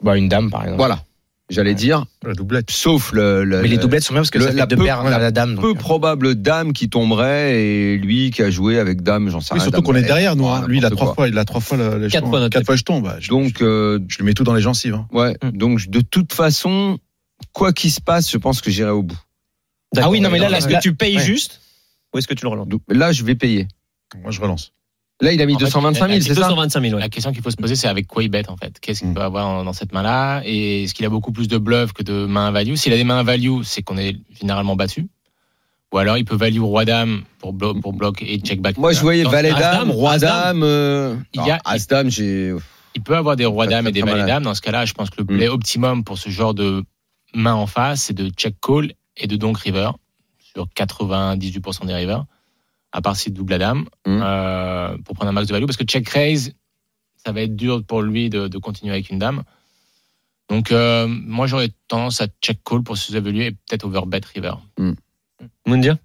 [0.04, 0.78] Bah, une dame, par exemple.
[0.78, 1.04] Voilà.
[1.50, 2.72] J'allais dire, La doublette.
[2.72, 4.78] sauf le, le- Mais les le- doublettes sont bien parce que le- ça la peu-
[4.78, 5.58] paires à la dame.
[5.62, 9.60] peu probable dame qui tomberait et lui qui a joué avec dame, j'en sais Oui,
[9.60, 9.64] rien.
[9.70, 10.48] surtout qu'on est derrière nous.
[10.48, 10.66] hein.
[10.68, 11.14] Lui, il a trois quoi.
[11.16, 13.00] fois, il a trois fois le, Quatre fois Quatre fois jetons.
[13.00, 14.96] Bah, je, Donc, euh, je le mets tout dans les gencives.
[14.96, 15.08] hein.
[15.12, 15.38] ouais.
[15.44, 15.52] Mm.
[15.52, 16.98] Donc, de toute façon,
[17.54, 19.18] quoi qu'il se passe, je pense que j'irai au bout.
[20.02, 21.24] Ah oui, non, mais là, là, est-ce que tu payes ouais.
[21.24, 21.62] juste
[22.14, 23.68] ou est-ce que tu le relances Là, je vais payer.
[24.22, 24.72] Moi, je relance.
[25.22, 27.00] Là, il a mis En fait, 225 000, il a- c'est ça 225 000, ouais.
[27.00, 28.80] La question qu'il faut se poser, c'est avec quoi il bet en fait.
[28.82, 29.14] Qu'est-ce qu'il Mm.
[29.14, 32.26] peut avoir dans cette main-là Et est-ce qu'il a beaucoup plus de bluff que de
[32.26, 32.76] mains value?
[32.76, 35.08] S'il a des mains value, c'est qu'on est généralement battu.
[35.94, 38.78] Ou alors il peut value roi-dame pour, blo pour bloc et check back.
[38.78, 39.52] Moi, je voyais Dans- valet
[41.64, 42.54] As-dame, j'ai.
[42.96, 44.36] Il peut avoir des rois Très, dames très, et des très valets malade.
[44.38, 44.44] dames.
[44.44, 45.38] Dans ce cas-là, je pense que le Mm.
[45.38, 46.84] play optimum pour ce genre de
[47.34, 49.92] main en face, c'est de check call et de donk river
[50.40, 52.26] sur 98% des rivers,
[52.92, 54.22] à part si double à dame, Mm.
[54.24, 55.66] euh, pour prendre un max de value.
[55.66, 56.54] Parce que check raise,
[57.24, 59.44] ça va être dur pour lui de, de continuer avec une dame.
[60.50, 64.54] Donc, euh, moi, j'aurais tendance à check call pour se évaluer et peut-être overbet river.
[65.66, 65.98] Moundir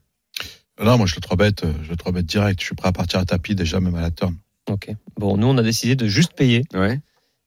[0.83, 1.65] Non, moi, je le trop bête.
[1.65, 2.59] euh, Je le trop bête direct.
[2.61, 4.35] Je suis prêt à partir à tapis déjà, même à la turn.
[4.69, 4.91] Ok.
[5.19, 6.65] Bon, nous, on a décidé de juste payer.
[6.73, 7.01] Ouais.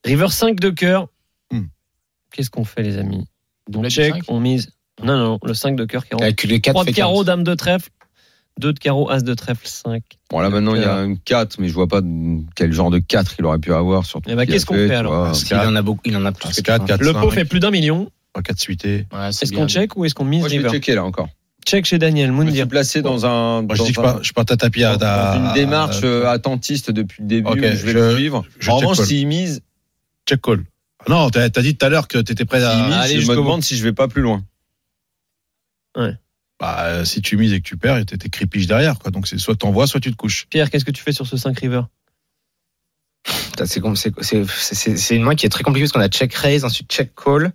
[0.05, 1.07] River 5 de cœur.
[1.51, 1.65] Hmm.
[2.31, 3.27] Qu'est-ce qu'on fait, les amis?
[3.67, 4.71] On Double check, on mise.
[5.01, 6.23] Non, non, le 5 de cœur qui rentre.
[6.23, 7.89] Avec les 4 3 de carreau, dame de trèfle.
[8.59, 10.03] 2 de carreau, as de trèfle, 5.
[10.29, 12.01] Bon, là, maintenant, il y a un 4, mais je vois pas
[12.55, 14.05] quel genre de 4 il aurait pu avoir.
[14.05, 15.23] Surtout Eh ben, qu'est-ce qu'on fait, fait, alors.
[15.25, 17.45] Parce qu'il en a beaucoup, il en a plus que 4, 4, Le pot fait
[17.45, 18.11] plus d'un million.
[18.43, 19.07] 4 suité.
[19.11, 19.59] Ouais, Est-ce bien.
[19.59, 21.29] qu'on check ou est-ce qu'on mise Moi, je vais river checker là encore.
[21.67, 22.67] Check chez Daniel, Je me suis Moundir.
[22.67, 23.61] placé dans un.
[23.63, 24.93] Moi, je dis que je un- pars, je pars tapis à,
[25.37, 27.47] une démarche à- euh, attentiste depuis le début.
[27.49, 28.43] Ok, où je vais je- le suivre.
[28.59, 29.05] je en revanche, call.
[29.05, 29.61] s'il mise,
[30.27, 30.63] check call.
[31.07, 32.75] Non, t'as as dit tout à l'heure que t'étais prêt à.
[32.87, 34.43] mise, aller je me demande si je vais pas plus loin.
[36.59, 39.11] Bah, euh, si tu mises et que tu perds, t'es crépiche derrière, quoi.
[39.11, 40.47] Donc c'est soit t'envoies, soit tu te couches.
[40.49, 41.81] Pierre, qu'est-ce que tu fais sur ce 5 river?
[44.45, 47.43] C'est une main qui est très compliquée parce qu'on a check raise, ensuite check call.
[47.43, 47.51] Le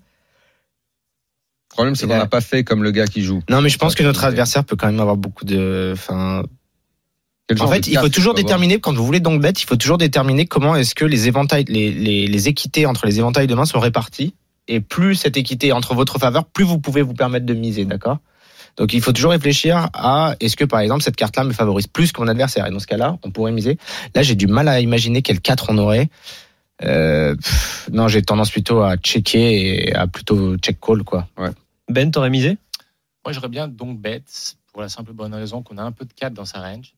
[1.71, 3.43] problème, c'est qu'on n'a pas fait comme le gars qui joue.
[3.49, 5.93] Non, mais je pense que notre adversaire peut quand même avoir beaucoup de.
[5.95, 6.43] Enfin,
[7.61, 10.47] en fait, il faut toujours déterminer quand vous voulez donc bet, il faut toujours déterminer
[10.47, 13.81] comment est-ce que les éventails, les, les, les équités entre les éventails de mains sont
[13.81, 14.35] répartis.
[14.69, 17.85] Et plus cette équité est entre votre faveur, plus vous pouvez vous permettre de miser,
[17.85, 18.19] d'accord?
[18.77, 22.13] Donc il faut toujours réfléchir à est-ce que par exemple cette carte-là me favorise plus
[22.13, 22.67] que mon adversaire?
[22.67, 23.77] Et dans ce cas-là, on pourrait miser.
[24.15, 26.09] Là, j'ai du mal à imaginer quel 4 on aurait.
[26.85, 31.27] Euh, pff, non, j'ai tendance plutôt à checker et à plutôt check call quoi.
[31.89, 32.57] Ben, t'aurais misé?
[33.25, 34.23] Moi, j'aurais bien donc bet
[34.73, 36.95] pour la simple bonne raison qu'on a un peu de 4 dans sa range.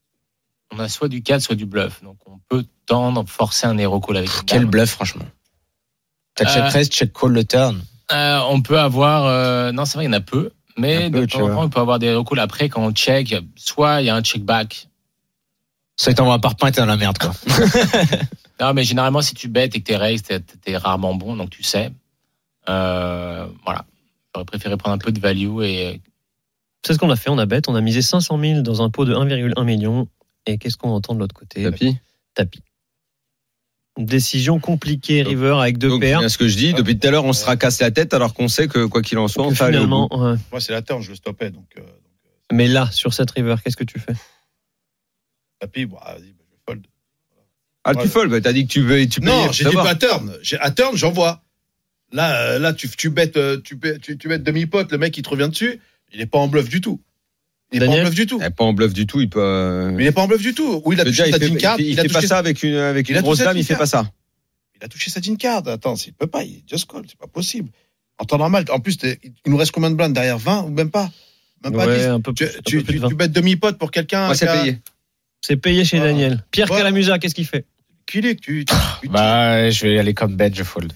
[0.73, 2.03] On a soit du 4, soit du bluff.
[2.03, 4.71] Donc, on peut tendre, forcer un hero call avec une Quel dame.
[4.71, 5.25] bluff franchement.
[6.45, 7.81] T'as check raise, check call le turn.
[8.13, 9.27] Euh, on peut avoir.
[9.27, 10.51] euh, non, c'est vrai, il y en a peu.
[10.77, 12.83] Mais Un peu, de temps en temps, on peut avoir des hero calls après quand
[12.83, 13.35] on check.
[13.57, 14.89] Soit il y a un check back.
[15.97, 17.33] Ça t'envoie un par point et t'es dans la merde quoi.
[18.61, 21.49] Non, mais généralement, si tu bêtes et que t'es raise, t'es, t'es rarement bon, donc
[21.51, 21.91] tu sais.
[22.69, 23.85] Euh, voilà.
[24.35, 26.01] J'aurais préféré prendre un peu de value et
[26.85, 28.91] C'est ce qu'on a fait, on a bête, on a misé 500 000 dans un
[28.91, 30.09] pot de 1,1 million.
[30.47, 31.63] Et qu'est-ce qu'on entend de l'autre côté?
[31.65, 31.99] Tapis.
[32.35, 32.63] Tapis.
[33.99, 36.21] Décision compliquée, River, avec deux Donc, paires.
[36.23, 36.73] c'est ce que je dis.
[36.73, 39.19] Depuis tout à l'heure, on se racasse la tête alors qu'on sait que quoi qu'il
[39.19, 40.17] en soit, on aller au finalement, bout.
[40.25, 40.37] ouais.
[40.53, 41.51] Moi, c'est la turn, je le stoppais.
[41.51, 41.83] Donc, euh,
[42.53, 44.15] Mais là, sur cette River, qu'est-ce que tu fais?
[45.59, 46.87] Tapis, bah, vas-y, bah, je fold.
[47.85, 49.21] Ah, tu fold, bah, t'as dit que tu veux, tu.
[49.21, 50.35] Non, j'ai dit pas turn.
[50.41, 51.43] J'ai- À turn, j'envoie.
[52.13, 55.23] Là, euh, là, tu, tu bêtes, euh, tu, tu, tu bêtes demi-pot, le mec, il
[55.23, 55.81] te revient dessus.
[56.13, 57.01] Il est pas en bluff du tout.
[57.73, 58.39] Il est pas en bluff du tout.
[58.41, 59.21] Il est pas en bluff du tout.
[59.21, 59.41] Il peut.
[59.41, 60.83] euh, Mais il est pas en bluff du tout.
[60.85, 61.81] Oui, il a dire, touché il sa fait, jean card.
[61.81, 63.39] il fait- il a fait pas touché- ça avec une avec il une a grosse
[63.39, 63.57] dame.
[63.57, 64.11] Il fait pas ça.
[64.81, 65.67] Il a touché sa jean card.
[65.69, 66.43] Attends, il peut pas.
[66.43, 67.03] Il just call.
[67.09, 67.69] C'est pas possible.
[68.19, 68.65] En temps normal.
[68.71, 70.37] En plus, il nous reste combien de blindes derrière?
[70.39, 71.11] 20 ou même pas?
[71.65, 72.05] Même pas Ouais, 10.
[72.07, 73.09] un peu Tu, plus- un tu, peu plus de tu- 20.
[73.09, 74.27] tu bêtes demi-pote pour quelqu'un.
[74.27, 74.79] Moi, c'est a- payé.
[75.43, 76.05] C'est payé chez Ah.
[76.05, 76.45] Daniel.
[76.51, 76.79] Pierre Ouais.
[76.79, 77.65] Calamusa, qu'est-ce qu'il fait?
[78.07, 78.65] Qu'il est tu.
[78.65, 80.93] tu- Bah, je vais aller comme bet, je fold.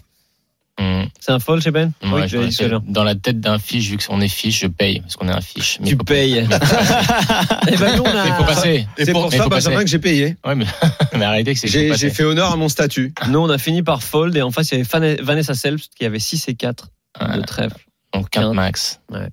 [0.81, 3.97] Hum, C'est un fold chez Ben ouais, Oui, je dans la tête d'un fiche, vu
[3.97, 5.79] que on est fiche, je paye parce qu'on est un fiche.
[5.81, 6.47] Mais Tu faut- payes.
[7.69, 8.87] Eh ben, nous, on a- Il faut passer.
[8.99, 9.85] C'est pour ça, Benjamin, passer.
[9.85, 10.37] que j'ai payé.
[10.45, 10.65] Ouais, mais,
[11.17, 11.69] mais arrêtez que c'est.
[11.97, 13.15] J'ai fait honneur à mon statut.
[13.29, 16.05] Nous, on a fini par fold et en face, il y avait Vanessa Selps qui
[16.05, 16.89] avait 6 et 4
[17.21, 17.37] Ouais.
[17.37, 17.77] de trèfle.
[18.13, 19.01] Donc 4 max.
[19.09, 19.29] Bah,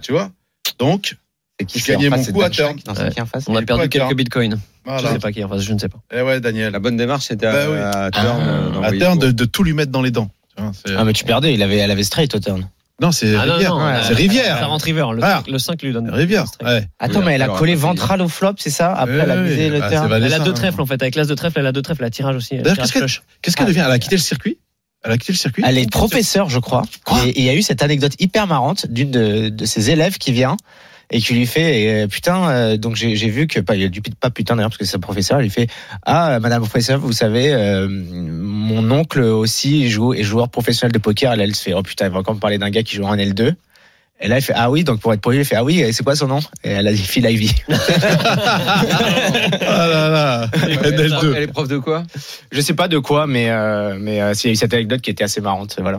[0.00, 0.30] tu vois
[0.78, 1.16] Donc,
[1.58, 2.76] C'est qui face, mon coup à turn.
[2.86, 3.10] Non, c'est Ouais.
[3.10, 4.56] qui en face On a Et perdu quoi, quelques bitcoins.
[4.84, 5.12] Je voilà.
[5.12, 5.98] sais pas qui en face, je ne sais pas.
[6.14, 6.72] Eh ouais, Daniel.
[6.72, 7.78] La bonne démarche, c'était Bah oui.
[7.78, 8.26] à, à turn.
[8.40, 8.40] Ah.
[8.40, 10.30] euh, À de, de tout lui mettre dans les dents.
[10.72, 12.68] C'est- Ah, mais tu perdais, il avait, elle avait straight au turn.
[13.02, 13.74] Non, c'est Ah non, Rivière.
[13.74, 14.58] non, c'est euh, Rivière.
[14.58, 15.04] Ça rentre river.
[15.14, 15.42] Le, Ah.
[15.46, 16.08] le 5 lui donne.
[16.10, 16.46] Rivière.
[16.64, 16.86] Ouais.
[16.98, 18.94] Attends, Oui, mais elle a collé ventral au flop, c'est ça?
[18.94, 20.54] Après, elle a Oui, misé le bah, Vanessa, Elle a deux hein.
[20.54, 21.02] trèfles en fait.
[21.02, 22.02] Avec l'as de trèfle, elle a deux trèfles.
[22.02, 22.56] Elle a tirage aussi.
[22.56, 22.78] D'ailleurs,
[23.42, 23.82] qu'est-ce qu'elle devient?
[23.86, 24.56] Elle a quitté le circuit?
[25.04, 25.62] Elle a quitté le circuit?
[25.66, 26.82] Elle est professeure, je crois.
[27.26, 30.16] et et il y a eu cette anecdote hyper marrante d'une de, de ses élèves
[30.16, 30.56] qui vient
[31.10, 33.88] et qui lui fait et, euh, putain euh, donc j'ai vu que pas il a
[33.88, 35.68] du pas putain d'ailleurs parce que c'est sa professeur il lui fait
[36.04, 40.98] ah madame la professeure vous savez euh, mon oncle aussi joue est joueur professionnel de
[40.98, 42.96] poker elle, elle se fait oh putain elle va encore me parler d'un gars qui
[42.96, 43.54] joue en L2
[44.18, 45.92] et là, il fait Ah oui, donc pour être poli, il fait Ah oui, et
[45.92, 46.40] c'est quoi son nom?
[46.64, 47.54] Et elle a dit Phil Ivy.
[47.68, 47.76] Ah
[49.60, 51.34] là là Elle NL2.
[51.34, 52.02] est prof de quoi?
[52.50, 55.02] Je sais pas de quoi, mais, euh, mais euh, il y a eu cette anecdote
[55.02, 55.76] qui était assez marrante.
[55.80, 55.98] Voilà.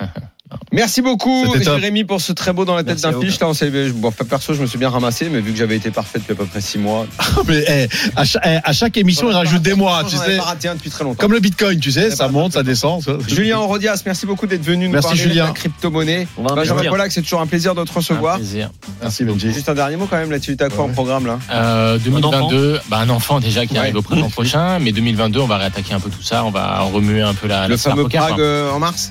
[0.72, 1.44] Merci beaucoup.
[1.60, 3.40] Jérémy, pour ce très beau dans la tête d'un fiche.
[3.40, 5.90] Là, on s'est, bon, perso, je me suis bien ramassé, mais vu que j'avais été
[5.90, 7.06] parfait depuis à peu près 6 mois.
[7.48, 10.38] Mais eh, à, chaque, eh, à chaque émission, il rajoute des mois, tu sais.
[10.38, 11.16] raté un depuis très longtemps.
[11.18, 13.02] Comme le bitcoin, tu sais, ça monte, ça descend.
[13.02, 13.12] ça.
[13.26, 15.42] Julien Rodias, merci beaucoup d'être venu nous Merci, parler Julien.
[15.44, 16.28] de la crypto-monnaie.
[16.38, 16.82] Benjamin.
[16.90, 18.36] Pollack, c'est toujours un plaisir de te Un recevoir.
[18.36, 18.70] plaisir.
[19.02, 19.52] Merci, Benji.
[19.52, 20.56] Juste un dernier mot quand même là-dessus.
[20.56, 23.80] T'as quoi en programme là Euh, 2022, bah un enfant déjà qui Ouais.
[23.80, 26.80] arrive au printemps prochain, mais 2022, on va réattaquer un peu tout ça, on va
[26.80, 29.10] remuer un peu la, Le la fameux Prague euh, en mars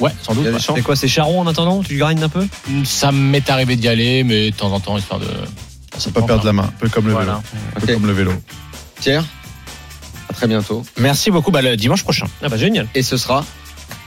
[0.00, 0.46] Ouais, sans doute.
[0.60, 2.46] C'est quoi C'est Charon en attendant Tu grindes un peu?
[2.84, 5.26] Ça m'est arrivé d'y aller, mais de temps en temps, histoire de.
[5.98, 7.24] Faut pas perdre la main, un peu comme le vélo.
[7.24, 7.40] Voilà.
[7.76, 7.94] Un peu Ok.
[7.94, 8.32] comme le vélo.
[9.00, 9.24] Pierre?
[10.30, 10.84] À très bientôt.
[10.98, 11.50] Merci beaucoup.
[11.50, 12.26] Bah, le dimanche prochain.
[12.42, 12.86] Ah bah génial.
[12.94, 13.44] Et ce sera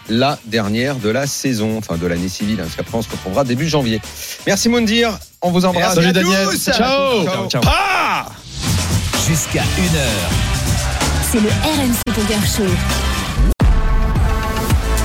[0.08, 3.44] la dernière de la saison, enfin de l'année civile, hein, parce qu'après on se retrouvera
[3.44, 4.00] début janvier.
[4.48, 5.96] Merci Moundir, on vous embrasse.
[5.96, 6.48] Salut, Daniel.
[6.50, 6.64] tous.
[6.72, 7.26] Ciao.
[7.26, 7.50] Ciao.
[7.50, 7.62] Ciao.
[9.28, 9.98] Jusqu'à 1h.
[11.32, 13.11] C'est le RMC Poker Show.